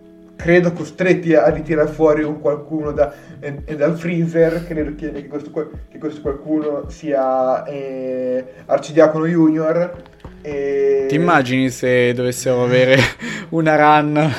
credo 0.43 0.73
costretti 0.73 1.33
a 1.33 1.47
ritirare 1.47 1.89
fuori 1.89 2.21
un 2.21 2.41
qualcuno 2.41 2.91
da, 2.91 3.13
eh, 3.39 3.77
dal 3.77 3.97
freezer, 3.97 4.65
credo 4.67 4.93
che, 4.93 5.09
che, 5.13 5.27
questo, 5.27 5.51
che 5.89 5.97
questo, 5.97 6.19
qualcuno 6.19 6.89
sia 6.89 7.63
eh, 7.63 8.43
Arcidiacono 8.65 9.25
Junior. 9.25 10.03
E... 10.41 11.05
Ti 11.07 11.15
immagini 11.15 11.69
se 11.69 12.11
dovessero 12.11 12.61
avere 12.61 12.97
una 13.51 13.77
run 13.77 14.33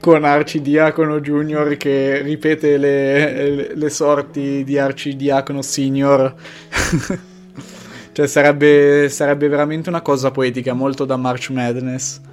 con 0.00 0.24
Arcidiacono 0.24 1.20
Junior 1.20 1.76
che 1.76 2.22
ripete 2.22 2.78
le, 2.78 3.50
le, 3.50 3.74
le 3.74 3.90
sorti 3.90 4.64
di 4.64 4.78
Arcidiacono 4.78 5.60
Senior? 5.60 6.34
cioè 8.12 8.26
sarebbe, 8.26 9.10
sarebbe 9.10 9.46
veramente 9.48 9.90
una 9.90 10.00
cosa 10.00 10.30
poetica, 10.30 10.72
molto 10.72 11.04
da 11.04 11.18
March 11.18 11.50
Madness. 11.50 12.28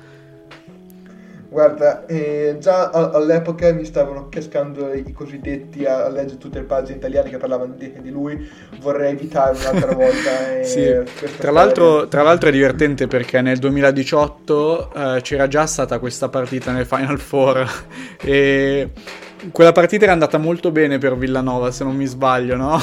Guarda, 1.49 2.05
eh, 2.07 2.57
già 2.59 2.89
all'epoca 2.89 3.71
mi 3.71 3.85
stavano 3.85 4.27
cascando 4.29 4.93
i 4.93 5.13
cosiddetti 5.13 5.85
a, 5.85 6.05
a 6.05 6.09
leggere 6.09 6.37
tutte 6.37 6.59
le 6.59 6.65
pagine 6.65 6.97
italiane 6.97 7.29
che 7.29 7.37
parlavano 7.37 7.73
di, 7.77 7.93
di 8.01 8.09
lui. 8.09 8.49
Vorrei 8.81 9.13
evitare 9.13 9.57
un'altra 9.57 9.93
volta. 9.95 10.59
Eh, 10.59 10.63
sì. 10.65 10.93
tra, 11.37 11.51
l'altro, 11.51 12.07
tra, 12.09 12.21
l'altro, 12.21 12.49
è 12.49 12.51
divertente 12.51 13.07
perché 13.07 13.41
nel 13.41 13.59
2018 13.59 14.93
eh, 14.93 15.21
c'era 15.21 15.47
già 15.47 15.65
stata 15.65 15.99
questa 15.99 16.27
partita 16.27 16.73
nel 16.73 16.85
Final 16.85 17.19
Four 17.19 17.65
e 18.21 18.89
quella 19.51 19.71
partita 19.71 20.03
era 20.03 20.13
andata 20.13 20.37
molto 20.37 20.71
bene 20.71 20.97
per 20.97 21.15
Villanova, 21.15 21.71
se 21.71 21.85
non 21.85 21.95
mi 21.95 22.05
sbaglio, 22.05 22.57
no? 22.57 22.77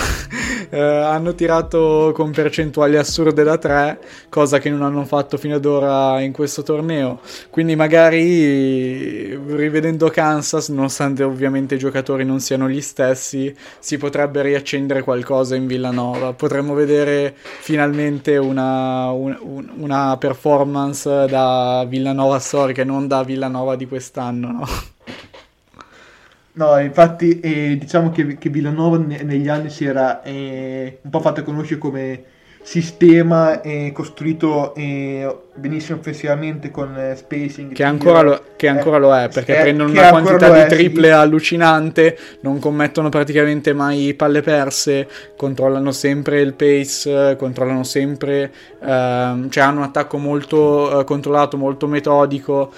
Eh, 0.74 0.80
hanno 0.80 1.36
tirato 1.36 2.10
con 2.12 2.32
percentuali 2.32 2.96
assurde 2.96 3.44
da 3.44 3.56
3, 3.56 4.00
cosa 4.28 4.58
che 4.58 4.70
non 4.70 4.82
hanno 4.82 5.04
fatto 5.04 5.36
fino 5.36 5.54
ad 5.54 5.64
ora 5.64 6.20
in 6.20 6.32
questo 6.32 6.64
torneo. 6.64 7.20
Quindi 7.48 7.76
magari 7.76 9.36
rivedendo 9.36 10.10
Kansas, 10.10 10.68
nonostante 10.70 11.22
ovviamente 11.22 11.76
i 11.76 11.78
giocatori 11.78 12.24
non 12.24 12.40
siano 12.40 12.68
gli 12.68 12.80
stessi, 12.80 13.54
si 13.78 13.98
potrebbe 13.98 14.42
riaccendere 14.42 15.02
qualcosa 15.02 15.54
in 15.54 15.68
Villanova. 15.68 16.32
Potremmo 16.32 16.74
vedere 16.74 17.36
finalmente 17.36 18.36
una, 18.36 19.10
un, 19.10 19.70
una 19.76 20.16
performance 20.18 21.26
da 21.28 21.86
Villanova 21.88 22.40
storica 22.40 22.82
e 22.82 22.84
non 22.84 23.06
da 23.06 23.22
Villanova 23.22 23.76
di 23.76 23.86
quest'anno, 23.86 24.50
no? 24.50 24.92
No, 26.56 26.78
infatti 26.78 27.40
eh, 27.40 27.76
diciamo 27.78 28.10
che, 28.10 28.38
che 28.38 28.48
Villanova 28.48 28.96
ne, 28.98 29.22
negli 29.22 29.48
anni 29.48 29.70
si 29.70 29.84
era 29.84 30.22
eh, 30.22 30.98
un 31.02 31.10
po' 31.10 31.20
fatta 31.20 31.42
conoscere 31.42 31.80
come 31.80 32.22
sistema 32.64 33.60
eh, 33.60 33.92
costruito 33.92 34.74
eh, 34.74 35.36
benissimo 35.54 35.98
offensivamente 35.98 36.70
con 36.70 36.96
eh, 36.96 37.14
spacing 37.14 37.74
che 37.74 37.84
ancora, 37.84 38.22
lo, 38.22 38.42
che 38.56 38.68
ancora 38.68 38.96
lo, 38.96 39.14
è 39.14 39.28
perché 39.28 39.54
prendono 39.60 39.90
una 39.90 40.08
quantità 40.08 40.50
di 40.50 40.74
triple 40.74 41.08
sì. 41.08 41.12
allucinante 41.12 42.18
non 42.40 42.58
commettono 42.58 43.10
praticamente 43.10 43.74
mai 43.74 44.14
palle 44.14 44.40
perse 44.40 45.06
controllano 45.36 45.92
sempre 45.92 46.40
il 46.40 46.54
pace 46.54 47.36
controllano 47.36 47.84
sempre 47.84 48.50
ehm, 48.82 49.50
cioè 49.50 49.62
hanno 49.62 49.80
un 49.80 49.84
attacco 49.84 50.16
molto 50.16 51.00
eh, 51.00 51.04
controllato 51.04 51.58
molto 51.58 51.86
metodico 51.86 52.72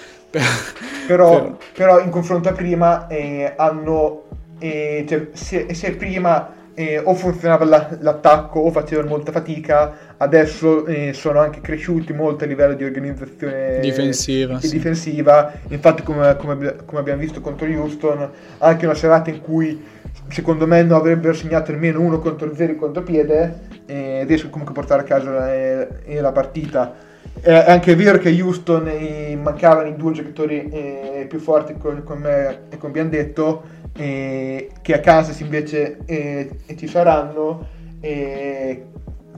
però, 1.07 1.57
però, 1.73 1.99
in 1.99 2.09
confronto 2.09 2.49
a 2.49 2.53
prima 2.53 3.07
eh, 3.07 3.53
hanno 3.55 4.23
eh, 4.59 5.05
cioè, 5.07 5.27
se, 5.33 5.73
se, 5.73 5.95
prima 5.95 6.53
eh, 6.73 6.99
o 6.99 7.13
funzionava 7.15 7.65
la, 7.65 7.97
l'attacco 8.01 8.59
o 8.59 8.71
facevano 8.71 9.07
molta 9.07 9.31
fatica 9.31 10.15
adesso 10.17 10.85
eh, 10.85 11.13
sono 11.13 11.39
anche 11.39 11.61
cresciuti 11.61 12.13
molto 12.13 12.43
a 12.43 12.47
livello 12.47 12.73
di 12.73 12.83
organizzazione 12.83 13.79
difensiva, 13.79 14.59
sì. 14.59 14.69
difensiva. 14.71 15.53
infatti 15.69 16.03
come, 16.03 16.35
come, 16.37 16.75
come, 16.85 16.99
abbiamo 16.99 17.21
visto 17.21 17.41
contro 17.41 17.67
Houston 17.67 18.29
anche 18.59 18.85
una 18.85 18.95
serata 18.95 19.29
in 19.29 19.41
cui 19.41 19.83
secondo 20.29 20.67
me 20.67 20.83
non 20.83 20.97
avrebbero 20.97 21.33
segnato 21.33 21.71
almeno 21.71 22.01
uno 22.01 22.19
contro 22.19 22.53
0 22.53 22.71
in 22.71 22.77
contropiede 22.77 23.59
eh, 23.85 24.25
riescono 24.27 24.51
comunque 24.51 24.75
a 24.75 24.77
portare 24.77 25.01
a 25.01 25.05
casa 25.05 25.31
la, 25.31 25.53
eh, 25.53 26.21
la 26.21 26.31
partita 26.31 26.93
è 27.41 27.71
anche 27.71 27.95
vero 27.95 28.17
che 28.17 28.29
Houston 28.41 28.87
eh, 28.87 29.37
mancavano 29.41 29.87
i 29.87 29.95
due 29.95 30.13
giocatori 30.13 30.69
eh, 30.69 31.25
più 31.29 31.39
forti 31.39 31.75
con, 31.77 32.03
con 32.03 32.19
me 32.19 32.61
e 32.69 32.77
con 32.77 32.91
Biandetto, 32.91 33.63
eh, 33.95 34.69
che 34.81 34.93
a 34.93 34.99
Kansas 34.99 35.39
invece 35.39 35.99
eh, 36.05 36.49
ci 36.75 36.87
saranno, 36.87 37.67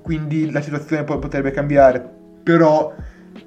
quindi 0.01 0.51
la 0.51 0.61
situazione 0.61 1.03
potrebbe 1.03 1.51
cambiare. 1.51 2.17
Però 2.43 2.93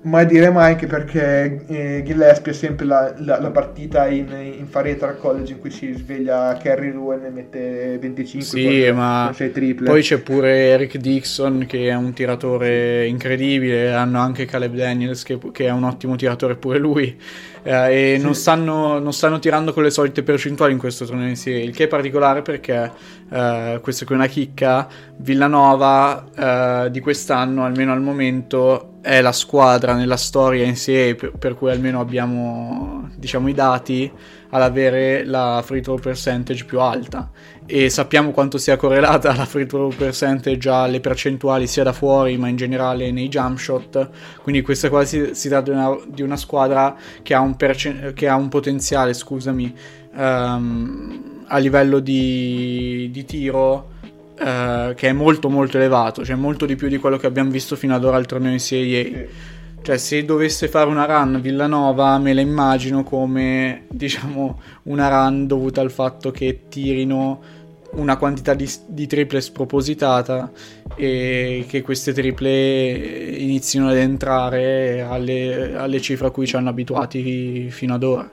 mai 0.03 0.27
dire 0.27 0.51
mai 0.51 0.73
anche 0.73 0.87
perché 0.87 1.65
eh, 1.67 2.03
Gillespie 2.05 2.53
è 2.53 2.55
sempre 2.55 2.87
la, 2.87 3.15
la, 3.19 3.41
la 3.41 3.51
partita 3.51 4.09
in, 4.09 4.29
in 4.59 4.67
fareta 4.67 5.07
al 5.07 5.19
college 5.19 5.53
in 5.53 5.61
cui 5.61 5.71
si 5.71 5.93
sveglia 5.93 6.57
Kerry 6.61 6.91
Ruan 6.91 7.25
e 7.25 7.31
mette 7.31 7.99
25 8.01 8.47
sì, 8.47 8.85
con, 8.87 8.97
ma 8.97 9.35
con 9.37 9.53
triple. 9.53 9.89
poi 9.89 10.03
c'è 10.03 10.19
pure 10.19 10.71
Eric 10.71 10.97
Dixon 10.97 11.67
che 11.69 11.89
è 11.89 11.95
un 11.95 12.13
tiratore 12.13 13.07
incredibile 13.07 13.93
hanno 13.93 14.19
anche 14.19 14.45
Caleb 14.45 14.75
Daniels 14.75 15.23
che, 15.23 15.39
che 15.53 15.67
è 15.67 15.71
un 15.71 15.85
ottimo 15.85 16.17
tiratore 16.17 16.57
pure 16.57 16.79
lui 16.79 17.17
eh, 17.63 18.13
e 18.13 18.17
sì. 18.19 18.25
non, 18.25 18.35
stanno, 18.35 18.99
non, 18.99 19.13
stanno, 19.13 19.39
tirando 19.39 19.73
con 19.73 19.83
le 19.83 19.91
solite 19.91 20.23
percentuali 20.23 20.73
in 20.73 20.79
questo 20.79 21.05
torneo 21.05 21.29
in 21.29 21.37
serie, 21.37 21.63
il 21.63 21.75
che 21.75 21.85
è 21.85 21.89
particolare 21.89 22.43
perché 22.43 22.91
eh, 23.31 23.79
questa 23.83 24.05
è 24.05 24.13
una 24.13 24.27
chicca, 24.27 24.89
Villanova 25.17 26.85
eh, 26.87 26.91
di 26.91 27.01
quest'anno, 27.01 27.65
almeno 27.65 27.93
al 27.93 28.01
momento, 28.01 28.99
è 29.01 29.21
la 29.21 29.33
squadra 29.33 29.95
nella 29.95 30.17
storia 30.17 30.65
in 30.65 30.77
serie 30.77 31.15
per, 31.15 31.33
per 31.33 31.55
cui 31.55 31.71
almeno 31.71 32.01
abbiamo 32.01 33.11
diciamo, 33.17 33.49
i 33.49 33.53
dati 33.55 34.11
ad 34.51 34.63
avere 34.63 35.25
la 35.25 35.63
free 35.65 35.81
throw 35.81 35.99
percentage 35.99 36.65
più 36.65 36.81
alta 36.81 37.31
e 37.67 37.91
sappiamo 37.91 38.33
quanto 38.33 38.59
sia 38.59 38.77
correlata 38.77 39.35
la 39.35 39.47
free 39.47 39.67
throw 39.67 39.95
percentage 39.95 40.69
alle 40.69 41.01
percentuali 41.01 41.67
sia 41.67 41.85
da 41.85 41.93
fuori 41.93 42.37
ma 42.37 42.49
in 42.49 42.57
generale 42.57 43.11
nei 43.11 43.29
jump 43.29 43.59
shot. 43.59 44.11
Quindi 44.43 44.63
questa 44.63 44.89
qua 44.89 45.05
si, 45.05 45.31
si 45.33 45.49
tratta 45.49 45.71
di 45.71 45.77
una, 45.77 45.97
di 46.07 46.23
una, 46.23 46.37
squadra 46.37 46.97
che 47.23 47.35
ha 47.35 47.41
un, 47.41 47.57
percen- 47.57 48.13
che 48.15 48.29
ha 48.29 48.37
un 48.37 48.49
potenziale 48.49 49.15
scusami 49.15 49.75
um, 50.15 51.45
a 51.47 51.59
livello 51.59 52.01
di, 52.01 53.09
di 53.13 53.25
tiro 53.25 53.91
uh, 54.39 54.95
che 54.95 55.09
è 55.09 55.13
molto 55.13 55.49
molto 55.49 55.77
elevato 55.77 56.25
cioè 56.25 56.37
molto 56.37 56.67
di 56.67 56.77
più 56.77 56.89
di 56.89 56.99
quello 56.99 57.17
che 57.17 57.27
abbiamo 57.27 57.51
visto 57.51 57.77
fino 57.77 57.95
ad 57.95 58.05
ora 58.05 58.17
al 58.17 58.27
torneo 58.27 58.53
in 58.53 58.61
Serie 58.61 59.29
cioè, 59.83 59.99
se 59.99 60.25
dovesse 60.25 60.69
fare 60.69 60.89
una 60.89 61.07
run 61.07 61.41
Villanova, 61.41 62.17
me 62.19 62.33
la 62.33 62.41
immagino 62.41 63.03
come, 63.03 63.87
diciamo, 63.89 64.61
una 64.85 65.09
run 65.09 65.47
dovuta 65.49 65.81
al 65.81 65.91
fatto 65.91 66.31
che 66.31 66.63
tirino 66.69 67.61
una 67.93 68.17
quantità 68.17 68.55
di, 68.55 68.71
di, 68.87 69.07
triple 69.07 69.41
spropositata 69.41 70.51
e 70.95 71.67
che 71.69 71.83
queste 71.83 72.13
triple 72.13 73.35
inizino 73.37 73.89
ad 73.89 73.97
entrare 73.97 75.03
alle, 75.03 75.75
alle 75.77 76.01
cifre 76.01 76.29
a 76.29 76.31
cui 76.31 76.47
ci 76.47 76.57
hanno 76.57 76.71
abituati 76.71 77.69
fino 77.71 77.95
ad 77.95 78.03
ora. 78.05 78.31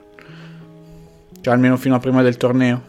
Cioè, 1.40 1.52
almeno 1.52 1.76
fino 1.76 1.96
a 1.96 1.98
prima 1.98 2.22
del 2.22 2.36
torneo. 2.36 2.82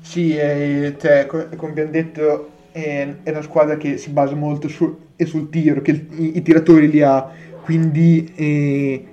Sì, 0.00 0.36
eh, 0.36 0.96
cioè, 0.98 1.26
come 1.26 1.48
abbiamo 1.60 1.90
detto, 1.90 2.50
è, 2.72 3.14
una 3.24 3.42
squadra 3.42 3.76
che 3.76 3.96
si 3.96 4.10
basa 4.10 4.34
molto 4.34 4.68
su, 4.68 4.96
sul 5.16 5.48
tiro, 5.50 5.82
che 5.82 6.06
i, 6.10 6.36
i, 6.36 6.42
tiratori 6.42 6.90
li 6.90 7.02
ha, 7.02 7.28
quindi 7.62 8.32
eh, 8.34 9.04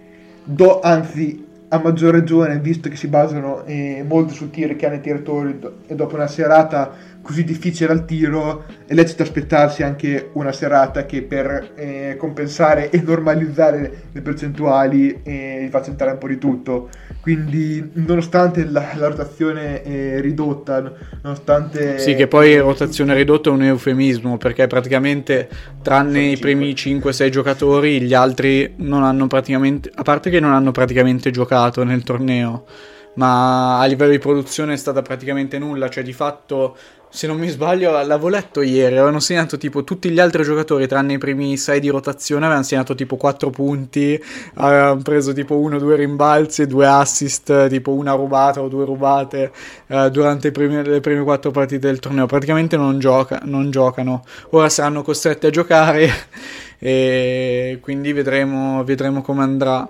do, 0.43 0.79
anzi 0.81 1.43
a 1.69 1.79
maggior 1.79 2.13
ragione, 2.13 2.59
visto 2.59 2.89
che 2.89 2.95
si 2.95 3.07
basano 3.07 3.63
eh, 3.65 4.03
molto 4.07 4.33
sul 4.33 4.51
tiro 4.51 4.75
che 4.75 4.85
hanno 4.85 4.95
i 4.95 5.01
tiratori 5.01 5.59
do, 5.59 5.77
e 5.87 5.95
dopo 5.95 6.15
una 6.15 6.27
serata 6.27 6.93
così 7.25 7.43
difficile 7.43 7.91
al 7.91 8.05
tiro, 8.05 8.65
è 8.85 8.93
lecito 8.93 9.23
aspettarsi 9.23 9.81
anche 9.81 10.29
una 10.33 10.51
serata 10.51 11.07
che 11.07 11.23
per 11.23 11.71
eh, 11.73 12.17
compensare 12.19 12.91
e 12.91 13.01
normalizzare 13.01 14.03
le 14.11 14.21
percentuali 14.21 15.21
eh, 15.23 15.67
faccia 15.71 15.89
entrare 15.89 16.11
un 16.11 16.17
po' 16.19 16.27
di 16.27 16.37
tutto. 16.37 16.89
Quindi, 17.21 17.89
nonostante 17.93 18.63
la, 18.69 18.91
la 18.93 19.07
rotazione 19.07 19.81
eh, 19.81 20.21
ridotta, 20.21 20.93
nonostante. 21.23 21.97
Sì, 21.97 22.13
che 22.13 22.27
poi 22.27 22.59
rotazione 22.59 23.15
ridotta 23.15 23.49
è 23.49 23.53
un 23.53 23.63
eufemismo 23.63 24.37
perché 24.37 24.67
praticamente, 24.67 25.49
tranne 25.81 26.25
i 26.25 26.37
primi 26.37 26.73
5-6 26.73 27.29
giocatori, 27.29 28.01
gli 28.01 28.13
altri 28.13 28.75
non 28.77 29.01
hanno 29.01 29.25
praticamente. 29.25 29.89
A 29.95 30.03
parte 30.03 30.29
che 30.29 30.39
non 30.39 30.51
hanno 30.51 30.69
praticamente 30.69 31.31
giocato 31.31 31.83
nel 31.83 32.03
torneo 32.03 32.65
ma 33.15 33.79
a 33.79 33.85
livello 33.85 34.11
di 34.11 34.19
produzione 34.19 34.73
è 34.73 34.77
stata 34.77 35.01
praticamente 35.01 35.57
nulla, 35.57 35.89
cioè 35.89 36.03
di 36.03 36.13
fatto 36.13 36.75
se 37.15 37.27
non 37.27 37.37
mi 37.37 37.47
sbaglio, 37.47 37.91
l'avevo 37.91 38.27
letto 38.27 38.61
ieri, 38.61 38.97
avevano 38.97 39.21
segnato 39.21 39.57
tipo 39.57 39.85
tutti 39.85 40.09
gli 40.09 40.19
altri 40.19 40.43
giocatori, 40.43 40.85
tranne 40.85 41.13
i 41.13 41.17
primi 41.17 41.55
6 41.55 41.79
di 41.79 41.87
rotazione, 41.87 42.43
avevano 42.43 42.65
segnato 42.65 42.93
tipo 42.93 43.15
4 43.15 43.49
punti, 43.51 44.21
avevano 44.55 45.01
preso 45.01 45.31
tipo 45.31 45.55
1-2 45.55 45.95
rimbalzi, 45.95 46.67
2 46.67 46.85
assist, 46.85 47.69
tipo 47.69 47.91
una 47.93 48.11
rubata 48.11 48.61
o 48.61 48.67
due 48.67 48.83
rubate 48.83 49.53
eh, 49.87 50.09
durante 50.11 50.51
primi, 50.51 50.83
le 50.83 50.99
prime 50.99 51.23
4 51.23 51.51
partite 51.51 51.87
del 51.87 51.99
torneo. 51.99 52.25
Praticamente 52.25 52.75
non, 52.75 52.99
gioca, 52.99 53.39
non 53.45 53.71
giocano. 53.71 54.25
Ora 54.49 54.67
saranno 54.67 55.01
costretti 55.01 55.45
a 55.45 55.49
giocare 55.51 56.09
e 56.77 57.77
quindi 57.81 58.11
vedremo, 58.11 58.83
vedremo 58.83 59.21
come 59.21 59.41
andrà. 59.41 59.89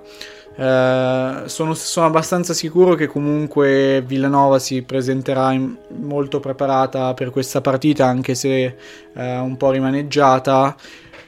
Eh, 0.57 1.43
sono, 1.47 1.73
sono, 1.73 2.05
abbastanza 2.05 2.53
sicuro 2.53 2.95
che 2.95 3.07
comunque 3.07 4.01
Villanova 4.05 4.57
si 4.57 4.83
presenterà 4.83 5.51
in, 5.51 5.75
molto 5.99 6.39
preparata 6.39 7.13
per 7.13 7.29
questa 7.29 7.59
partita, 7.61 8.05
anche 8.05 8.35
se 8.35 8.75
uh, 9.13 9.19
un 9.19 9.57
po' 9.57 9.71
rimaneggiata. 9.71 10.75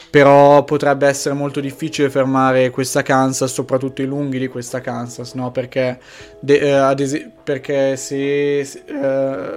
però 0.09 0.63
potrebbe 0.63 1.05
essere 1.07 1.36
molto 1.36 1.59
difficile 1.59 2.09
fermare 2.09 2.69
questa 2.69 3.01
Kansas, 3.03 3.51
soprattutto 3.51 4.01
i 4.01 4.05
lunghi 4.05 4.39
di 4.39 4.47
questa 4.47 4.80
Kansas, 4.82 5.34
no? 5.34 5.51
perché, 5.51 5.99
de- 6.39 6.59
eh, 6.59 7.03
es- 7.03 7.30
perché 7.43 7.97
se, 7.97 8.63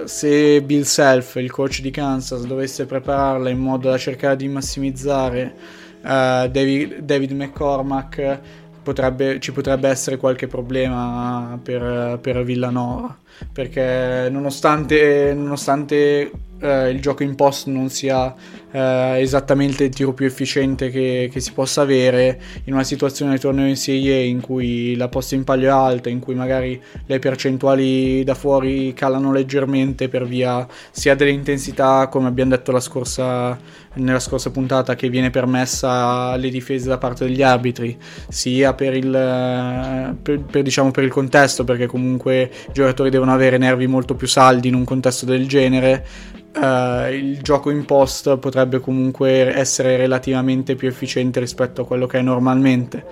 se, 0.05 0.61
Bill 0.61 0.83
Self, 0.83 1.35
il 1.35 1.49
coach 1.51 1.81
di 1.81 1.89
Kansas, 1.91 2.45
dovesse 2.45 2.85
prepararla 2.85 3.49
in 3.49 3.59
modo 3.59 3.89
da 3.89 3.97
cercare 3.97 4.35
di 4.35 4.47
massimizzare 4.49 5.55
David, 6.01 6.99
David 6.99 7.31
McCormack, 7.31 8.39
potrebbe, 8.81 9.39
ci 9.39 9.51
potrebbe 9.51 9.89
essere 9.89 10.17
qualche 10.17 10.47
problema 10.47 11.59
per, 11.61 12.19
per 12.21 12.43
Villanova 12.43 13.17
perché 13.51 14.29
nonostante, 14.29 15.33
nonostante 15.33 16.31
eh, 16.61 16.89
il 16.89 17.01
gioco 17.01 17.23
in 17.23 17.35
post 17.35 17.67
non 17.67 17.89
sia 17.89 18.33
eh, 18.71 19.19
esattamente 19.19 19.85
il 19.85 19.93
tiro 19.93 20.13
più 20.13 20.25
efficiente 20.25 20.89
che, 20.89 21.29
che, 21.31 21.39
si 21.39 21.51
possa 21.51 21.81
avere 21.81 22.39
in 22.65 22.73
una 22.73 22.83
situazione 22.83 23.33
di 23.33 23.39
torneo 23.39 23.67
in 23.67 23.75
Serie 23.75 24.23
in 24.23 24.41
cui 24.41 24.95
la 24.95 25.09
posta 25.09 25.35
in 25.35 25.43
palio 25.43 25.67
è 25.67 25.71
alta, 25.71 26.09
in 26.09 26.19
cui 26.19 26.35
magari 26.35 26.81
le 27.05 27.19
percentuali 27.19 28.23
da 28.23 28.35
fuori 28.35 28.93
calano 28.93 29.31
leggermente 29.31 30.07
per 30.07 30.25
via 30.25 30.65
sia 30.91 31.15
dell'intensità, 31.15 32.07
come 32.07 32.27
abbiamo 32.27 32.51
detto 32.51 32.79
scorsa, 32.79 33.57
nella 33.93 34.19
scorsa 34.19 34.51
puntata, 34.51 34.95
che 34.95 35.09
viene 35.09 35.29
permessa 35.29 35.91
alle 36.31 36.49
difese 36.49 36.87
da 36.87 36.97
parte 36.97 37.25
degli 37.25 37.41
arbitri, 37.41 37.97
sia 38.29 38.73
per 38.73 38.95
il, 38.95 40.17
per, 40.21 40.39
per, 40.39 40.61
diciamo, 40.63 40.91
per 40.91 41.03
il 41.03 41.11
contesto, 41.11 41.63
perché 41.63 41.87
comunque 41.87 42.49
i 42.69 42.71
giocatori 42.71 43.09
devono 43.09 43.30
avere 43.33 43.57
nervi 43.57 43.87
molto 43.87 44.15
più 44.15 44.27
saldi 44.27 44.67
in 44.67 44.75
un 44.75 44.83
contesto 44.83 45.25
del 45.25 45.47
genere 45.47 46.05
Uh, 46.53 47.09
il 47.09 47.39
gioco 47.41 47.69
in 47.69 47.85
post 47.85 48.37
potrebbe 48.37 48.81
comunque 48.81 49.55
essere 49.55 49.95
relativamente 49.95 50.75
più 50.75 50.89
efficiente 50.89 51.39
rispetto 51.39 51.83
a 51.83 51.85
quello 51.85 52.07
che 52.07 52.19
è 52.19 52.21
normalmente. 52.21 53.05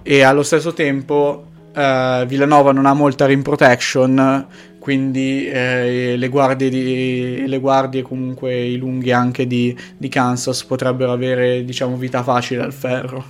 E 0.00 0.22
allo 0.22 0.44
stesso 0.44 0.72
tempo 0.74 1.46
uh, 1.74 2.24
Villanova 2.24 2.70
non 2.70 2.86
ha 2.86 2.92
molta 2.92 3.26
rim 3.26 3.42
protection 3.42 4.46
quindi 4.84 5.48
eh, 5.48 6.14
le, 6.18 6.28
guardie 6.28 6.68
di, 6.68 7.46
le 7.46 7.58
guardie 7.58 8.02
comunque 8.02 8.54
i 8.54 8.76
lunghi 8.76 9.12
anche 9.12 9.46
di, 9.46 9.74
di 9.96 10.10
Kansas 10.10 10.62
potrebbero 10.64 11.10
avere 11.10 11.64
diciamo 11.64 11.96
vita 11.96 12.22
facile 12.22 12.62
al 12.62 12.74
ferro. 12.74 13.24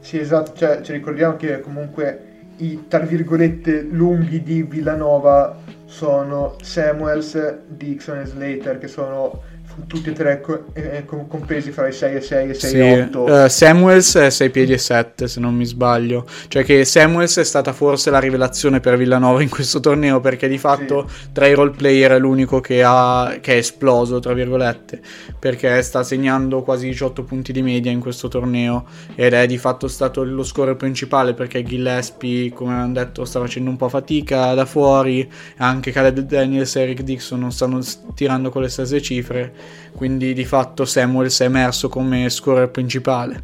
Sì 0.00 0.18
esatto 0.18 0.52
cioè, 0.56 0.80
ci 0.82 0.90
ricordiamo 0.90 1.36
che 1.36 1.60
comunque 1.60 2.33
i 2.58 2.84
tra 2.88 3.00
virgolette 3.00 3.82
lunghi 3.82 4.42
di 4.42 4.62
Villanova 4.62 5.58
sono 5.84 6.56
Samuels, 6.60 7.58
Dixon 7.66 8.18
e 8.18 8.24
Slater 8.24 8.78
che 8.78 8.88
sono 8.88 9.42
tutti 9.86 10.10
e 10.10 10.12
tre 10.12 10.42
eh, 10.72 11.04
compresi 11.04 11.70
fra 11.70 11.88
i 11.88 11.92
6 11.92 12.16
e 12.16 12.20
6 12.20 12.50
e 12.50 12.54
6 12.54 12.70
sì, 12.70 12.76
e 12.78 13.02
8. 13.02 13.20
Uh, 13.20 13.48
Samuels 13.48 14.16
è 14.16 14.30
6 14.30 14.50
piedi 14.50 14.72
e 14.72 14.78
7 14.78 15.28
se 15.28 15.40
non 15.40 15.54
mi 15.54 15.64
sbaglio. 15.64 16.26
Cioè 16.48 16.64
che 16.64 16.84
Samuels 16.84 17.38
è 17.38 17.44
stata 17.44 17.72
forse 17.72 18.10
la 18.10 18.18
rivelazione 18.18 18.80
per 18.80 18.96
Villanova 18.96 19.42
in 19.42 19.48
questo 19.48 19.80
torneo 19.80 20.20
perché 20.20 20.48
di 20.48 20.58
fatto 20.58 21.06
sì. 21.08 21.32
tra 21.32 21.46
i 21.46 21.54
role 21.54 21.70
player 21.70 22.12
è 22.12 22.18
l'unico 22.18 22.60
che, 22.60 22.82
ha, 22.84 23.38
che 23.40 23.54
è 23.54 23.56
esploso, 23.56 24.20
tra 24.20 24.32
virgolette, 24.32 25.00
perché 25.38 25.82
sta 25.82 26.02
segnando 26.02 26.62
quasi 26.62 26.86
18 26.88 27.24
punti 27.24 27.52
di 27.52 27.62
media 27.62 27.90
in 27.90 28.00
questo 28.00 28.28
torneo 28.28 28.84
ed 29.14 29.32
è 29.32 29.46
di 29.46 29.58
fatto 29.58 29.88
stato 29.88 30.24
lo 30.24 30.44
scorer 30.44 30.76
principale 30.76 31.34
perché 31.34 31.62
Gillespie, 31.62 32.52
come 32.52 32.72
abbiamo 32.72 32.92
detto, 32.92 33.24
sta 33.24 33.40
facendo 33.40 33.70
un 33.70 33.76
po' 33.76 33.88
fatica 33.88 34.54
da 34.54 34.64
fuori, 34.64 35.28
anche 35.58 35.90
Caleb 35.90 36.20
Daniels 36.20 36.76
e 36.76 36.80
Eric 36.80 37.02
Dixon 37.02 37.40
non 37.40 37.52
stanno 37.52 37.80
tirando 38.14 38.50
con 38.50 38.62
le 38.62 38.68
stesse 38.68 39.00
cifre 39.00 39.52
quindi 39.94 40.32
di 40.34 40.44
fatto 40.44 40.84
Samuels 40.84 41.40
è 41.40 41.44
emerso 41.44 41.88
come 41.88 42.28
scorer 42.28 42.68
principale. 42.68 43.42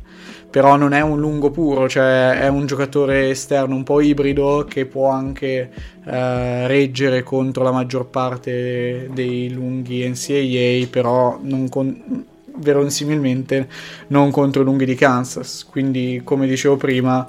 Però 0.51 0.77
non 0.77 0.93
è 0.93 1.01
un 1.01 1.21
lungo 1.21 1.51
puro, 1.51 1.89
cioè 1.89 2.41
è 2.41 2.49
un 2.49 2.67
giocatore 2.67 3.31
esterno 3.31 3.77
un 3.77 3.85
po' 3.85 4.01
ibrido 4.01 4.67
che 4.69 4.85
può 4.85 5.09
anche 5.09 5.71
eh, 6.05 6.67
reggere 6.67 7.23
contro 7.23 7.63
la 7.63 7.71
maggior 7.71 8.07
parte 8.07 9.09
dei 9.13 9.53
lunghi 9.53 10.09
NCAA, 10.09 10.89
però 10.91 11.39
non 11.41 11.69
con- 11.69 12.25
verosimilmente 12.57 13.69
non 14.09 14.33
contro 14.33 14.63
i 14.63 14.65
lunghi 14.65 14.85
di 14.85 14.97
Kansas. 14.97 15.65
Quindi, 15.71 16.21
come 16.25 16.49
dicevo 16.49 16.77
prima, 16.77 17.25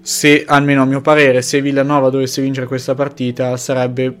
se 0.00 0.44
almeno 0.46 0.82
a 0.82 0.86
mio 0.86 1.00
parere, 1.00 1.42
se 1.42 1.60
Villanova 1.60 2.10
dovesse 2.10 2.42
vincere 2.42 2.66
questa 2.66 2.94
partita, 2.94 3.56
sarebbe 3.56 4.14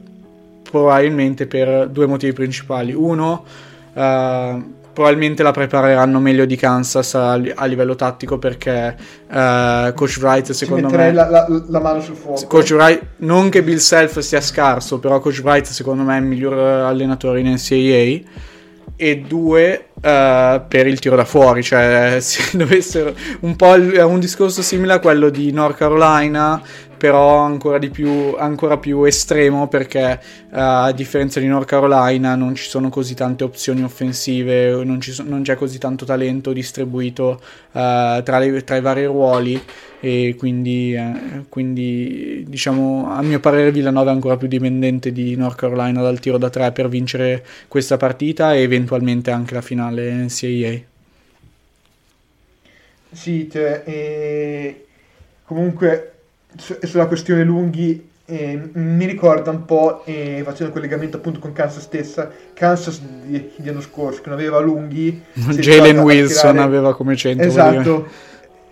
probabilmente 0.70 1.46
per 1.46 1.88
due 1.88 2.06
motivi 2.06 2.32
principali. 2.32 2.92
Uno, 2.92 3.44
Uh, 3.98 4.76
probabilmente 4.92 5.44
la 5.44 5.52
prepareranno 5.52 6.18
meglio 6.18 6.44
di 6.44 6.56
Kansas 6.56 7.14
a, 7.14 7.32
a 7.32 7.64
livello 7.66 7.94
tattico 7.94 8.38
perché 8.38 8.96
uh, 9.28 9.92
Coach 9.94 10.18
Wright 10.20 10.50
secondo 10.50 10.88
me 10.88 11.12
la, 11.12 11.28
la, 11.28 11.46
la, 11.68 11.80
mano 11.80 12.00
sul 12.00 12.16
fuoco. 12.16 12.46
Coach 12.48 12.70
Wright 12.70 13.02
non 13.18 13.48
che 13.48 13.62
Bill 13.62 13.76
Self 13.76 14.18
sia 14.18 14.40
scarso 14.40 14.98
però 14.98 15.20
Coach 15.20 15.40
Wright 15.44 15.66
secondo 15.66 16.02
me 16.02 16.16
è 16.16 16.20
il 16.20 16.26
miglior 16.26 16.58
allenatore 16.58 17.38
in 17.38 17.46
NCAA 17.46 18.46
e 18.96 19.18
due 19.18 19.86
uh, 19.94 20.00
per 20.66 20.88
il 20.88 20.98
tiro 20.98 21.14
da 21.14 21.24
fuori 21.24 21.62
cioè 21.62 22.16
se 22.22 22.56
dovessero 22.56 23.14
un 23.40 23.54
po' 23.54 23.74
è 23.74 24.02
un 24.02 24.18
discorso 24.18 24.62
simile 24.62 24.94
a 24.94 24.98
quello 24.98 25.28
di 25.28 25.52
North 25.52 25.76
Carolina 25.76 26.60
però 26.98 27.38
ancora, 27.38 27.78
di 27.78 27.88
più, 27.88 28.34
ancora 28.36 28.76
più 28.76 29.04
estremo 29.04 29.68
perché 29.68 30.20
uh, 30.50 30.56
a 30.58 30.92
differenza 30.92 31.40
di 31.40 31.46
North 31.46 31.66
Carolina 31.66 32.34
non 32.34 32.54
ci 32.54 32.68
sono 32.68 32.90
così 32.90 33.14
tante 33.14 33.44
opzioni 33.44 33.82
offensive, 33.82 34.84
non, 34.84 35.00
so, 35.00 35.22
non 35.22 35.42
c'è 35.42 35.54
così 35.56 35.78
tanto 35.78 36.04
talento 36.04 36.52
distribuito 36.52 37.40
uh, 37.72 38.22
tra, 38.22 38.38
le, 38.38 38.62
tra, 38.64 38.76
i 38.76 38.80
vari 38.82 39.06
ruoli 39.06 39.62
e 40.00 40.34
quindi, 40.36 40.94
eh, 40.94 41.44
quindi, 41.48 42.44
diciamo 42.46 43.10
a 43.10 43.22
mio 43.22 43.40
parere 43.40 43.72
Villanova 43.72 44.10
è 44.10 44.14
ancora 44.14 44.36
più 44.36 44.48
dipendente 44.48 45.10
di 45.12 45.34
North 45.36 45.56
Carolina 45.56 46.02
dal 46.02 46.20
tiro 46.20 46.36
da 46.36 46.50
tre 46.50 46.70
per 46.72 46.88
vincere 46.88 47.44
questa 47.66 47.96
partita 47.96 48.54
e 48.54 48.60
eventualmente 48.60 49.30
anche 49.30 49.54
la 49.54 49.62
finale 49.62 50.12
NCAA. 50.12 50.80
Sì, 53.10 53.48
cioè, 53.50 53.82
eh, 53.86 54.86
comunque 55.44 56.17
sulla 56.56 57.06
questione 57.06 57.44
lunghi 57.44 58.08
eh, 58.30 58.60
mi 58.74 59.06
ricorda 59.06 59.50
un 59.50 59.64
po', 59.64 60.02
eh, 60.04 60.42
facendo 60.44 60.66
un 60.66 60.72
collegamento 60.72 61.16
appunto 61.16 61.38
con 61.38 61.52
Kansas 61.52 61.82
stessa, 61.82 62.30
Kansas 62.52 63.00
di, 63.00 63.52
di 63.56 63.68
anno 63.70 63.80
scorso 63.80 64.20
che 64.20 64.28
non 64.28 64.38
aveva 64.38 64.58
lunghi. 64.58 65.22
Jalen 65.32 66.00
Wilson 66.00 66.36
schierare... 66.36 66.60
aveva 66.60 66.94
come 66.94 67.16
centro. 67.16 67.46
Esatto, 67.46 68.06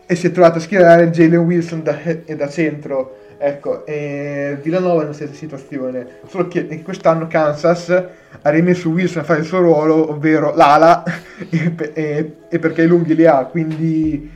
e 0.05 0.15
si 0.15 0.27
è 0.27 0.31
trovato 0.31 0.59
a 0.59 0.61
schierare 0.61 1.09
Jalen 1.09 1.39
Wilson 1.39 1.83
da, 1.83 1.99
da 2.37 2.49
centro. 2.49 3.17
Ecco, 3.39 3.85
e 3.87 4.59
Villanova 4.63 5.03
è 5.03 5.05
una 5.05 5.13
stessa 5.15 5.35
situazione, 5.35 6.21
solo 6.29 6.49
che 6.49 6.83
quest'anno 6.83 7.27
Kansas 7.27 7.89
ha 7.91 8.51
rimesso 8.51 8.89
Wilson 8.89 9.23
a 9.23 9.25
fare 9.25 9.41
il 9.41 9.47
suo 9.47 9.61
ruolo, 9.61 10.11
ovvero 10.11 10.55
l'ala, 10.55 11.03
e, 11.51 11.75
e, 11.95 12.33
e 12.49 12.59
perché 12.59 12.83
i 12.83 12.87
lunghi 12.87 13.15
li 13.15 13.27
ha, 13.27 13.45
quindi 13.45 14.36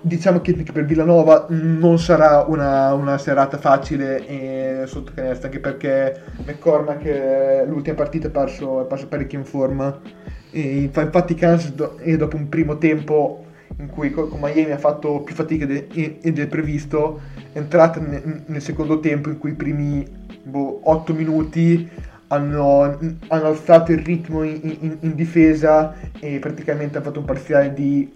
diciamo 0.00 0.40
che, 0.40 0.54
per 0.54 0.84
Villanova 0.84 1.46
non 1.48 1.98
sarà 1.98 2.44
una, 2.46 2.92
una 2.94 3.18
serata 3.18 3.58
facile 3.58 4.26
eh, 4.26 4.86
sotto 4.86 5.12
canestro, 5.14 5.46
anche 5.46 5.60
perché 5.60 6.22
McCormack 6.46 7.04
eh, 7.04 7.64
l'ultima 7.66 7.96
partita 7.96 8.28
è 8.28 8.30
parso, 8.30 8.82
è 8.82 8.86
parso 8.86 9.08
parecchio 9.08 9.38
in 9.38 9.44
forma. 9.44 10.00
E 10.50 10.90
infatti 10.92 11.34
Kansas 11.34 11.72
do, 11.72 11.98
e 11.98 12.16
dopo 12.16 12.36
un 12.36 12.48
primo 12.48 12.78
tempo 12.78 13.44
in 13.78 13.88
cui 13.88 14.10
con 14.10 14.28
Miami 14.40 14.72
ha 14.72 14.78
fatto 14.78 15.20
più 15.20 15.34
fatica 15.34 15.64
de, 15.64 15.86
del 16.22 16.48
previsto, 16.48 17.20
è 17.52 17.58
entrata 17.58 18.00
nel, 18.00 18.42
nel 18.46 18.62
secondo 18.62 19.00
tempo 19.00 19.28
in 19.28 19.38
cui 19.38 19.50
i 19.50 19.54
primi 19.54 20.04
boh, 20.42 20.80
8 20.82 21.14
minuti 21.14 21.88
hanno, 22.28 22.98
hanno 23.28 23.46
alzato 23.46 23.92
il 23.92 23.98
ritmo 23.98 24.42
in, 24.42 24.58
in, 24.62 24.96
in, 25.00 25.14
difesa 25.14 25.94
e 26.18 26.38
praticamente 26.38 26.96
hanno 26.96 27.06
fatto 27.06 27.20
un 27.20 27.24
parziale 27.24 27.72
di 27.74 28.12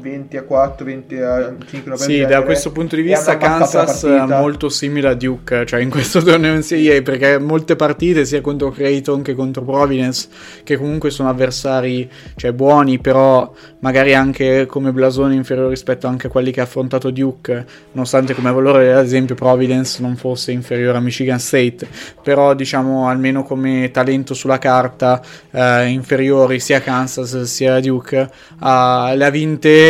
20 0.00 0.36
a 0.36 0.42
4, 0.42 0.84
20 0.84 1.16
a 1.20 1.54
5, 1.66 1.96
Sì, 1.96 2.24
da 2.24 2.42
questo 2.42 2.72
punto 2.72 2.96
di 2.96 3.02
vista 3.02 3.36
Kansas 3.36 4.04
è 4.04 4.24
molto 4.24 4.68
simile 4.68 5.08
a 5.08 5.14
Duke, 5.14 5.64
cioè 5.66 5.80
in 5.80 5.90
questo 5.90 6.20
torneo 6.24 6.52
in 6.52 6.58
NCAA, 6.58 7.02
perché 7.02 7.38
molte 7.38 7.76
partite 7.76 8.24
sia 8.24 8.40
contro 8.40 8.70
Creighton 8.70 9.22
che 9.22 9.34
contro 9.34 9.62
Providence, 9.62 10.28
che 10.64 10.76
comunque 10.76 11.10
sono 11.10 11.28
avversari 11.28 12.08
cioè, 12.36 12.52
buoni, 12.52 12.98
però 12.98 13.52
magari 13.80 14.14
anche 14.14 14.66
come 14.66 14.92
blasone 14.92 15.34
inferiore 15.34 15.70
rispetto 15.70 16.06
anche 16.06 16.26
a 16.26 16.30
quelli 16.30 16.50
che 16.50 16.60
ha 16.60 16.64
affrontato 16.64 17.10
Duke, 17.10 17.64
nonostante 17.92 18.34
come 18.34 18.52
valore 18.52 18.92
ad 18.92 19.04
esempio 19.04 19.34
Providence 19.34 20.02
non 20.02 20.16
fosse 20.16 20.52
inferiore 20.52 20.98
a 20.98 21.00
Michigan 21.00 21.38
State, 21.38 21.86
però 22.22 22.54
diciamo 22.54 23.08
almeno 23.08 23.42
come 23.42 23.90
talento 23.92 24.34
sulla 24.34 24.58
carta 24.58 25.22
eh, 25.50 25.86
inferiori 25.86 26.60
sia 26.60 26.78
a 26.78 26.80
Kansas 26.80 27.42
sia 27.42 27.76
a 27.76 27.80
Duke, 27.80 28.18
uh, 28.60 29.14
le 29.14 29.24
ha 29.24 29.30
vinte 29.30 29.85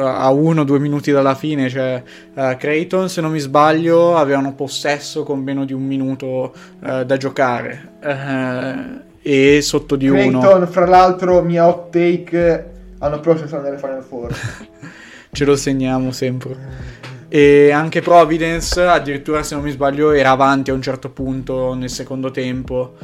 a 0.00 0.30
uno 0.30 0.60
o 0.60 0.64
due 0.64 0.78
minuti 0.78 1.10
dalla 1.10 1.34
fine, 1.34 1.68
cioè 1.68 2.02
uh, 2.34 2.56
Creighton 2.56 3.08
se 3.08 3.20
non 3.20 3.30
mi 3.30 3.38
sbaglio 3.38 4.16
avevano 4.16 4.54
possesso 4.54 5.22
con 5.22 5.40
meno 5.40 5.64
di 5.64 5.72
un 5.72 5.84
minuto 5.84 6.54
uh, 6.80 7.04
da 7.04 7.16
giocare 7.16 7.92
uh, 8.02 9.00
e 9.22 9.60
sotto 9.62 9.96
di 9.96 10.08
Creighton, 10.08 10.56
uno. 10.56 10.66
fra 10.66 10.86
l'altro 10.86 11.42
mia 11.42 11.66
hot 11.66 11.90
take 11.90 12.74
l'anno 12.98 13.20
prossimo 13.20 13.48
saranno 13.48 13.68
nelle 13.68 13.78
Final 13.78 14.02
Four. 14.02 14.34
Ce 15.30 15.44
lo 15.44 15.56
segniamo 15.56 16.12
sempre. 16.12 17.04
E 17.28 17.70
anche 17.70 18.00
Providence, 18.00 18.80
addirittura 18.82 19.42
se 19.42 19.54
non 19.54 19.64
mi 19.64 19.70
sbaglio, 19.70 20.12
era 20.12 20.30
avanti 20.30 20.70
a 20.70 20.74
un 20.74 20.80
certo 20.80 21.10
punto 21.10 21.74
nel 21.74 21.90
secondo 21.90 22.30
tempo. 22.30 22.94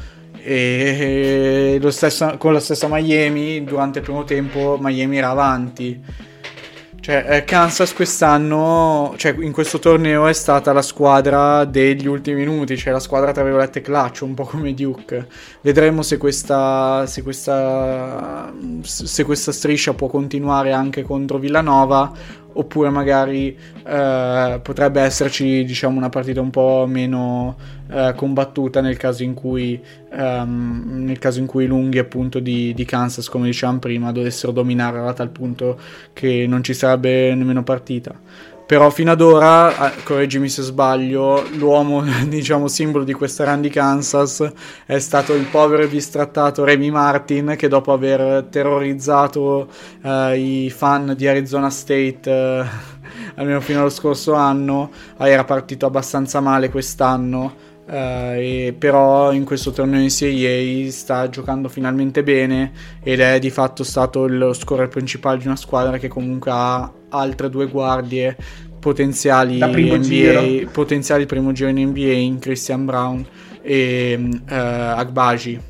E 0.45 1.81
stesso, 1.91 2.37
con 2.39 2.53
la 2.53 2.61
stessa 2.61 2.89
Miami, 2.91 3.65
durante 3.65 3.99
il 4.01 4.05
primo 4.05 4.25
tempo, 4.25 4.79
Miami 4.81 5.19
era 5.19 5.31
avanti. 5.31 6.31
Cioè, 7.03 7.27
eh, 7.29 7.45
Kansas 7.45 7.93
quest'anno, 7.95 9.15
cioè 9.17 9.35
in 9.41 9.51
questo 9.51 9.81
torneo 9.81 10.29
è 10.29 10.33
stata 10.33 10.73
la 10.73 10.83
squadra 10.83 11.65
degli 11.65 12.07
ultimi 12.07 12.45
minuti, 12.47 12.77
cioè 12.77 12.93
la 12.93 13.01
squadra 13.01 13.33
tra 13.33 13.43
virgolette 13.43 13.81
clutch, 13.81 14.21
un 14.23 14.35
po' 14.35 14.45
come 14.45 14.73
Duke. 14.73 15.27
Vedremo 15.63 16.03
se 16.03 16.17
questa, 16.17 17.05
se 17.07 17.25
questa, 17.25 18.53
se 18.83 19.25
questa 19.25 19.51
striscia 19.51 19.95
può 19.95 20.07
continuare 20.07 20.71
anche 20.71 21.03
contro 21.03 21.39
Villanova 21.39 22.13
oppure 22.55 22.91
magari 22.91 23.57
eh, 23.85 24.61
potrebbe 24.63 25.01
esserci 25.01 25.65
diciamo 25.65 25.97
una 25.97 26.09
partita 26.09 26.41
un 26.41 26.51
po' 26.51 26.85
meno 26.89 27.57
eh, 27.91 28.13
combattuta 28.17 28.81
nel 28.81 28.97
caso 28.97 29.23
in 29.23 29.35
cui 29.35 29.81
um, 30.11 31.05
nel 31.05 31.19
caso 31.19 31.41
in 31.41 31.47
cui 31.47 31.65
i 31.65 31.67
lunghi 31.67 31.99
appunto 31.99 32.39
di, 32.39 32.73
di, 32.75 32.85
Kansas 32.85 33.29
come 33.29 33.47
dicevamo 33.47 33.79
prima 33.79 34.13
dovessero 34.13 34.53
dominare 34.53 34.99
a 34.99 35.13
tal 35.13 35.31
punto 35.31 35.79
che 36.13 36.47
non 36.49 36.63
ci 36.63 36.75
sarebbe 36.75 37.35
nemmeno 37.35 37.63
partita 37.63 38.15
però 38.67 38.91
fino 38.91 39.11
ad 39.11 39.21
ora, 39.21 39.93
correggimi 40.03 40.49
se 40.49 40.63
sbaglio, 40.63 41.45
l'uomo, 41.57 42.05
diciamo, 42.27 42.69
simbolo 42.69 43.05
di 43.05 43.13
questa 43.13 43.45
run 43.45 43.61
di 43.61 43.69
Kansas 43.69 44.51
è 44.87 44.99
stato 44.99 45.35
il 45.35 45.47
povero 45.47 45.83
e 45.83 45.89
bistrattato 45.89 46.65
Remy 46.65 46.91
Martin 46.91 47.55
che 47.57 47.69
dopo 47.69 47.93
aver 47.93 48.47
terrorizzato 48.51 49.69
eh, 50.03 50.39
i 50.39 50.71
fan 50.71 51.15
di 51.17 51.27
Arizona 51.27 51.71
State 51.71 52.31
eh, 52.31 52.65
almeno 53.37 53.61
fino 53.61 53.81
allo 53.81 53.91
scorso 53.91 54.35
anno, 54.35 54.91
era 55.19 55.45
partito 55.45 55.87
abbastanza 55.87 56.41
male 56.41 56.71
quest'anno. 56.71 57.71
Uh, 57.85 58.73
però 58.79 59.33
in 59.33 59.45
questo 59.45 59.73
torneo 59.73 59.99
in 59.99 60.07
NCAA 60.07 60.89
sta 60.91 61.29
giocando 61.29 61.69
finalmente 61.69 62.23
bene 62.23 62.71
ed 63.03 63.19
è 63.19 63.41
di 63.41 63.51
fatto 63.51 63.83
stato 63.83 64.29
lo 64.29 64.53
scorer 64.53 64.87
principale 64.87 65.39
di 65.39 65.47
una 65.47 65.57
squadra 65.57 65.99
che 65.99 66.07
comunque 66.07 66.53
ha 66.55 66.91
altre 67.09 67.51
due 67.51 67.67
guardie 67.67 68.37
potenziali 68.79 69.59
primo 69.59 69.97
NBA, 69.97 70.03
giro. 70.03 70.71
potenziali 70.71 71.27
primo 71.27 71.51
giro 71.53 71.71
in 71.71 71.89
NBA 71.89 72.13
in 72.13 72.39
Christian 72.39 72.85
Brown 72.85 73.27
e 73.63 74.19
uh, 74.19 74.45
Agbaji. 74.47 75.61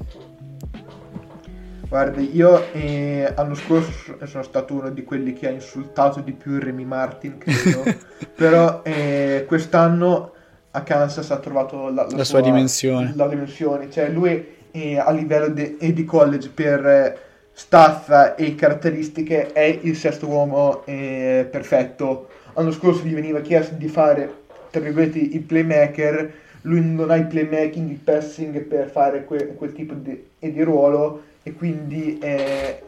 Guardi, 1.92 2.34
io 2.34 2.72
eh, 2.72 3.30
l'anno 3.36 3.54
scorso 3.54 4.16
sono 4.24 4.42
stato 4.42 4.72
uno 4.72 4.88
di 4.88 5.04
quelli 5.04 5.34
che 5.34 5.48
ha 5.48 5.50
insultato 5.50 6.20
di 6.20 6.32
più 6.32 6.58
Remy 6.58 6.84
Martin, 6.84 7.36
credo, 7.36 7.84
però 8.34 8.80
eh, 8.82 9.44
quest'anno 9.46 10.32
a 10.72 10.82
Kansas 10.82 11.30
ha 11.30 11.38
trovato 11.38 11.84
la, 11.84 11.90
la, 11.90 12.02
la 12.02 12.08
sua, 12.08 12.24
sua, 12.24 12.40
dimensione. 12.40 13.12
La 13.14 13.28
dimensione. 13.28 13.90
Cioè 13.90 14.08
lui 14.08 14.46
eh, 14.70 14.98
a 14.98 15.10
livello 15.10 15.48
de, 15.48 15.76
di 15.78 16.04
college 16.04 16.48
per 16.48 17.18
staff 17.52 18.34
e 18.36 18.54
caratteristiche 18.54 19.52
è 19.52 19.78
il 19.82 19.96
sesto 19.96 20.26
uomo 20.26 20.84
eh, 20.86 21.46
perfetto. 21.50 22.28
L'anno 22.54 22.72
scorso 22.72 23.04
gli 23.04 23.14
veniva 23.14 23.40
chiesto 23.40 23.74
di 23.74 23.88
fare, 23.88 24.42
tra 24.70 24.80
virgolette, 24.80 25.18
il 25.18 25.40
playmaker, 25.40 26.32
lui 26.62 26.80
non 26.84 27.10
ha 27.10 27.16
il 27.16 27.26
playmaking, 27.26 27.90
il 27.90 27.98
passing 27.98 28.60
per 28.60 28.88
fare 28.88 29.24
que- 29.24 29.54
quel 29.54 29.72
tipo 29.72 29.94
di, 29.94 30.22
di, 30.38 30.62
ruolo 30.62 31.22
e 31.42 31.52
quindi 31.52 32.18
è, 32.18 32.80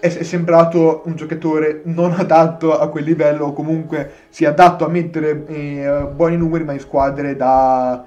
è, 0.00 0.08
sembrato 0.08 1.02
un 1.06 1.16
giocatore 1.16 1.82
non 1.84 2.12
adatto 2.12 2.78
a 2.78 2.88
quel 2.88 3.04
livello 3.04 3.46
o 3.46 3.52
comunque 3.52 4.10
si 4.28 4.44
è 4.44 4.48
adatto 4.48 4.84
a 4.84 4.88
mettere 4.88 5.44
eh, 5.46 6.08
buoni 6.14 6.36
numeri 6.36 6.64
ma 6.64 6.72
in 6.72 6.80
squadre 6.80 7.36
da 7.36 8.06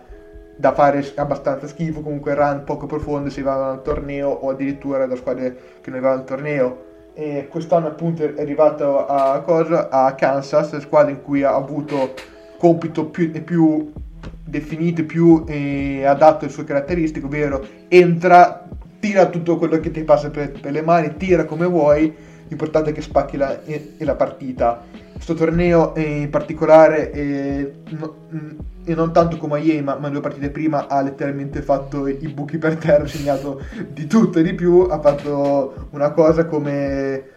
da 0.61 0.73
fare 0.73 1.03
abbastanza 1.15 1.67
schifo, 1.67 2.01
comunque 2.01 2.35
run 2.35 2.61
poco 2.63 2.85
profonde 2.85 3.31
se 3.31 3.41
va 3.41 3.71
al 3.71 3.81
torneo 3.81 4.29
o 4.29 4.51
addirittura 4.51 5.07
da 5.07 5.15
squadre 5.15 5.57
che 5.81 5.89
non 5.89 5.99
va 5.99 6.11
al 6.11 6.23
torneo. 6.23 6.89
E 7.13 7.47
quest'anno 7.49 7.87
appunto 7.87 8.23
è 8.23 8.39
arrivato 8.39 9.05
a, 9.05 9.41
cosa, 9.41 9.89
a 9.89 10.13
Kansas, 10.13 10.77
squadra 10.77 11.11
in 11.11 11.21
cui 11.23 11.43
ha 11.43 11.55
avuto 11.55 12.13
compito 12.57 13.07
più, 13.07 13.31
più 13.43 13.91
definito, 14.45 15.03
più 15.03 15.43
eh, 15.47 16.05
adatto 16.05 16.45
alle 16.45 16.53
sue 16.53 16.63
caratteristiche, 16.63 17.25
ovvero 17.25 17.65
entra, 17.87 18.67
tira 19.01 19.25
tutto 19.27 19.57
quello 19.57 19.79
che 19.79 19.91
ti 19.91 20.03
passa 20.03 20.29
per, 20.29 20.51
per 20.51 20.71
le 20.71 20.81
mani, 20.81 21.17
tira 21.17 21.43
come 21.43 21.65
vuoi, 21.65 22.13
l'importante 22.47 22.91
è 22.91 22.93
che 22.93 23.01
spacchi 23.01 23.35
la, 23.35 23.59
la 23.97 24.15
partita. 24.15 24.85
Questo 25.11 25.33
torneo 25.33 25.93
in 25.97 26.29
particolare 26.29 27.11
e, 27.11 27.73
e, 28.85 28.95
non 28.95 29.11
tanto 29.11 29.37
come 29.37 29.59
Miami 29.59 29.81
ma, 29.81 29.97
ma 29.97 30.09
due 30.09 30.21
partite 30.21 30.49
prima 30.49 30.87
ha 30.87 31.01
letteralmente 31.01 31.61
fatto 31.61 32.07
i 32.07 32.27
buchi 32.27 32.57
per 32.57 32.77
terra, 32.77 33.05
segnato 33.05 33.61
di 33.89 34.07
tutto 34.07 34.39
e 34.39 34.43
di 34.43 34.53
più, 34.53 34.87
ha 34.89 34.99
fatto 34.99 35.87
una 35.91 36.11
cosa 36.11 36.45
come 36.45 37.29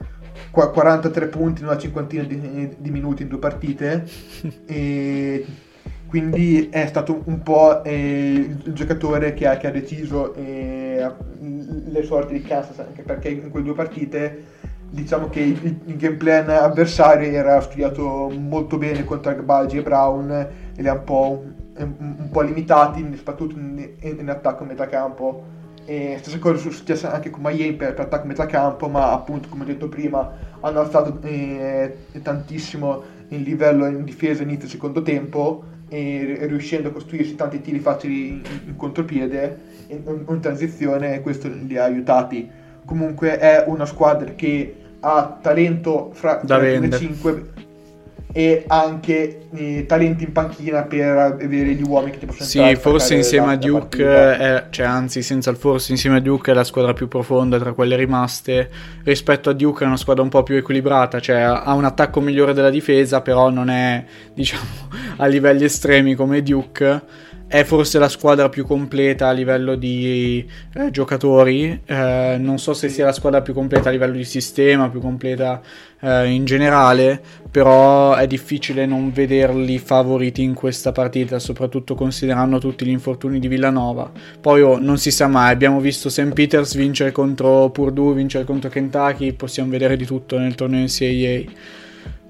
43 0.51 1.27
punti 1.29 1.63
in 1.63 1.69
una 1.69 1.79
cinquantina 1.79 2.23
di, 2.23 2.77
di 2.79 2.91
minuti 2.91 3.23
in 3.23 3.29
due 3.29 3.39
partite. 3.39 4.05
E 4.67 5.45
quindi 6.15 6.69
è 6.71 6.87
stato 6.87 7.23
un 7.25 7.43
po' 7.43 7.83
eh, 7.83 8.57
il 8.65 8.73
giocatore 8.73 9.35
che 9.35 9.49
ha, 9.49 9.57
che 9.57 9.67
ha 9.67 9.73
deciso 9.73 10.33
eh, 10.35 11.11
le 11.41 12.03
sorti 12.05 12.35
di 12.35 12.43
Kansas 12.43 12.79
anche 12.79 13.03
perché 13.03 13.31
in 13.31 13.51
quelle 13.51 13.67
due 13.67 13.75
partite 13.75 14.45
diciamo 14.91 15.29
che 15.29 15.41
il, 15.41 15.81
il 15.87 15.97
game 15.97 16.15
plan 16.15 16.49
avversario 16.51 17.29
era 17.29 17.61
studiato 17.61 18.31
molto 18.31 18.79
bene 18.79 19.05
contro 19.05 19.33
Agbalgi 19.33 19.79
e 19.79 19.83
Brown 19.83 20.31
e 20.31 20.81
li 20.81 20.87
ha 20.87 20.93
un 20.93 21.03
po', 21.03 21.45
un, 21.79 21.95
un 21.99 22.29
po 22.31 22.43
limitati, 22.43 23.05
soprattutto 23.17 23.59
in, 23.59 23.85
in 23.99 24.31
attacco 24.31 24.63
a 24.63 24.67
metà 24.67 24.87
campo. 24.87 25.43
E 25.85 26.15
stessa 26.21 26.39
cosa 26.39 26.69
è 26.69 26.71
successa 26.71 27.11
anche 27.13 27.31
con 27.31 27.43
Miami 27.43 27.73
per, 27.73 27.93
per 27.93 28.05
attacco 28.05 28.29
metà 28.29 28.47
campo, 28.47 28.89
ma 28.89 29.11
appunto 29.11 29.49
come 29.49 29.65
ho 29.65 29.67
detto 29.67 29.89
prima 29.89 30.31
hanno 30.61 30.79
alzato 30.79 31.19
eh, 31.23 31.97
tantissimo 32.23 33.03
il 33.31 33.43
livello 33.43 33.87
in 33.87 34.05
difesa 34.05 34.45
inizio 34.45 34.69
secondo 34.69 35.03
tempo 35.03 35.73
e 35.89 36.39
riuscendo 36.43 36.89
a 36.89 36.93
costruirsi 36.93 37.35
tanti 37.35 37.61
tiri 37.61 37.79
facili 37.79 38.29
in, 38.29 38.43
in 38.67 38.77
contropiede 38.77 39.59
in, 39.89 40.25
in 40.29 40.41
transizione 40.41 41.21
questo 41.21 41.49
li 41.49 41.77
ha 41.77 41.85
aiutati. 41.85 42.49
Comunque 42.85 43.39
è 43.39 43.65
una 43.67 43.87
squadra 43.87 44.33
che 44.35 44.77
ha 45.01 45.39
talento 45.41 46.11
fra, 46.13 46.41
le 46.43 46.91
5 46.91 47.47
e 48.37 48.65
anche 48.67 49.43
eh, 49.55 49.85
talenti 49.87 50.25
in 50.25 50.33
panchina 50.33 50.83
per 50.83 51.17
avere 51.17 51.73
gli 51.75 51.85
uomini 51.87 52.11
che 52.11 52.19
ti 52.19 52.27
possono 52.27 52.49
Sì, 52.49 52.75
forse 52.75 53.15
insieme 53.15 53.53
a 53.53 53.57
Duke, 53.57 54.05
è, 54.05 54.67
cioè 54.71 54.87
anzi 54.87 55.23
senza 55.23 55.51
il 55.51 55.57
forse 55.57 55.93
insieme 55.93 56.17
a 56.17 56.21
Duke 56.21 56.51
è 56.51 56.55
la 56.55 56.65
squadra 56.65 56.93
più 56.95 57.07
profonda 57.07 57.61
tra 57.61 57.73
quelle 57.75 57.95
rimaste. 57.95 58.69
Rispetto 59.05 59.51
a 59.51 59.53
Duke 59.53 59.85
è 59.85 59.87
una 59.87 59.97
squadra 59.97 60.25
un 60.25 60.31
po' 60.31 60.43
più 60.43 60.57
equilibrata, 60.57 61.21
cioè 61.21 61.43
ha 61.43 61.73
un 61.75 61.85
attacco 61.85 62.21
migliore 62.21 62.55
della 62.55 62.71
difesa, 62.71 63.21
però 63.21 63.51
non 63.51 63.71
è 63.71 64.05
diciamo 64.35 64.89
a 65.19 65.27
livelli 65.27 65.63
estremi 65.63 66.17
come 66.17 66.43
Duke 66.43 67.03
è 67.47 67.63
forse 67.63 67.99
la 67.99 68.09
squadra 68.09 68.49
più 68.49 68.67
completa 68.67 69.29
a 69.29 69.33
livello 69.33 69.75
di 69.75 70.45
eh, 70.75 70.91
giocatori, 70.91 71.81
eh, 71.85 72.37
non 72.39 72.59
so 72.59 72.73
se 72.73 72.89
sia 72.89 73.05
la 73.05 73.13
squadra 73.13 73.43
più 73.43 73.55
completa 73.55 73.91
a 73.91 73.93
livello 73.93 74.15
di 74.15 74.25
sistema, 74.25 74.89
più 74.89 75.01
completa 75.01 75.61
eh, 76.01 76.27
in 76.31 76.45
generale, 76.45 77.21
però 77.51 78.15
è 78.15 78.27
difficile 78.27 78.87
non 78.87 79.13
vederli 79.13 79.79
favoriti 79.79 80.43
in 80.43 80.55
questa 80.55 80.91
partita, 80.91 81.39
soprattutto 81.39 81.95
considerando 81.95 82.59
tutti 82.59 82.85
gli 82.85 82.91
infortuni 82.91 83.39
di 83.39 83.49
Villanova. 83.49 84.11
Poi 84.41 84.63
oh, 84.63 84.79
non 84.79 84.99
si 84.99 85.11
sa 85.11 85.29
mai, 85.29 85.53
abbiamo 85.53 85.81
visto 85.81 86.09
St. 86.09 86.33
Peters 86.33 86.75
vincere 86.75 87.13
contro 87.13 87.71
Purdue, 87.71 88.15
vincere 88.15 88.45
contro 88.45 88.71
Kentucky, 88.71 89.33
possiamo 89.33 89.71
vedere 89.71 89.97
di 89.97 90.07
tutto 90.07 90.39
nel 90.39 90.55
torneo 90.55 90.85
NCAA 90.85 91.83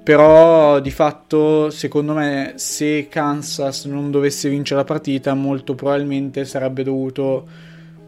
però 0.04 0.80
di 0.80 0.90
fatto, 0.90 1.70
secondo 1.70 2.12
me, 2.12 2.52
se 2.56 3.08
Kansas 3.08 3.86
non 3.86 4.10
dovesse 4.10 4.50
vincere 4.50 4.80
la 4.80 4.86
partita, 4.86 5.32
molto 5.32 5.74
probabilmente 5.74 6.44
sarebbe 6.44 6.82
dovuto 6.82 7.46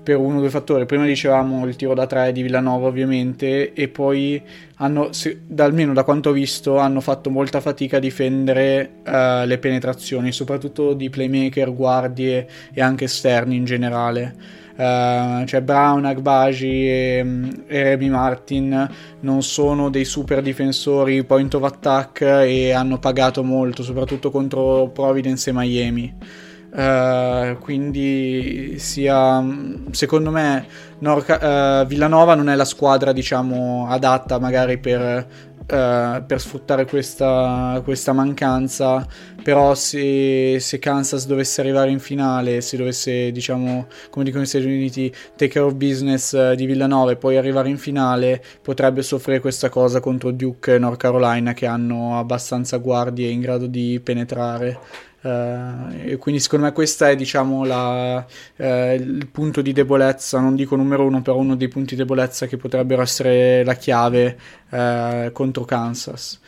per 0.07 0.19
uno 0.19 0.37
o 0.37 0.39
due 0.39 0.51
fattori. 0.51 0.87
Prima 0.87 1.05
dicevamo 1.05 1.67
il 1.67 1.75
tiro 1.75 1.93
da 1.93 2.07
tre 2.07 2.31
di 2.31 2.43
Villanova, 2.43 2.87
ovviamente, 2.87 3.73
e 3.73 3.89
poi 3.89 4.41
hanno, 4.77 5.13
se, 5.13 5.41
almeno 5.57 5.93
da 5.93 6.05
quanto 6.05 6.29
ho 6.29 6.33
visto, 6.33 6.77
hanno 6.77 7.01
fatto 7.01 7.29
molta 7.29 7.61
fatica 7.61 7.97
a 7.97 8.01
difendere 8.01 9.01
uh, 9.05 9.45
le 9.45 9.59
penetrazioni, 9.59 10.31
soprattutto 10.31 10.93
di 10.93 11.11
playmaker, 11.11 11.75
guardie 11.75 12.47
e 12.73 12.81
anche 12.81 13.07
esterni 13.07 13.57
in 13.57 13.65
generale. 13.65 14.35
Uh, 14.77 15.45
cioè 15.45 15.61
Brown, 15.63 16.05
Agbaji 16.05 16.87
e, 16.87 17.27
e 17.67 17.83
Remy 17.83 18.09
Martin 18.09 18.91
non 19.21 19.43
sono 19.43 19.91
dei 19.91 20.05
super 20.05 20.41
difensori 20.41 21.25
point 21.25 21.53
of 21.55 21.65
attack 21.65 22.21
e 22.21 22.71
hanno 22.71 22.99
pagato 22.99 23.43
molto, 23.43 23.83
soprattutto 23.83 24.31
contro 24.31 24.89
Providence 24.95 25.51
e 25.51 25.53
Miami. 25.53 26.15
Uh, 26.73 27.57
quindi 27.61 28.75
sia 28.79 29.43
secondo 29.93 30.31
me 30.31 30.67
Norca, 30.99 31.83
uh, 31.83 31.87
Villanova 31.87 32.35
non 32.35 32.51
è 32.51 32.55
la 32.55 32.67
squadra 32.67 33.13
diciamo 33.13 33.87
adatta 33.89 34.39
magari 34.39 34.77
per 34.77 35.55
Uh, 35.67 36.25
per 36.25 36.41
sfruttare 36.41 36.87
questa, 36.87 37.81
questa, 37.83 38.13
mancanza, 38.13 39.05
però 39.43 39.75
se, 39.75 40.61
se, 40.61 40.79
Kansas 40.79 41.27
dovesse 41.27 41.61
arrivare 41.61 41.91
in 41.91 41.99
finale, 41.99 42.61
se 42.61 42.77
dovesse, 42.77 43.33
diciamo, 43.33 43.89
come 44.11 44.25
dicono 44.25 44.45
gli 44.45 44.47
Stati 44.47 44.65
Uniti, 44.65 45.13
take 45.35 45.49
care 45.49 45.65
of 45.65 45.75
business 45.75 46.53
di 46.53 46.67
Villanova 46.67 47.11
e 47.11 47.17
poi 47.17 47.37
arrivare 47.37 47.69
in 47.69 47.79
finale, 47.79 48.41
potrebbe 48.63 49.03
soffrire 49.03 49.41
questa 49.41 49.69
cosa 49.69 49.99
contro 49.99 50.31
Duke 50.31 50.75
e 50.75 50.79
North 50.79 50.99
Carolina 50.99 51.53
che 51.53 51.67
hanno 51.67 52.17
abbastanza 52.17 52.77
guardie 52.77 53.31
in 53.31 53.41
grado 53.41 53.67
di 53.67 54.01
penetrare. 54.01 54.79
Uh, 55.27 55.91
e 56.05 56.17
quindi 56.19 56.41
secondo 56.41 56.67
me 56.67 56.73
questo 56.73 57.05
è 57.05 57.17
diciamo 57.17 57.65
la, 57.65 58.19
uh, 58.19 58.65
il 58.93 59.29
punto 59.33 59.61
di 59.61 59.73
debolezza, 59.73 60.39
non 60.39 60.55
dico 60.55 60.77
numero 60.77 61.05
uno, 61.05 61.21
però 61.21 61.37
uno 61.37 61.57
dei 61.57 61.67
punti 61.67 61.97
di 61.97 62.03
debolezza 62.03 62.47
che 62.47 62.57
potrebbero 62.57 63.03
essere 63.03 63.65
la 63.65 63.75
chiave 63.75 64.39
uh, 64.71 65.33
contro 65.33 65.65
Kansas. 65.65 66.39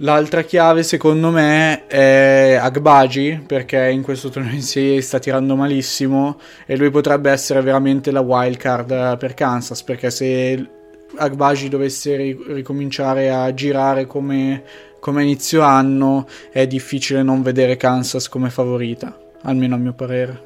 L'altra 0.00 0.42
chiave 0.42 0.82
secondo 0.82 1.30
me 1.30 1.86
è 1.86 2.58
Agbaji 2.60 3.44
perché 3.46 3.88
in 3.88 4.02
questo 4.02 4.28
torneo 4.28 4.52
in 4.52 4.58
NCAA 4.58 5.00
sta 5.00 5.18
tirando 5.18 5.56
malissimo 5.56 6.38
e 6.66 6.76
lui 6.76 6.90
potrebbe 6.90 7.30
essere 7.30 7.62
veramente 7.62 8.10
la 8.10 8.20
wild 8.20 8.58
card 8.58 9.16
per 9.16 9.32
Kansas 9.32 9.82
perché 9.82 10.10
se 10.10 10.68
Agbaji 11.16 11.70
dovesse 11.70 12.14
ricominciare 12.14 13.30
a 13.30 13.54
girare 13.54 14.04
come 14.04 14.62
come 15.06 15.22
inizio 15.22 15.60
anno 15.60 16.26
è 16.50 16.66
difficile 16.66 17.22
non 17.22 17.40
vedere 17.40 17.76
Kansas 17.76 18.28
come 18.28 18.50
favorita, 18.50 19.16
almeno 19.42 19.76
a 19.76 19.78
mio 19.78 19.92
parere. 19.92 20.42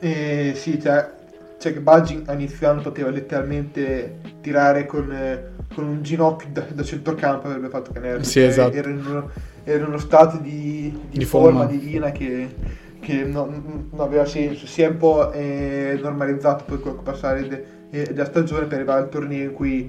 Eh, 0.00 0.54
sì, 0.56 0.80
cioè, 0.82 1.08
cioè 1.56 1.72
Budging 1.74 2.28
a 2.28 2.32
inizio 2.32 2.68
anno 2.68 2.80
poteva 2.80 3.10
letteralmente 3.10 4.18
tirare 4.40 4.86
con, 4.86 5.06
con 5.72 5.86
un 5.86 6.02
ginocchio 6.02 6.48
da, 6.50 6.64
da 6.72 6.82
centrocampo, 6.82 7.46
avrebbe 7.46 7.68
fatto 7.68 7.92
canale. 7.92 8.24
Sì, 8.24 8.40
cioè, 8.40 8.48
esatto. 8.48 8.76
Era 8.76 8.90
in, 8.90 9.06
uno, 9.06 9.30
era 9.62 9.78
in 9.78 9.86
uno 9.86 9.98
stato 9.98 10.38
di, 10.38 10.92
di, 11.08 11.18
di 11.18 11.24
forma, 11.24 11.60
forma 11.60 11.66
divina 11.66 12.10
che, 12.10 12.52
che 12.98 13.22
non, 13.22 13.88
non, 13.88 14.00
aveva 14.00 14.26
senso. 14.26 14.66
Si 14.66 14.82
è 14.82 14.88
un 14.88 14.96
po' 14.96 15.30
eh, 15.30 15.96
normalizzato 16.02 16.64
poi 16.64 16.80
col 16.80 17.00
passare 17.00 17.46
de, 17.46 17.64
eh, 17.88 18.02
della 18.02 18.24
stagione 18.24 18.66
per 18.66 18.78
arrivare 18.78 19.02
al 19.02 19.08
torneo 19.08 19.44
in 19.44 19.52
cui 19.52 19.88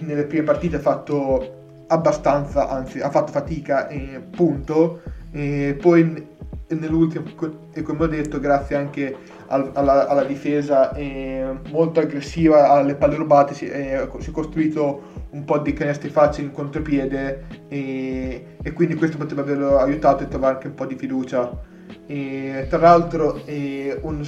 nelle 0.00 0.24
prime 0.24 0.42
partite 0.42 0.76
ha 0.76 0.80
fatto 0.80 1.60
abbastanza, 1.92 2.68
anzi 2.68 3.00
ha 3.00 3.10
fatto 3.10 3.32
fatica, 3.32 3.88
eh, 3.88 4.20
punto. 4.30 5.02
E 5.30 5.76
poi 5.80 6.30
nell'ultimo, 6.68 7.24
e 7.72 7.82
come 7.82 8.04
ho 8.04 8.06
detto, 8.06 8.40
grazie 8.40 8.76
anche 8.76 9.16
al, 9.48 9.70
alla, 9.74 10.08
alla, 10.08 10.24
difesa 10.24 10.92
eh, 10.94 11.46
molto 11.70 12.00
aggressiva, 12.00 12.70
alle 12.70 12.94
palle 12.94 13.16
rubate, 13.16 13.54
si, 13.54 13.66
eh, 13.66 14.08
si, 14.18 14.30
è 14.30 14.32
costruito 14.32 15.10
un 15.30 15.44
po' 15.44 15.58
di 15.58 15.72
canestri 15.72 16.08
facili 16.08 16.46
in 16.46 16.52
contropiede 16.52 17.44
e, 17.68 18.56
e, 18.62 18.72
quindi 18.72 18.94
questo 18.94 19.16
potrebbe 19.16 19.42
averlo 19.42 19.78
aiutato 19.78 20.24
a 20.24 20.26
trovare 20.26 20.54
anche 20.54 20.68
un 20.68 20.74
po' 20.74 20.86
di 20.86 20.96
fiducia. 20.96 21.50
E, 22.06 22.66
tra 22.68 22.78
l'altro 22.78 23.44
eh, 23.44 23.98
un, 24.02 24.26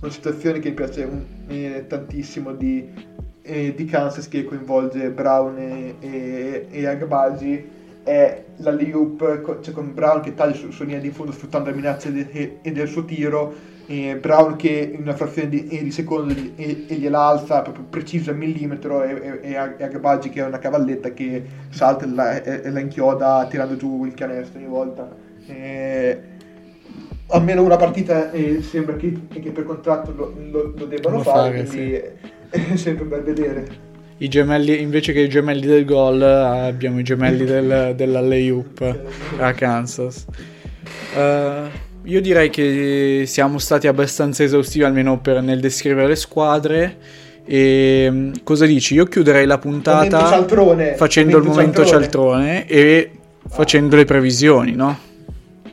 una 0.00 0.10
situazione 0.10 0.58
che 0.58 0.70
mi 0.70 0.74
piace 0.74 1.04
un, 1.04 1.24
eh, 1.46 1.84
tantissimo 1.86 2.52
di, 2.52 2.92
eh, 3.44 3.74
di 3.74 3.84
Kansas 3.84 4.26
che 4.28 4.44
coinvolge 4.44 5.10
Brown 5.10 5.58
e, 5.58 5.96
e, 6.00 6.66
e 6.70 6.86
Agbaji 6.86 7.82
è 8.02 8.44
la 8.56 8.70
Liup, 8.70 9.60
cioè 9.60 9.72
con 9.72 9.92
Brown 9.92 10.20
che 10.20 10.34
taglia 10.34 10.54
su, 10.54 10.70
su 10.70 10.84
linea 10.84 11.00
di 11.00 11.10
fondo 11.10 11.32
sfruttando 11.32 11.70
la 11.70 11.76
minaccia 11.76 12.08
de, 12.10 12.58
e 12.62 12.72
del 12.72 12.88
suo 12.88 13.04
tiro 13.04 13.72
e 13.86 14.16
Brown 14.16 14.56
che 14.56 14.92
in 14.94 15.02
una 15.02 15.14
frazione 15.14 15.50
di, 15.50 15.66
di 15.66 15.90
secondo 15.90 16.34
e, 16.56 16.84
e 16.88 16.94
gliela 16.94 17.20
alza 17.20 17.60
proprio 17.60 17.84
preciso 17.88 18.30
al 18.30 18.36
millimetro 18.36 19.02
e, 19.02 19.40
e, 19.42 19.50
e 19.50 19.84
Agbaji 19.84 20.30
che 20.30 20.40
è 20.40 20.46
una 20.46 20.58
cavalletta 20.58 21.10
che 21.10 21.44
salta 21.68 22.06
e 22.06 22.08
la, 22.08 22.42
e 22.42 22.70
la 22.70 22.80
inchioda 22.80 23.46
tirando 23.48 23.76
giù 23.76 24.04
il 24.06 24.14
canestro 24.14 24.58
ogni 24.58 24.68
volta. 24.68 25.14
E, 25.46 26.20
almeno 27.28 27.62
una 27.62 27.76
partita 27.76 28.30
sembra 28.60 28.96
che, 28.96 29.18
che, 29.28 29.50
per 29.50 29.64
contratto 29.64 30.12
lo, 30.14 30.34
lo, 30.50 30.72
lo 30.76 30.84
debbano 30.86 31.18
fare, 31.20 31.64
fare 31.64 31.64
quindi 31.64 31.94
sì 31.94 32.32
è 32.54 32.62
sempre 32.76 33.04
bel 33.04 33.22
vedere. 33.22 33.82
I 34.18 34.28
gemelli, 34.28 34.80
invece 34.80 35.12
che 35.12 35.20
i 35.20 35.28
gemelli 35.28 35.66
del 35.66 35.84
gol, 35.84 36.22
abbiamo 36.22 37.00
i 37.00 37.02
gemelli 37.02 37.44
del, 37.44 37.94
dell'alley-oop 37.96 38.98
a 39.38 39.52
Kansas. 39.52 40.24
Uh, 41.14 41.68
io 42.04 42.20
direi 42.20 42.48
che 42.48 43.24
siamo 43.26 43.58
stati 43.58 43.88
abbastanza 43.88 44.44
esaustivi, 44.44 44.84
almeno 44.84 45.20
per, 45.20 45.42
nel 45.42 45.60
descrivere 45.60 46.06
le 46.06 46.16
squadre. 46.16 46.96
E 47.44 48.06
mm, 48.08 48.32
cosa 48.44 48.66
dici? 48.66 48.94
Io 48.94 49.04
chiuderei 49.04 49.46
la 49.46 49.58
puntata 49.58 50.28
cialtrone, 50.28 50.94
facendo 50.94 51.36
il 51.36 51.44
momento 51.44 51.84
cialtrone, 51.84 52.66
cialtrone 52.66 52.68
e 52.68 53.10
facendo 53.48 53.96
le 53.96 54.04
previsioni, 54.04 54.74
no? 54.74 54.96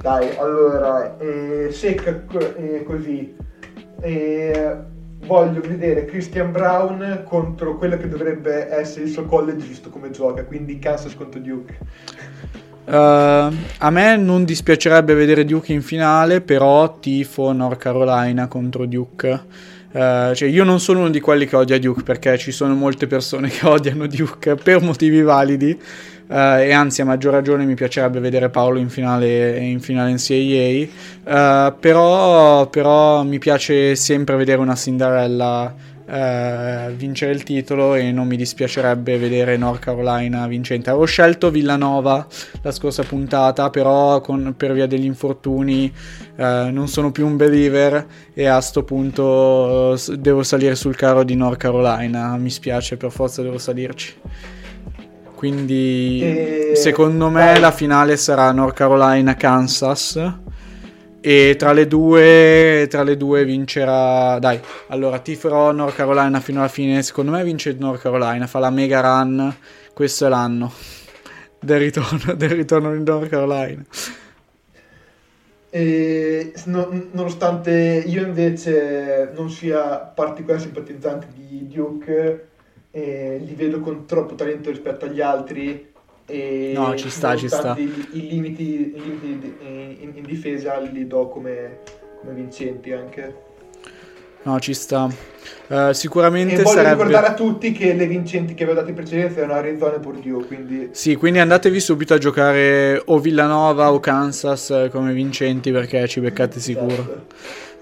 Dai, 0.00 0.28
allora, 0.38 1.18
eh, 1.18 1.68
secca 1.70 2.22
eh, 2.56 2.82
così 2.84 3.36
e 4.00 4.74
voglio 5.26 5.60
vedere 5.60 6.06
Christian 6.06 6.50
Brown 6.50 7.22
contro 7.24 7.76
quello 7.76 7.96
che 7.96 8.08
dovrebbe 8.08 8.68
essere 8.72 9.04
il 9.04 9.10
suo 9.10 9.24
college 9.24 9.66
visto 9.66 9.90
come 9.90 10.10
gioca, 10.10 10.44
quindi 10.44 10.78
Kansas 10.78 11.14
contro 11.14 11.40
Duke. 11.40 11.78
Uh, 12.86 12.92
a 13.78 13.90
me 13.90 14.16
non 14.16 14.44
dispiacerebbe 14.44 15.14
vedere 15.14 15.44
Duke 15.44 15.72
in 15.72 15.82
finale, 15.82 16.40
però 16.40 16.98
tifo 16.98 17.52
North 17.52 17.78
Carolina 17.78 18.48
contro 18.48 18.86
Duke. 18.86 19.40
Uh, 19.92 20.34
cioè 20.34 20.48
io 20.48 20.64
non 20.64 20.80
sono 20.80 21.00
uno 21.00 21.10
di 21.10 21.20
quelli 21.20 21.46
che 21.46 21.56
odia 21.56 21.78
Duke 21.78 22.02
perché 22.02 22.38
ci 22.38 22.52
sono 22.52 22.74
molte 22.74 23.06
persone 23.06 23.48
che 23.50 23.66
odiano 23.66 24.06
Duke 24.06 24.54
per 24.54 24.80
motivi 24.82 25.22
validi 25.22 25.78
Uh, 26.30 26.60
e 26.60 26.70
anzi 26.70 27.00
a 27.00 27.04
maggior 27.04 27.32
ragione 27.32 27.64
mi 27.64 27.74
piacerebbe 27.74 28.20
vedere 28.20 28.50
Paolo 28.50 28.78
in 28.78 28.88
finale, 28.88 29.58
in 29.58 29.80
finale 29.80 30.12
NCAA 30.12 31.66
uh, 31.68 31.74
però, 31.76 32.68
però 32.68 33.24
mi 33.24 33.40
piace 33.40 33.96
sempre 33.96 34.36
vedere 34.36 34.60
una 34.60 34.76
Cinderella 34.76 35.74
uh, 36.06 36.92
vincere 36.92 37.32
il 37.32 37.42
titolo 37.42 37.96
e 37.96 38.12
non 38.12 38.28
mi 38.28 38.36
dispiacerebbe 38.36 39.18
vedere 39.18 39.56
North 39.56 39.80
Carolina 39.80 40.46
vincente. 40.46 40.90
Avevo 40.90 41.04
scelto 41.04 41.50
Villanova 41.50 42.24
la 42.62 42.70
scorsa 42.70 43.02
puntata 43.02 43.68
però 43.70 44.20
con, 44.20 44.54
per 44.56 44.72
via 44.72 44.86
degli 44.86 45.06
infortuni 45.06 45.92
non 46.36 46.86
sono 46.86 47.10
più 47.10 47.26
un 47.26 47.36
believer 47.36 48.06
e 48.32 48.46
a 48.46 48.60
sto 48.60 48.84
punto 48.84 49.98
devo 50.16 50.44
salire 50.44 50.76
sul 50.76 50.94
carro 50.94 51.24
di 51.24 51.34
North 51.34 51.58
Carolina. 51.58 52.36
Mi 52.36 52.50
spiace 52.50 52.96
per 52.96 53.10
forza 53.10 53.42
devo 53.42 53.58
salirci 53.58 54.14
quindi 55.40 56.20
e... 56.20 56.72
secondo 56.74 57.30
me 57.30 57.52
Dai. 57.52 57.60
la 57.60 57.70
finale 57.70 58.18
sarà 58.18 58.52
North 58.52 58.76
Carolina-Kansas. 58.76 60.34
E 61.18 61.54
tra 61.58 61.72
le 61.72 61.86
due, 61.86 62.86
tra 62.90 63.02
le 63.02 63.16
due 63.16 63.46
vincerà. 63.46 64.38
Dai, 64.38 64.60
allora 64.88 65.18
tiferò 65.18 65.72
North 65.72 65.94
Carolina 65.94 66.40
fino 66.40 66.58
alla 66.58 66.68
fine. 66.68 67.02
Secondo 67.02 67.30
me 67.30 67.42
vince 67.42 67.74
North 67.78 68.02
Carolina, 68.02 68.46
fa 68.46 68.58
la 68.58 68.68
mega 68.68 69.00
run. 69.00 69.54
Questo 69.94 70.26
è 70.26 70.28
l'anno 70.28 70.70
del 71.58 71.78
ritorno, 71.78 72.34
del 72.34 72.50
ritorno 72.50 72.94
in 72.94 73.02
North 73.02 73.30
Carolina. 73.30 73.82
E, 75.70 76.52
no, 76.66 77.08
nonostante 77.12 78.04
io 78.06 78.26
invece 78.26 79.30
non 79.34 79.48
sia 79.48 80.00
particolare 80.00 80.60
simpatizzante 80.60 81.28
di 81.34 81.66
Duke, 81.66 82.49
eh, 82.90 83.40
li 83.44 83.54
vedo 83.54 83.80
con 83.80 84.06
troppo 84.06 84.34
talento 84.34 84.70
rispetto 84.70 85.04
agli 85.04 85.20
altri 85.20 85.88
e 86.30 86.72
no, 86.74 86.94
ci 86.96 87.10
sta, 87.10 87.36
ci 87.36 87.48
sta. 87.48 87.74
I, 87.76 88.28
limiti, 88.28 88.62
i 88.94 89.00
limiti 89.00 89.56
in, 90.00 90.12
in, 90.14 90.22
difesa 90.22 90.78
li 90.78 91.06
do 91.06 91.28
come, 91.28 91.80
come, 92.20 92.34
vincenti 92.34 92.92
anche. 92.92 93.48
No, 94.42 94.58
ci 94.60 94.72
sta. 94.72 95.08
Uh, 95.66 95.92
sicuramente 95.92 96.54
e 96.54 96.62
voglio 96.62 96.76
sarebbe... 96.76 96.94
ricordare 96.94 97.26
a 97.26 97.34
tutti 97.34 97.72
che 97.72 97.94
le 97.94 98.06
vincenti 98.06 98.54
che 98.54 98.62
avevo 98.62 98.78
dato 98.78 98.90
in 98.90 98.96
precedenza 98.96 99.38
erano 99.38 99.54
Arizona 99.54 99.96
e 99.96 99.98
Purdue, 99.98 100.46
quindi... 100.46 100.88
Sì, 100.92 101.16
quindi 101.16 101.40
andatevi 101.40 101.80
subito 101.80 102.14
a 102.14 102.18
giocare 102.18 103.02
o 103.04 103.18
Villanova 103.18 103.92
o 103.92 104.00
Kansas 104.00 104.70
eh, 104.70 104.88
come 104.90 105.12
vincenti 105.12 105.70
perché 105.72 106.06
ci 106.08 106.20
beccate 106.20 106.60
sicuro. 106.60 107.26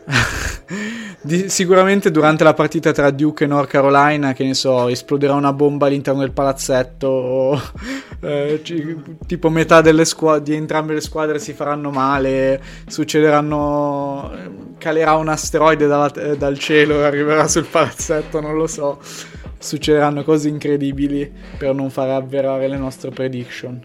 Esatto. 0.07 1.07
Di, 1.21 1.49
sicuramente 1.49 2.13
durante 2.13 2.45
la 2.45 2.55
partita 2.55 2.93
tra 2.93 3.11
Duke 3.11 3.43
e 3.43 3.47
North 3.49 3.69
Carolina, 3.69 4.33
che 4.33 4.45
ne 4.45 4.55
so, 4.55 4.87
esploderà 4.87 5.35
una 5.35 5.53
bomba 5.53 5.87
all'interno 5.87 6.21
del 6.21 6.31
palazzetto, 6.31 7.09
o, 7.09 7.61
eh, 8.21 8.63
tipo 9.27 9.51
metà 9.51 9.83
squ- 10.05 10.41
di 10.41 10.55
entrambe 10.55 10.95
le 10.95 11.01
squadre 11.01 11.41
si 11.41 11.55
faranno 11.55 11.91
male, 11.91 12.63
succederanno, 12.87 14.31
calerà 14.79 15.17
un 15.17 15.29
asteroide 15.29 15.89
dalla, 15.89 16.13
eh, 16.13 16.37
dal 16.37 16.57
cielo 16.57 17.01
e 17.01 17.05
arriverà 17.05 17.49
sul 17.49 17.67
palazzetto, 17.67 18.41
non 18.41 18.57
lo 18.57 18.69
so, 18.69 19.01
succederanno 19.59 20.23
cose 20.23 20.49
incredibili 20.49 21.31
per 21.59 21.75
non 21.75 21.91
far 21.91 22.11
avverare 22.11 22.69
le 22.69 22.77
nostre 22.77 23.11
prediction. 23.11 23.81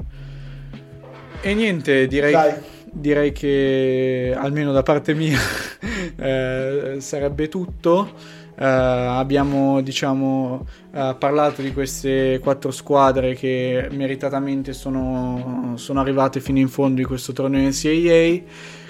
E 1.42 1.54
niente, 1.56 2.06
direi... 2.06 2.32
Dai 2.32 2.54
direi 2.94 3.32
che 3.32 4.34
almeno 4.38 4.72
da 4.72 4.84
parte 4.84 5.14
mia 5.14 5.40
eh, 6.16 6.96
sarebbe 7.00 7.48
tutto. 7.50 8.42
Uh, 8.56 8.66
abbiamo 8.66 9.82
diciamo 9.82 10.64
uh, 10.92 11.18
parlato 11.18 11.64
di 11.64 11.74
queste 11.74 12.40
quattro 12.40 12.70
squadre 12.70 13.34
che 13.34 13.88
meritatamente 13.90 14.74
sono, 14.74 15.74
sono 15.76 16.00
arrivate 16.00 16.40
fino 16.40 16.60
in 16.60 16.68
fondo 16.68 17.02
in 17.02 17.08
questo 17.08 17.34
torneo 17.34 17.68
NCAA 17.68 18.42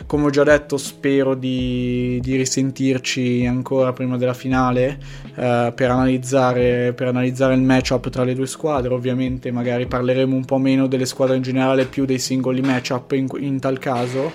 come 0.05 0.25
ho 0.25 0.29
già 0.29 0.43
detto 0.43 0.77
spero 0.77 1.35
di, 1.35 2.19
di 2.21 2.35
risentirci 2.35 3.45
ancora 3.45 3.93
prima 3.93 4.17
della 4.17 4.33
finale 4.33 4.97
uh, 5.35 5.73
per, 5.73 5.89
analizzare, 5.89 6.93
per 6.93 7.07
analizzare 7.07 7.53
il 7.53 7.61
matchup 7.61 8.09
tra 8.09 8.23
le 8.23 8.35
due 8.35 8.47
squadre. 8.47 8.93
Ovviamente 8.93 9.51
magari 9.51 9.87
parleremo 9.87 10.35
un 10.35 10.45
po' 10.45 10.57
meno 10.57 10.87
delle 10.87 11.05
squadre 11.05 11.35
in 11.35 11.41
generale 11.41 11.85
più 11.85 12.05
dei 12.05 12.19
singoli 12.19 12.61
matchup 12.61 13.11
in, 13.13 13.27
in 13.39 13.59
tal 13.59 13.79
caso. 13.79 14.31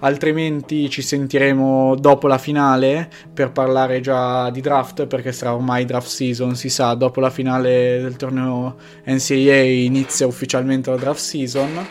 Altrimenti 0.00 0.88
ci 0.88 1.02
sentiremo 1.02 1.96
dopo 1.96 2.28
la 2.28 2.38
finale 2.38 3.10
per 3.34 3.50
parlare 3.50 4.00
già 4.00 4.48
di 4.50 4.60
draft 4.60 5.06
perché 5.06 5.32
sarà 5.32 5.54
ormai 5.54 5.84
draft 5.84 6.06
season 6.06 6.54
si 6.54 6.68
sa 6.68 6.94
dopo 6.94 7.18
la 7.18 7.30
finale 7.30 7.98
del 8.00 8.14
torneo 8.14 8.76
NCAA 9.04 9.56
inizia 9.56 10.28
ufficialmente 10.28 10.90
la 10.90 10.96
draft 10.96 11.18
season 11.18 11.84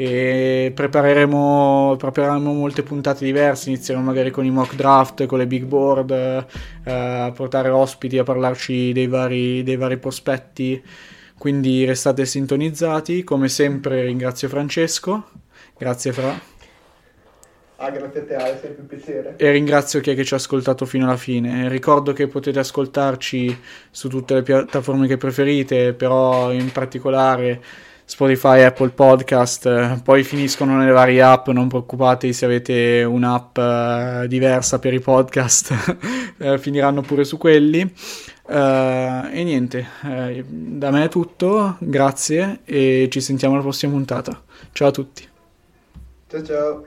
e 0.00 0.72
prepareremo, 0.74 1.94
prepareremo 1.98 2.54
molte 2.54 2.82
puntate 2.82 3.22
diverse. 3.22 3.68
Inizieremo 3.68 4.02
magari 4.02 4.30
con 4.30 4.46
i 4.46 4.50
mock 4.50 4.74
draft 4.74 5.26
con 5.26 5.36
le 5.36 5.46
big 5.46 5.64
board 5.64 6.10
eh, 6.10 6.46
a 6.90 7.30
portare 7.32 7.68
ospiti 7.68 8.16
a 8.16 8.22
parlarci 8.22 8.92
dei 8.92 9.06
vari, 9.08 9.62
dei 9.62 9.76
vari 9.76 9.98
prospetti. 9.98 10.82
Quindi 11.36 11.84
restate 11.84 12.24
sintonizzati. 12.24 13.24
Come 13.24 13.48
sempre 13.48 14.04
ringrazio 14.04 14.48
Francesco. 14.48 15.28
Grazie 15.76 16.12
Fra. 16.12 16.40
Ah, 17.76 17.90
grazie 17.90 18.20
a 18.20 18.24
te, 18.24 18.36
è 18.36 18.58
sempre 18.58 18.80
un 18.80 18.86
piacere. 18.86 19.34
E 19.36 19.50
ringrazio 19.50 20.00
chi 20.00 20.12
è 20.12 20.14
che 20.14 20.24
ci 20.24 20.32
ha 20.32 20.38
ascoltato 20.38 20.86
fino 20.86 21.04
alla 21.04 21.18
fine. 21.18 21.68
Ricordo 21.68 22.14
che 22.14 22.26
potete 22.26 22.58
ascoltarci 22.58 23.58
su 23.90 24.08
tutte 24.08 24.32
le 24.32 24.42
piattaforme 24.42 25.06
che 25.06 25.18
preferite, 25.18 25.92
però 25.92 26.52
in 26.52 26.72
particolare 26.72 27.62
Spotify, 28.10 28.62
Apple 28.62 28.88
Podcast, 28.88 30.02
poi 30.02 30.24
finiscono 30.24 30.76
nelle 30.76 30.90
varie 30.90 31.22
app, 31.22 31.46
non 31.50 31.68
preoccupatevi 31.68 32.32
se 32.32 32.44
avete 32.44 33.04
un'app 33.04 33.56
uh, 33.56 34.26
diversa 34.26 34.80
per 34.80 34.92
i 34.92 34.98
podcast, 34.98 35.94
uh, 36.38 36.58
finiranno 36.58 37.02
pure 37.02 37.22
su 37.22 37.38
quelli. 37.38 37.82
Uh, 37.82 39.28
e 39.30 39.44
niente, 39.44 39.86
da 40.48 40.90
me 40.90 41.04
è 41.04 41.08
tutto, 41.08 41.76
grazie 41.78 42.62
e 42.64 43.06
ci 43.12 43.20
sentiamo 43.20 43.54
alla 43.54 43.62
prossima 43.62 43.92
puntata. 43.92 44.42
Ciao 44.72 44.88
a 44.88 44.90
tutti. 44.90 45.28
Ciao 46.26 46.42
ciao. 46.42 46.86